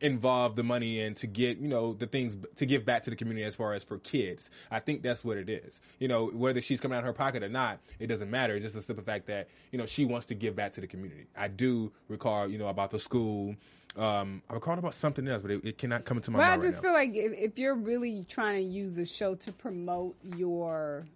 involve 0.00 0.54
the 0.56 0.62
money 0.62 1.00
in 1.00 1.12
to 1.16 1.26
get 1.26 1.58
you 1.58 1.66
know 1.66 1.92
the 1.92 2.06
things 2.06 2.36
to 2.54 2.64
give 2.64 2.84
back 2.84 3.02
to 3.02 3.10
the 3.10 3.16
community 3.16 3.44
as 3.44 3.56
far 3.56 3.74
as 3.74 3.82
for 3.82 3.98
kids 3.98 4.48
i 4.70 4.78
think 4.78 5.02
that's 5.02 5.24
what 5.24 5.36
it 5.36 5.48
is 5.50 5.80
you 5.98 6.06
know 6.06 6.26
whether 6.26 6.60
she's 6.60 6.80
coming 6.80 6.94
out 6.94 7.00
of 7.00 7.04
her 7.04 7.12
pocket 7.12 7.42
or 7.42 7.48
not 7.48 7.80
it 7.98 8.06
doesn't 8.06 8.30
matter 8.30 8.54
it's 8.54 8.62
just 8.64 8.76
a 8.76 8.80
simple 8.80 9.02
fact 9.02 9.26
that 9.26 9.48
you 9.72 9.78
know 9.78 9.86
she 9.86 10.04
wants 10.04 10.24
to 10.24 10.36
give 10.36 10.54
back 10.54 10.72
to 10.72 10.80
the 10.80 10.86
community 10.86 11.26
i 11.36 11.48
do 11.48 11.90
recall 12.06 12.48
you 12.48 12.58
know 12.58 12.68
about 12.68 12.92
the 12.92 12.98
school 13.00 13.56
um 13.96 14.42
i 14.48 14.54
recalled 14.54 14.78
about 14.78 14.94
something 14.94 15.26
else 15.26 15.42
but 15.42 15.50
it, 15.50 15.64
it 15.64 15.78
cannot 15.78 16.04
come 16.04 16.18
into 16.18 16.30
my 16.30 16.38
But 16.38 16.46
I 16.46 16.56
just 16.58 16.76
right 16.76 16.82
feel 16.82 16.92
like 16.92 17.14
if, 17.14 17.32
if 17.32 17.58
you're 17.58 17.74
really 17.74 18.24
trying 18.24 18.56
to 18.56 18.62
use 18.62 18.94
the 18.94 19.06
show 19.06 19.34
to 19.36 19.52
promote 19.52 20.16
your 20.22 21.06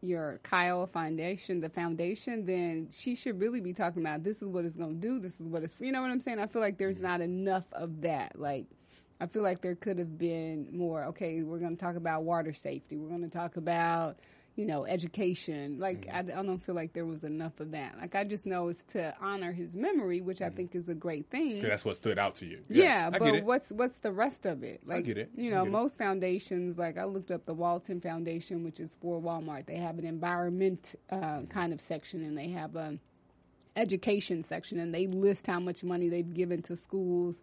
your 0.00 0.38
Kile 0.42 0.86
Foundation, 0.86 1.60
the 1.60 1.68
foundation, 1.68 2.44
then 2.44 2.88
she 2.90 3.14
should 3.14 3.40
really 3.40 3.60
be 3.60 3.72
talking 3.72 4.02
about 4.02 4.22
this 4.22 4.42
is 4.42 4.48
what 4.48 4.64
it's 4.64 4.76
going 4.76 5.00
to 5.00 5.08
do. 5.08 5.18
This 5.18 5.40
is 5.40 5.46
what 5.46 5.62
it's. 5.62 5.74
You 5.80 5.92
know 5.92 6.02
what 6.02 6.10
I'm 6.10 6.20
saying? 6.20 6.38
I 6.38 6.46
feel 6.46 6.62
like 6.62 6.78
there's 6.78 7.00
not 7.00 7.20
enough 7.20 7.64
of 7.72 8.00
that. 8.02 8.38
Like, 8.38 8.66
I 9.20 9.26
feel 9.26 9.42
like 9.42 9.60
there 9.60 9.74
could 9.74 9.98
have 9.98 10.18
been 10.18 10.68
more. 10.72 11.04
Okay, 11.04 11.42
we're 11.42 11.58
going 11.58 11.76
to 11.76 11.84
talk 11.84 11.96
about 11.96 12.22
water 12.22 12.52
safety. 12.52 12.96
We're 12.96 13.08
going 13.08 13.22
to 13.22 13.28
talk 13.28 13.56
about 13.56 14.18
you 14.58 14.66
know 14.66 14.84
education. 14.84 15.78
Like, 15.78 16.06
Mm-hmm. 16.08 16.30
I, 16.30 16.40
I 16.40 16.42
don't 16.42 16.58
feel 16.58 16.74
like 16.74 16.92
there 16.92 17.06
was 17.06 17.24
enough 17.24 17.60
of 17.60 17.70
that. 17.72 17.96
Like, 18.00 18.14
I 18.14 18.24
just 18.24 18.44
know 18.46 18.68
it's 18.68 18.82
to 18.94 19.14
honor 19.20 19.52
his 19.52 19.76
memory, 19.76 20.20
which 20.20 20.42
I 20.42 20.50
think 20.50 20.74
is 20.74 20.88
a 20.88 20.94
great 20.94 21.30
thing. 21.30 21.60
that's 21.62 21.84
what 21.84 21.96
stood 21.96 22.18
out 22.18 22.36
to 22.36 22.46
you 22.46 22.58
Yeah, 22.68 23.08
I 23.12 23.18
get 23.18 23.20
but 23.20 23.44
what's 23.44 23.70
what's 23.70 23.96
the 23.98 24.12
rest 24.12 24.44
of 24.46 24.62
it? 24.62 24.82
Like, 24.86 25.04
get 25.04 25.16
it. 25.18 25.30
You 25.36 25.50
know, 25.50 25.62
get 25.64 25.68
it. 25.68 25.72
most 25.72 25.98
foundations, 25.98 26.76
like 26.76 26.98
I 26.98 27.04
looked 27.04 27.30
up 27.30 27.46
the 27.46 27.54
Walton 27.54 28.00
Foundation, 28.00 28.64
which 28.64 28.80
is 28.80 28.96
for 29.00 29.20
Walmart. 29.20 29.66
They 29.66 29.76
have 29.76 29.98
an 29.98 30.04
environment 30.06 30.94
uh, 31.10 31.42
kind 31.48 31.72
of 31.72 31.80
section, 31.80 32.22
and 32.24 32.36
they 32.36 32.48
have 32.50 32.74
a 32.76 32.98
education 33.76 34.42
section, 34.42 34.78
and 34.80 34.92
they 34.94 35.06
list 35.06 35.46
how 35.46 35.60
much 35.60 35.84
money 35.84 36.08
they've 36.08 36.34
given 36.34 36.62
to 36.62 36.76
schools 36.76 37.36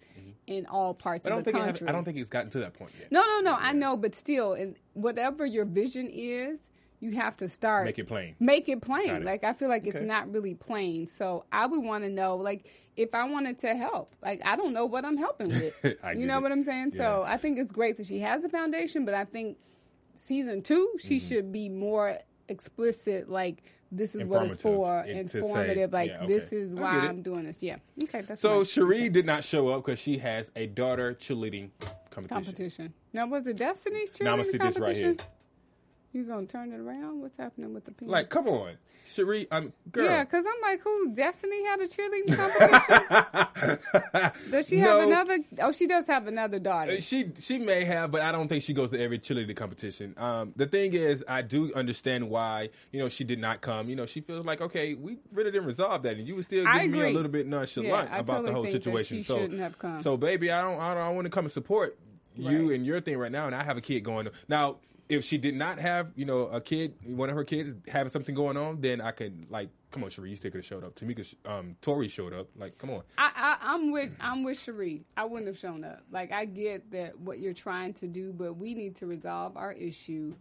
in 0.47 0.65
all 0.65 0.93
parts 0.93 1.25
Mm-hmm. 1.25 1.27
I 1.27 1.29
don't 1.29 1.39
of 1.39 1.45
the 1.45 1.51
think 1.51 1.55
it 1.55 1.65
have, 1.65 1.67
country. 1.75 1.87
I 1.87 1.91
don't 1.91 2.03
think 2.03 2.17
it's 2.17 2.29
gotten 2.29 2.51
to 2.51 2.59
that 2.59 2.73
point 2.73 2.91
yet 2.99 3.11
No, 3.11 3.21
no, 3.21 3.39
no. 3.39 3.55
I 3.55 3.71
know, 3.71 3.95
but 3.95 4.15
still, 4.15 4.53
and 4.53 4.75
whatever 4.93 5.45
your 5.45 5.65
vision 5.65 6.09
is, 6.11 6.59
you 6.99 7.11
have 7.11 7.37
to 7.37 7.49
start 7.49 7.85
Make 7.85 7.99
it 7.99 8.07
plain. 8.07 8.35
Make 8.39 8.69
it 8.69 8.81
plain. 8.81 9.09
It. 9.09 9.23
Like 9.25 9.43
I 9.43 9.53
feel 9.53 9.69
like 9.69 9.85
it's 9.87 10.01
not 10.01 10.31
really 10.31 10.55
plain. 10.55 11.07
So 11.07 11.45
I 11.51 11.65
would 11.65 11.83
want 11.83 12.03
to 12.03 12.09
know, 12.09 12.35
like, 12.37 12.65
if 12.95 13.13
I 13.13 13.25
wanted 13.25 13.59
to 13.59 13.75
help, 13.75 14.09
like 14.23 14.41
I 14.45 14.55
don't 14.55 14.73
know 14.73 14.85
what 14.85 15.03
I'm 15.05 15.17
helping 15.17 15.49
with. 15.49 15.73
You 15.83 16.25
know 16.25 16.37
it. 16.37 16.41
what 16.43 16.51
I'm 16.51 16.63
saying? 16.63 16.93
So 16.95 17.23
I 17.27 17.37
think 17.37 17.59
it's 17.59 17.71
great 17.71 17.97
that 17.97 18.05
she 18.07 18.19
has 18.19 18.43
a 18.45 18.49
foundation, 18.49 19.03
but 19.05 19.13
I 19.13 19.25
think 19.25 19.57
season 20.17 20.61
two 20.61 20.89
she 20.99 21.17
Mm-hmm. 21.17 21.27
should 21.27 21.51
be 21.51 21.69
more 21.69 22.17
explicit. 22.47 23.29
Like 23.29 23.63
this 23.91 24.15
is 24.15 24.25
what 24.25 24.45
it's 24.47 24.61
for, 24.61 25.01
Informative. 25.03 25.77
It- 25.77 25.91
say- 25.91 25.97
like 25.97 26.09
yeah, 26.09 26.25
this 26.25 26.51
is 26.51 26.73
why. 26.73 26.97
I'm 26.99 27.21
doing 27.21 27.45
this. 27.45 27.61
Yeah. 27.61 27.77
Okay. 28.03 28.21
That's 28.21 28.41
so 28.41 28.61
Sheree 28.61 29.11
did 29.11 29.25
not 29.25 29.43
show 29.43 29.67
up 29.69 29.85
because 29.85 29.99
she 29.99 30.17
has 30.19 30.51
a 30.55 30.65
daughter 30.67 31.13
cheerleading 31.13 31.69
competition 32.09 32.43
competition. 32.45 32.93
Now 33.13 33.27
was 33.27 33.45
it 33.47 33.57
Destiny's 33.57 34.09
cheerleading 34.11 34.23
Now 34.23 34.31
I'm 34.31 34.37
gonna 34.37 34.51
see 34.51 34.57
this 34.57 34.79
right 34.79 34.95
here. 34.95 35.15
You 36.15 36.23
gonna 36.23 36.47
turn 36.47 36.71
it 36.71 36.79
around? 36.79 37.19
What's 37.21 37.35
happening 37.35 37.73
with 37.73 37.83
the 37.83 37.91
penis? 37.91 38.09
Like, 38.09 38.29
come 38.29 38.47
on, 38.47 38.75
Sheree. 39.05 39.47
I'm 39.51 39.73
girl. 39.91 40.05
yeah, 40.05 40.23
because 40.23 40.45
I'm 40.47 40.61
like, 40.61 40.79
who? 40.81 41.13
Destiny 41.13 41.65
had 41.65 41.81
a 41.81 41.87
cheerleading 41.89 42.37
competition. 42.37 44.31
does 44.49 44.69
she 44.69 44.77
have 44.77 44.95
No. 44.99 45.03
another? 45.03 45.39
Oh, 45.59 45.73
she 45.73 45.87
does 45.87 46.05
have 46.07 46.27
another 46.27 46.57
daughter. 46.57 46.93
Uh, 46.93 47.01
She 47.01 47.31
she 47.37 47.59
may 47.59 47.83
have, 47.83 48.11
but 48.11 48.21
I 48.21 48.31
don't 48.31 48.47
think 48.47 48.63
she 48.63 48.73
goes 48.73 48.91
to 48.91 48.99
every 49.01 49.19
cheerleading 49.19 49.57
competition. 49.57 50.13
Um, 50.17 50.53
the 50.55 50.67
thing 50.67 50.93
is, 50.93 51.21
I 51.27 51.41
do 51.41 51.73
understand 51.73 52.29
why 52.29 52.69
you 52.93 52.99
know 53.01 53.09
she 53.09 53.25
did 53.25 53.39
not 53.39 53.59
come. 53.59 53.89
You 53.89 53.97
know, 53.97 54.05
she 54.05 54.21
feels 54.21 54.45
like 54.45 54.61
okay, 54.61 54.93
we 54.93 55.17
really 55.33 55.51
didn't 55.51 55.67
resolve 55.67 56.01
that, 56.03 56.15
and 56.15 56.25
you 56.25 56.37
were 56.37 56.43
still 56.43 56.63
giving 56.65 56.91
me 56.91 57.01
a 57.01 57.09
little 57.13 57.29
bit 57.29 57.45
nonchalant 57.45 58.09
Yeah, 58.09 58.19
about 58.19 58.45
the 58.45 58.53
whole 58.53 58.65
situation. 58.65 59.21
so 59.21 59.49
have 59.57 59.75
so 60.01 60.15
baby, 60.15 60.49
I 60.49 60.61
don't 60.61 60.79
I 60.79 60.93
don't 60.93 61.15
want 61.15 61.25
to 61.25 61.29
come 61.29 61.43
and 61.43 61.51
support 61.51 61.99
you 62.37 62.69
Right. 62.69 62.75
and 62.75 62.85
your 62.85 63.01
thing 63.01 63.17
right 63.17 63.31
now, 63.33 63.47
and 63.47 63.55
I 63.55 63.63
have 63.65 63.75
a 63.75 63.81
kid 63.81 63.99
going 64.05 64.29
now. 64.47 64.77
If 65.07 65.23
she 65.23 65.37
did 65.37 65.55
not 65.55 65.79
have, 65.79 66.11
you 66.15 66.25
know, 66.25 66.47
a 66.47 66.59
kid, 66.59 66.95
one 67.03 67.29
of 67.29 67.35
her 67.35 67.43
kids 67.43 67.75
having 67.87 68.09
something 68.09 68.33
going 68.33 68.57
on, 68.57 68.81
then 68.81 69.01
I 69.01 69.11
could 69.11 69.51
like, 69.51 69.69
come 69.91 70.03
on, 70.03 70.09
Sheree, 70.09 70.31
you 70.31 70.35
still 70.35 70.51
could 70.51 70.59
have 70.59 70.65
showed 70.65 70.83
up. 70.83 70.95
Tameka, 70.95 71.35
um, 71.45 71.75
Torrei 71.81 72.09
showed 72.09 72.33
up. 72.33 72.47
Like, 72.57 72.77
come 72.77 72.89
on. 72.89 73.03
I, 73.17 73.31
I, 73.35 73.57
I'm 73.73 73.91
with 73.91 74.15
I'm 74.19 74.43
with 74.43 74.57
Sheree. 74.57 75.03
I 75.15 75.25
wouldn't 75.25 75.47
have 75.47 75.59
shown 75.59 75.83
up. 75.83 76.01
Like 76.11 76.31
I 76.31 76.45
get 76.45 76.91
that 76.91 77.19
what 77.19 77.39
you're 77.39 77.53
trying 77.53 77.93
to 77.95 78.07
do, 78.07 78.33
but 78.33 78.53
we 78.57 78.73
need 78.73 78.95
to 78.97 79.05
resolve 79.05 79.57
our 79.57 79.73
issue. 79.73 80.33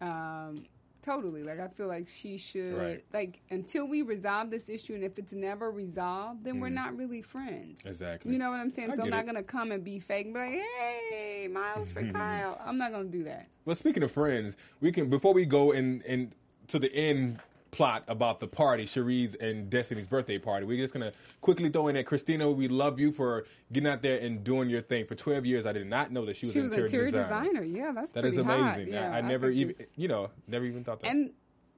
Um, 0.00 0.64
totally. 1.02 1.42
Like 1.42 1.60
I 1.60 1.68
feel 1.68 1.86
like 1.86 2.08
she 2.08 2.36
should. 2.36 2.76
Right. 2.76 3.04
Like 3.12 3.40
until 3.50 3.86
we 3.86 4.02
resolve 4.02 4.50
this 4.50 4.68
issue, 4.68 4.94
and 4.94 5.04
if 5.04 5.18
it's 5.18 5.32
never 5.32 5.70
resolved, 5.70 6.44
then 6.44 6.60
we're 6.60 6.68
not 6.68 6.96
really 6.96 7.22
friends. 7.22 7.82
Mm. 7.82 7.86
Exactly. 7.86 8.32
You 8.32 8.38
know 8.38 8.50
what 8.50 8.60
I'm 8.60 8.72
saying? 8.72 8.90
I 8.92 8.96
so 8.96 9.02
I'm 9.02 9.10
not 9.10 9.24
it. 9.24 9.26
gonna 9.26 9.42
come 9.42 9.72
and 9.72 9.82
be 9.82 9.98
fake 9.98 10.26
and 10.26 10.34
be 10.34 10.40
like, 10.40 10.52
"Hey, 11.10 11.48
Miles 11.50 11.90
for 11.90 12.02
Kile." 12.02 12.60
I'm 12.64 12.78
not 12.78 12.92
gonna 12.92 13.04
do 13.04 13.24
that. 13.24 13.48
Well, 13.64 13.76
speaking 13.76 14.02
of 14.02 14.12
friends, 14.12 14.56
we 14.80 14.92
can 14.92 15.08
before 15.08 15.34
we 15.34 15.44
go 15.44 15.72
and 15.72 16.02
and 16.04 16.32
to 16.68 16.78
the 16.78 16.92
end 16.94 17.40
plot 17.70 18.04
about 18.08 18.40
the 18.40 18.46
party, 18.46 18.84
Sheree's 18.84 19.34
and 19.34 19.68
Destiny's 19.68 20.06
birthday 20.06 20.38
party. 20.38 20.64
We're 20.66 20.78
just 20.78 20.92
gonna 20.94 21.12
quickly 21.40 21.68
throw 21.68 21.88
in 21.88 21.94
that 21.96 22.06
Christina. 22.06 22.50
We 22.50 22.68
love 22.68 22.98
you 22.98 23.12
for 23.12 23.44
getting 23.72 23.88
out 23.88 24.02
there 24.02 24.18
and 24.18 24.42
doing 24.42 24.70
your 24.70 24.80
thing 24.82 25.04
for 25.06 25.14
12 25.14 25.44
years. 25.46 25.66
I 25.66 25.72
did 25.72 25.86
not 25.86 26.10
know 26.10 26.24
that 26.24 26.36
she 26.36 26.46
was, 26.46 26.52
She 26.54 26.60
was 26.60 26.72
an 26.72 26.84
interior, 26.84 27.06
interior 27.06 27.24
designer. 27.24 27.48
designer. 27.60 27.64
Yeah, 27.64 27.92
that's 27.92 28.12
That 28.12 28.24
is 28.24 28.36
amazing. 28.38 28.88
Yeah, 28.92 29.12
I, 29.12 29.18
I 29.18 29.20
never 29.20 29.50
even, 29.50 29.70
it's- 29.72 29.88
you 29.96 30.08
know, 30.08 30.30
never 30.46 30.64
even 30.64 30.82
thought 30.84 31.00
that. 31.02 31.10
And 31.10 31.30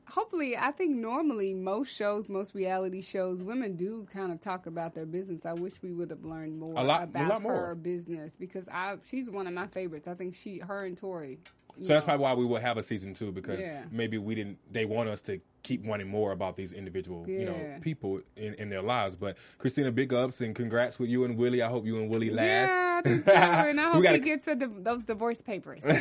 hopefully, 0.09 0.57
I 0.57 0.71
think 0.71 0.97
normally 0.97 1.55
most 1.55 1.89
shows, 1.95 2.29
most 2.29 2.55
reality 2.55 3.01
shows, 3.03 3.43
women 3.43 3.77
do 3.77 4.07
kind 4.13 4.31
of 4.33 4.41
talk 4.41 4.67
about 4.67 4.95
their 4.95 5.07
business. 5.07 5.45
I 5.45 5.53
wish 5.55 5.75
we 5.83 5.93
would 5.93 6.11
have 6.11 6.25
learned 6.25 6.59
more 6.59 6.75
A 6.77 6.83
lot- 6.85 7.05
about 7.05 7.29
lot 7.29 7.43
more. 7.43 7.55
her 7.67 7.75
business 7.75 8.37
because 8.37 8.69
I 8.69 8.97
she's 9.05 9.29
one 9.31 9.47
of 9.49 9.53
my 9.55 9.67
favorites. 9.67 10.07
I 10.09 10.15
think 10.15 10.35
she, 10.37 10.59
her 10.59 10.85
and 10.85 11.01
Torrei. 11.01 11.39
So 11.83 11.89
that's 11.93 12.05
probably 12.05 12.23
why 12.23 12.35
we 12.35 12.45
will 12.45 12.61
have 12.61 12.77
a 12.79 12.83
season 12.83 13.15
two 13.15 13.33
because 13.33 13.61
Yeah. 13.61 13.83
maybe 13.91 14.19
we 14.19 14.35
didn't. 14.35 14.59
They 14.71 14.85
want 14.85 15.09
us 15.09 15.21
to 15.23 15.41
keep 15.63 15.85
wanting 15.85 16.09
more 16.09 16.33
about 16.33 16.57
these 16.57 16.73
individual, 16.73 17.29
you 17.29 17.45
know, 17.45 17.79
people 17.83 18.21
in, 18.37 18.55
in 18.55 18.71
their 18.71 18.83
lives. 18.83 19.15
But 19.17 19.37
Christina, 19.59 19.91
big 19.93 20.13
ups 20.15 20.41
and 20.41 20.55
congrats 20.55 20.99
with 20.99 21.09
you 21.11 21.25
and 21.25 21.37
Willie. 21.37 21.63
I 21.63 21.69
hope 21.69 21.85
you 21.87 21.99
and 21.99 22.09
Willie 22.11 22.31
last. 22.31 22.69
Yeah, 22.71 23.01
I 23.05 23.09
do 23.09 23.23
too. 23.23 23.31
And 23.33 23.81
I 23.81 23.87
We 23.89 23.93
hope 23.95 24.03
gotta- 24.03 24.17
he 24.17 24.21
gets 24.23 24.47
a 24.49 24.55
div- 24.55 24.85
those 24.85 25.05
divorce 25.05 25.43
papers. 25.43 25.83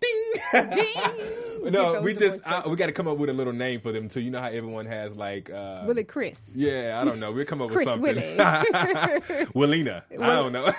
Ding. 0.00 0.32
Ding. 0.52 1.72
No, 1.72 2.00
we 2.00 2.14
just 2.14 2.40
I, 2.46 2.66
we 2.68 2.76
got 2.76 2.86
to 2.86 2.92
come 2.92 3.08
up 3.08 3.18
with 3.18 3.30
a 3.30 3.32
little 3.32 3.52
name 3.52 3.80
for 3.80 3.90
them 3.90 4.08
too. 4.08 4.20
You 4.20 4.30
know 4.30 4.40
how 4.40 4.46
everyone 4.48 4.86
has 4.86 5.16
like 5.16 5.50
uh 5.50 5.82
Willie 5.86 6.04
Chris. 6.04 6.38
Yeah, 6.54 7.00
I 7.00 7.04
don't 7.04 7.18
know. 7.18 7.32
We'll 7.32 7.44
come 7.44 7.60
up 7.62 7.70
Chris 7.70 7.86
with 7.86 7.94
something. 7.96 8.02
Willie. 8.14 8.36
Willina. 9.54 10.02
I 10.12 10.26
don't 10.36 10.52
know. 10.52 10.72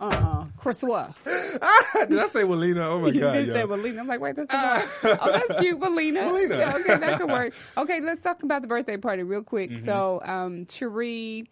Uh 0.00 0.25
uh 0.66 1.12
Chris? 1.24 2.08
Did 2.08 2.18
I 2.18 2.28
say 2.28 2.42
Willina? 2.42 2.86
Oh 2.86 3.00
my 3.00 3.08
You 3.12 3.20
god. 3.20 3.32
did 3.34 3.48
yo. 3.48 3.54
say 3.54 3.62
Walina. 3.62 4.00
I'm 4.00 4.06
like, 4.08 4.20
wait, 4.20 4.36
that's 4.36 4.48
the 5.02 5.18
Oh, 5.22 5.32
that's 5.32 5.60
cute, 5.60 5.78
Walina. 5.80 6.30
Walina. 6.30 6.58
Yeah, 6.58 6.76
okay, 6.76 6.96
that 6.98 7.18
could 7.20 7.30
work. 7.30 7.54
Okay, 7.76 8.00
let's 8.00 8.20
talk 8.20 8.42
about 8.42 8.62
the 8.62 8.68
birthday 8.68 8.96
party 8.96 9.22
real 9.22 9.42
quick. 9.42 9.70
Mm-hmm. 9.70 9.84
So, 9.84 10.20
um, 10.24 10.66
Sheree 10.66 11.46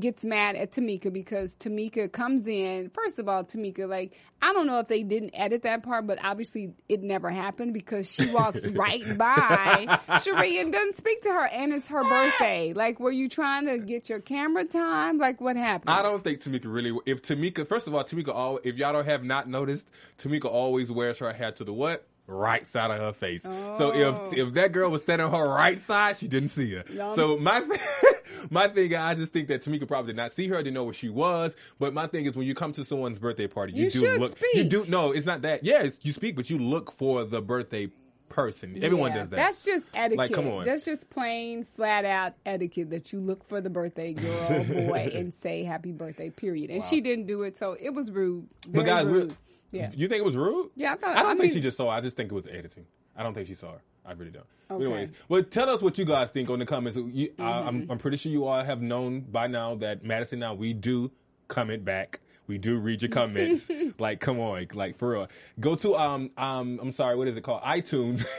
gets 0.00 0.24
mad 0.24 0.56
at 0.56 0.72
Tameka 0.72 1.12
because 1.12 1.54
Tameka 1.56 2.10
comes 2.10 2.46
in. 2.46 2.90
First 2.90 3.18
of 3.18 3.28
all, 3.28 3.44
Tameka, 3.44 3.88
like, 3.88 4.14
I 4.40 4.52
don't 4.52 4.66
know 4.66 4.78
if 4.78 4.88
they 4.88 5.02
didn't 5.02 5.30
edit 5.34 5.62
that 5.62 5.82
part, 5.82 6.06
but 6.06 6.18
obviously 6.24 6.72
it 6.88 7.02
never 7.02 7.30
happened 7.30 7.74
because 7.74 8.10
she 8.10 8.30
walks 8.30 8.66
right 8.68 9.18
by 9.18 9.86
Sheree 10.08 10.60
and 10.60 10.72
doesn't 10.72 10.96
speak 10.96 11.22
to 11.22 11.30
her, 11.30 11.46
and 11.46 11.72
it's 11.72 11.88
her 11.88 12.04
birthday. 12.04 12.72
Like, 12.72 13.00
were 13.00 13.10
you 13.10 13.28
trying 13.28 13.66
to 13.66 13.78
get 13.78 14.08
your 14.08 14.20
camera 14.20 14.64
time? 14.64 15.18
Like, 15.18 15.40
what 15.40 15.56
happened? 15.56 15.90
I 15.90 16.02
don't 16.02 16.22
think 16.22 16.40
Tameka 16.40 16.72
really. 16.72 16.96
If 17.06 17.22
Tameka, 17.22 17.66
first 17.66 17.86
of 17.86 17.94
all, 17.94 18.04
Tameka, 18.04 18.34
all 18.34 18.60
if 18.62 18.76
y'all 18.76 18.92
don't 18.92 19.04
have 19.04 19.24
not 19.24 19.48
noticed, 19.48 19.88
Tameka 20.18 20.46
always 20.46 20.92
wears 20.92 21.18
her 21.18 21.32
hair 21.32 21.52
to 21.52 21.64
the 21.64 21.72
what? 21.72 22.06
Right 22.30 22.66
side 22.66 22.90
of 22.90 22.98
her 22.98 23.12
face. 23.14 23.42
So 23.42 23.90
Oh. 23.94 24.28
if 24.30 24.36
if 24.38 24.52
that 24.54 24.72
girl 24.72 24.90
was 24.90 25.02
standing 25.02 25.26
on 25.26 25.32
her 25.32 25.48
right 25.48 25.80
side, 25.80 26.18
she 26.18 26.28
didn't 26.28 26.50
see 26.50 26.74
her. 26.74 26.84
So 27.14 27.38
my 27.38 27.66
my 28.50 28.68
thing, 28.68 28.94
I 28.94 29.14
just 29.14 29.32
think 29.32 29.48
that 29.48 29.62
Tameka 29.62 29.88
probably 29.88 30.12
did 30.12 30.16
not 30.18 30.32
see 30.32 30.46
her, 30.48 30.56
didn't 30.58 30.74
know 30.74 30.84
where 30.84 30.92
she 30.92 31.08
was. 31.08 31.56
But 31.78 31.94
my 31.94 32.06
thing 32.06 32.26
is, 32.26 32.36
when 32.36 32.46
you 32.46 32.54
come 32.54 32.72
to 32.74 32.84
someone's 32.84 33.18
birthday 33.18 33.46
party, 33.46 33.72
you, 33.72 33.84
You 33.84 33.90
do 33.90 34.18
look. 34.18 34.38
You 34.54 34.64
do 34.64 34.84
no, 34.88 35.12
it's 35.12 35.24
not 35.26 35.40
that. 35.42 35.64
Yes, 35.64 35.98
you 36.02 36.12
speak, 36.12 36.36
but 36.36 36.50
you 36.50 36.58
look 36.58 36.92
for 36.92 37.24
the 37.24 37.40
birthday 37.40 37.88
person. 38.28 38.78
Everyone 38.84 39.10
Yeah, 39.12 39.18
does 39.20 39.30
that. 39.30 39.36
That's 39.36 39.64
just 39.64 39.86
etiquette. 39.94 40.18
Like, 40.18 40.32
come 40.32 40.48
on. 40.48 40.64
That's 40.66 40.84
just 40.84 41.08
plain, 41.08 41.64
flat 41.64 42.04
out 42.04 42.34
etiquette 42.44 42.90
that 42.90 43.10
you 43.10 43.20
look 43.20 43.42
for 43.42 43.62
the 43.62 43.70
birthday 43.70 44.12
girl, 44.12 44.64
boy, 44.86 45.10
and 45.14 45.32
say 45.32 45.64
happy 45.64 45.92
birthday, 45.92 46.28
period. 46.28 46.68
And 46.70 46.84
she 46.84 47.00
didn't 47.00 47.26
do 47.26 47.42
it, 47.44 47.56
so 47.56 47.74
it 47.80 47.94
was 47.94 48.10
rude. 48.10 48.46
But 48.68 48.84
guys, 48.84 49.06
rude. 49.06 49.34
Yeah. 49.70 49.90
You 49.94 50.08
think 50.08 50.20
it 50.20 50.24
was 50.24 50.36
rude? 50.36 50.70
Yeah, 50.76 50.92
I 50.92 50.96
thought- 50.96 51.16
I 51.16 51.22
don't 51.22 51.26
I 51.26 51.28
think 51.30 51.40
mean- 51.40 51.52
she 51.52 51.60
just 51.60 51.76
saw. 51.76 51.86
her. 51.90 51.96
I 51.96 52.00
just 52.00 52.16
think 52.16 52.32
it 52.32 52.34
was 52.34 52.46
editing. 52.46 52.86
I 53.16 53.22
don't 53.22 53.34
think 53.34 53.48
she 53.48 53.54
saw 53.54 53.72
her. 53.72 53.82
I 54.06 54.12
really 54.12 54.30
don't. 54.30 54.46
Okay. 54.70 54.84
Anyways, 54.84 55.12
well, 55.28 55.42
tell 55.42 55.68
us 55.68 55.82
what 55.82 55.98
you 55.98 56.04
guys 56.06 56.30
think 56.30 56.48
on 56.48 56.58
the 56.60 56.66
comments. 56.66 56.96
You, 56.96 57.32
I, 57.38 57.42
Mm-hmm. 57.42 57.68
I'm, 57.68 57.90
I'm 57.90 57.98
pretty 57.98 58.16
sure 58.16 58.32
you 58.32 58.46
all 58.46 58.62
have 58.64 58.80
known 58.80 59.20
by 59.20 59.46
now 59.48 59.74
that 59.76 60.02
Madison. 60.04 60.38
Now 60.38 60.54
we 60.54 60.72
do 60.72 61.10
comment 61.48 61.84
back. 61.84 62.20
We 62.46 62.56
do 62.56 62.78
read 62.78 63.02
your 63.02 63.10
comments. 63.10 63.68
like, 63.98 64.20
come 64.20 64.40
on, 64.40 64.66
like 64.72 64.96
for 64.96 65.10
real. 65.10 65.28
Go 65.60 65.74
to 65.76 65.96
um 65.96 66.30
um. 66.38 66.78
I'm 66.82 66.92
sorry, 66.92 67.16
what 67.16 67.28
is 67.28 67.36
it 67.36 67.42
called? 67.42 67.62
iTunes. 67.62 68.24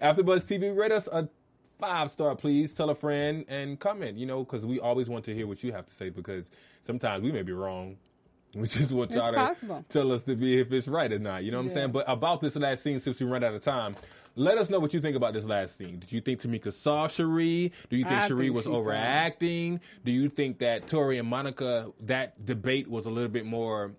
AfterBuzz 0.00 0.46
TV. 0.46 0.74
Rate 0.74 0.92
us 0.92 1.08
a 1.12 1.28
five 1.78 2.10
star, 2.10 2.34
please. 2.36 2.72
Tell 2.72 2.88
a 2.88 2.94
friend 2.94 3.44
and 3.48 3.78
comment. 3.78 4.16
You 4.16 4.24
know, 4.26 4.44
because 4.44 4.64
we 4.64 4.80
always 4.80 5.08
want 5.10 5.24
to 5.26 5.34
hear 5.34 5.46
what 5.46 5.62
you 5.62 5.72
have 5.72 5.84
to 5.86 5.92
say 5.92 6.08
because 6.08 6.50
sometimes 6.82 7.22
we 7.22 7.32
may 7.32 7.42
be 7.42 7.52
wrong. 7.52 7.96
We 8.54 8.64
is 8.64 8.92
what 8.92 9.10
y'all 9.10 9.32
possible. 9.32 9.84
tell 9.88 10.10
us 10.12 10.24
to 10.24 10.34
be 10.34 10.60
if 10.60 10.72
it's 10.72 10.88
right 10.88 11.12
or 11.12 11.18
not. 11.18 11.44
You 11.44 11.52
know 11.52 11.58
what 11.58 11.64
I'm 11.64 11.70
saying? 11.70 11.92
But 11.92 12.04
about 12.08 12.40
this 12.40 12.56
last 12.56 12.82
scene, 12.82 12.98
since 12.98 13.20
we 13.20 13.26
run 13.26 13.44
out 13.44 13.54
of 13.54 13.62
time, 13.62 13.94
let 14.34 14.58
us 14.58 14.70
know 14.70 14.80
what 14.80 14.92
you 14.92 15.00
think 15.00 15.16
about 15.16 15.34
this 15.34 15.44
last 15.44 15.76
scene. 15.76 15.98
Did 15.98 16.10
you 16.10 16.20
think 16.20 16.40
Tameka 16.40 16.72
saw 16.72 17.06
Sheree? 17.06 17.70
Do 17.88 17.96
you 17.96 18.04
think 18.04 18.20
I 18.22 18.28
Sheree 18.28 18.44
think 18.44 18.54
was 18.54 18.66
overacting? 18.66 19.80
Do 20.04 20.10
you 20.10 20.28
think 20.28 20.58
that 20.58 20.86
Torrei 20.86 21.20
and 21.20 21.28
Monica 21.28 21.92
that 22.00 22.44
debate 22.44 22.88
was 22.88 23.06
a 23.06 23.10
little 23.10 23.28
bit 23.28 23.46
more 23.46 23.92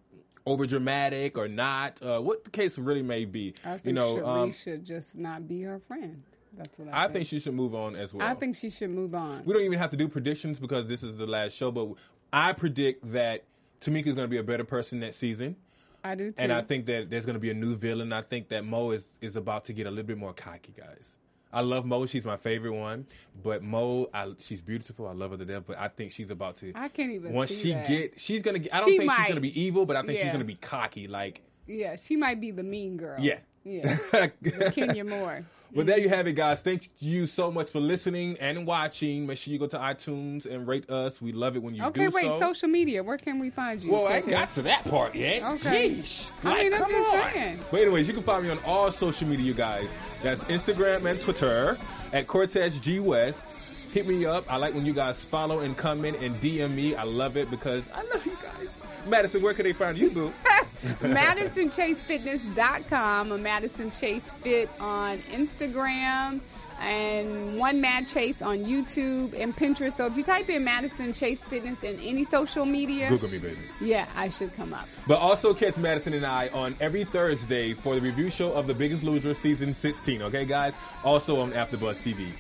over 0.45 0.65
dramatic 0.65 1.37
or 1.37 1.47
not? 1.47 2.01
Uh, 2.01 2.19
what 2.19 2.43
the 2.43 2.49
case 2.49 2.77
really 2.77 3.03
may 3.03 3.25
be. 3.25 3.53
I 3.63 3.73
think 3.73 3.85
you 3.85 3.93
know, 3.93 4.15
Sheree 4.15 4.43
um, 4.43 4.53
should 4.53 4.85
just 4.85 5.15
not 5.15 5.47
be 5.47 5.61
her 5.63 5.79
friend. 5.79 6.23
That's 6.57 6.77
what 6.77 6.89
I, 6.93 7.05
I 7.05 7.07
think 7.07 7.27
she 7.27 7.39
should 7.39 7.53
move 7.53 7.73
on 7.73 7.95
as 7.95 8.13
well. 8.13 8.27
I 8.27 8.33
think 8.33 8.57
she 8.57 8.69
should 8.69 8.89
move 8.89 9.15
on. 9.15 9.43
we 9.45 9.53
don't 9.53 9.63
even 9.63 9.79
have 9.79 9.91
to 9.91 9.97
do 9.97 10.09
predictions 10.09 10.59
because 10.59 10.87
this 10.87 11.03
is 11.03 11.15
the 11.15 11.25
last 11.25 11.55
show. 11.55 11.71
But 11.71 11.93
I 12.33 12.53
predict 12.53 13.13
that 13.13 13.45
Tameka 13.81 14.07
is 14.07 14.15
going 14.15 14.25
to 14.25 14.31
be 14.31 14.37
a 14.37 14.43
better 14.43 14.63
person 14.63 14.99
next 14.99 15.17
season. 15.17 15.55
I 16.03 16.15
do 16.15 16.31
too. 16.31 16.35
And 16.41 16.51
I 16.51 16.61
think 16.61 16.85
that 16.87 17.09
there's 17.09 17.25
going 17.25 17.35
to 17.35 17.39
be 17.39 17.49
a 17.51 17.53
new 17.53 17.75
villain. 17.75 18.13
I 18.13 18.21
think 18.21 18.49
that 18.49 18.63
Mo 18.65 18.91
is, 18.91 19.07
is 19.21 19.35
about 19.35 19.65
to 19.65 19.73
get 19.73 19.87
a 19.87 19.89
little 19.89 20.05
bit 20.05 20.17
more 20.17 20.33
cocky, 20.33 20.73
guys. 20.75 21.15
I 21.53 21.61
love 21.61 21.85
Mo. 21.85 22.05
She's 22.05 22.25
my 22.25 22.37
favorite 22.37 22.73
one. 22.73 23.05
But 23.43 23.61
Mo, 23.61 24.09
I, 24.13 24.31
she's 24.39 24.61
beautiful. 24.61 25.07
I 25.07 25.11
love 25.13 25.31
her 25.31 25.37
to 25.37 25.45
death. 25.45 25.63
But 25.67 25.77
I 25.79 25.89
think 25.89 26.11
she's 26.11 26.31
about 26.31 26.57
to. 26.57 26.71
I 26.75 26.87
can't 26.87 27.11
even 27.11 27.33
Once 27.33 27.51
she 27.51 27.73
that. 27.73 27.87
get, 27.87 28.19
she's 28.19 28.41
gonna. 28.41 28.59
Get, 28.59 28.73
I 28.73 28.79
don't 28.79 28.87
She 28.89 28.97
think 28.99 29.11
she's 29.11 29.27
gonna 29.27 29.41
be 29.41 29.61
evil, 29.61 29.85
but 29.85 29.95
I 29.97 30.01
think 30.03 30.17
she's 30.19 30.31
gonna 30.31 30.45
be 30.45 30.55
cocky. 30.55 31.07
Like, 31.07 31.41
yeah, 31.67 31.97
she 31.97 32.15
might 32.15 32.39
be 32.39 32.51
the 32.51 32.63
mean 32.63 32.95
girl. 32.97 33.19
yeah, 33.19 33.39
yeah. 33.65 33.97
Kenya 34.71 35.03
Moore. 35.03 35.45
But 35.73 35.85
there 35.85 35.97
you 35.99 36.09
have 36.09 36.27
it, 36.27 36.33
guys. 36.33 36.59
Thank 36.61 36.89
you 36.99 37.25
so 37.27 37.49
much 37.49 37.69
for 37.69 37.79
listening 37.79 38.35
and 38.41 38.67
watching. 38.67 39.25
Make 39.25 39.37
sure 39.37 39.53
you 39.53 39.59
go 39.59 39.67
to 39.67 39.77
iTunes 39.77 40.45
and 40.45 40.67
rate 40.67 40.89
us. 40.89 41.21
We 41.21 41.31
love 41.31 41.55
it 41.55 41.63
when 41.63 41.75
you 41.75 41.83
Okay, 41.85 42.05
do 42.07 42.11
wait. 42.11 42.25
so. 42.25 42.39
Social 42.39 42.67
media. 42.67 43.01
Where 43.03 43.17
can 43.17 43.39
we 43.39 43.49
find 43.49 43.81
you? 43.81 43.91
Well, 43.91 44.07
I 44.07 44.19
got 44.19 44.53
to 44.55 44.61
that 44.63 44.83
part 44.83 45.15
yet. 45.15 45.43
Okay. 45.43 45.91
Sheesh. 45.99 46.29
I 46.43 46.49
Like, 46.49 46.59
mean, 46.63 46.73
I'm 46.73 46.89
just 46.89 47.13
on. 47.25 47.31
saying. 47.33 47.59
But 47.71 47.81
anyways, 47.81 48.07
you 48.07 48.13
can 48.13 48.23
find 48.23 48.43
me 48.43 48.49
on 48.49 48.59
all 48.65 48.91
social 48.91 49.27
media, 49.27 49.45
you 49.45 49.53
guys. 49.53 49.89
That's 50.21 50.43
Instagram 50.45 51.09
and 51.09 51.21
Twitter 51.21 51.77
at 52.11 52.27
Cortez 52.27 52.79
G 52.81 52.99
West. 52.99 53.47
Hit 53.93 54.07
me 54.07 54.25
up. 54.25 54.45
I 54.51 54.57
like 54.57 54.73
when 54.73 54.85
you 54.85 54.93
guys 54.93 55.23
follow 55.23 55.59
and 55.59 55.75
comment 55.77 56.17
and 56.21 56.35
DM 56.41 56.73
me. 56.75 56.95
I 56.95 57.03
love 57.03 57.37
it 57.37 57.49
because 57.49 57.89
I 57.93 58.03
love 58.03 58.25
you 58.25 58.37
guys. 58.41 58.77
Madison, 59.07 59.41
where 59.41 59.53
can 59.53 59.63
they 59.63 59.73
find 59.73 59.97
you, 59.97 60.09
boo? 60.09 60.33
MadisonChaseFitness.com 60.83 63.41
Madison 63.41 63.91
Chase 63.91 64.25
Fit 64.41 64.69
on 64.79 65.19
Instagram 65.31 66.41
and 66.79 67.57
One 67.57 67.79
Mad 67.79 68.07
Chase 68.07 68.41
on 68.41 68.65
YouTube 68.65 69.39
and 69.39 69.55
Pinterest. 69.55 69.93
So 69.93 70.07
if 70.07 70.17
you 70.17 70.23
type 70.23 70.49
in 70.49 70.63
Madison 70.63 71.13
Chase 71.13 71.37
Fitness 71.39 71.83
in 71.83 71.99
any 71.99 72.23
social 72.23 72.65
media, 72.65 73.09
Google 73.09 73.29
me, 73.29 73.37
baby. 73.37 73.57
yeah, 73.79 74.07
I 74.15 74.29
should 74.29 74.53
come 74.55 74.73
up. 74.73 74.87
But 75.07 75.19
also 75.19 75.53
catch 75.53 75.77
Madison 75.77 76.13
and 76.13 76.25
I 76.25 76.47
on 76.49 76.75
every 76.79 77.03
Thursday 77.03 77.75
for 77.75 77.93
the 77.95 78.01
review 78.01 78.31
show 78.31 78.51
of 78.53 78.65
The 78.65 78.73
Biggest 78.73 79.03
Loser 79.03 79.35
season 79.35 79.75
16. 79.75 80.23
Okay, 80.23 80.45
guys? 80.45 80.73
Also 81.03 81.39
on 81.39 81.51
AfterBuzz 81.51 81.97
TV. 81.97 82.31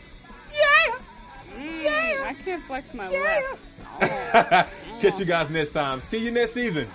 Mm, 1.57 2.25
I 2.25 2.33
can't 2.43 2.63
flex 2.63 2.93
my 2.93 3.09
left. 3.09 3.59
Catch 5.01 5.19
you 5.19 5.25
guys 5.25 5.49
next 5.49 5.71
time. 5.71 5.99
See 6.01 6.23
you 6.23 6.31
next 6.31 6.53
season. 6.53 6.87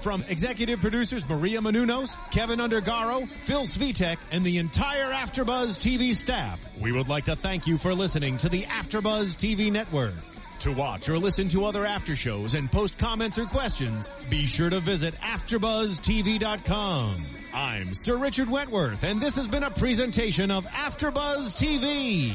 From 0.00 0.24
executive 0.28 0.80
producers 0.80 1.26
Maria 1.28 1.60
Menounos, 1.60 2.16
Kevin 2.30 2.58
Undergaro, 2.58 3.28
Phil 3.44 3.62
Svitek, 3.62 4.18
and 4.30 4.44
the 4.44 4.58
entire 4.58 5.10
AfterBuzz 5.10 5.78
TV 5.78 6.14
staff, 6.14 6.62
we 6.78 6.92
would 6.92 7.08
like 7.08 7.24
to 7.24 7.34
thank 7.36 7.66
you 7.66 7.78
for 7.78 7.94
listening 7.94 8.36
to 8.38 8.50
the 8.50 8.64
AfterBuzz 8.64 9.36
TV 9.36 9.72
network. 9.72 10.12
To 10.60 10.72
watch 10.72 11.08
or 11.08 11.18
listen 11.18 11.48
to 11.48 11.64
other 11.64 11.84
after 11.86 12.14
shows 12.14 12.54
and 12.54 12.70
post 12.70 12.96
comments 12.98 13.38
or 13.38 13.46
questions, 13.46 14.08
be 14.28 14.46
sure 14.46 14.70
to 14.70 14.78
visit 14.80 15.14
AfterBuzzTV.com. 15.16 17.26
I'm 17.54 17.94
Sir 17.94 18.16
Richard 18.16 18.50
Wentworth, 18.50 19.04
and 19.04 19.20
this 19.20 19.36
has 19.36 19.46
been 19.48 19.62
a 19.62 19.70
presentation 19.70 20.50
of 20.50 20.66
AfterBuzz 20.66 21.54
TV. 21.56 22.34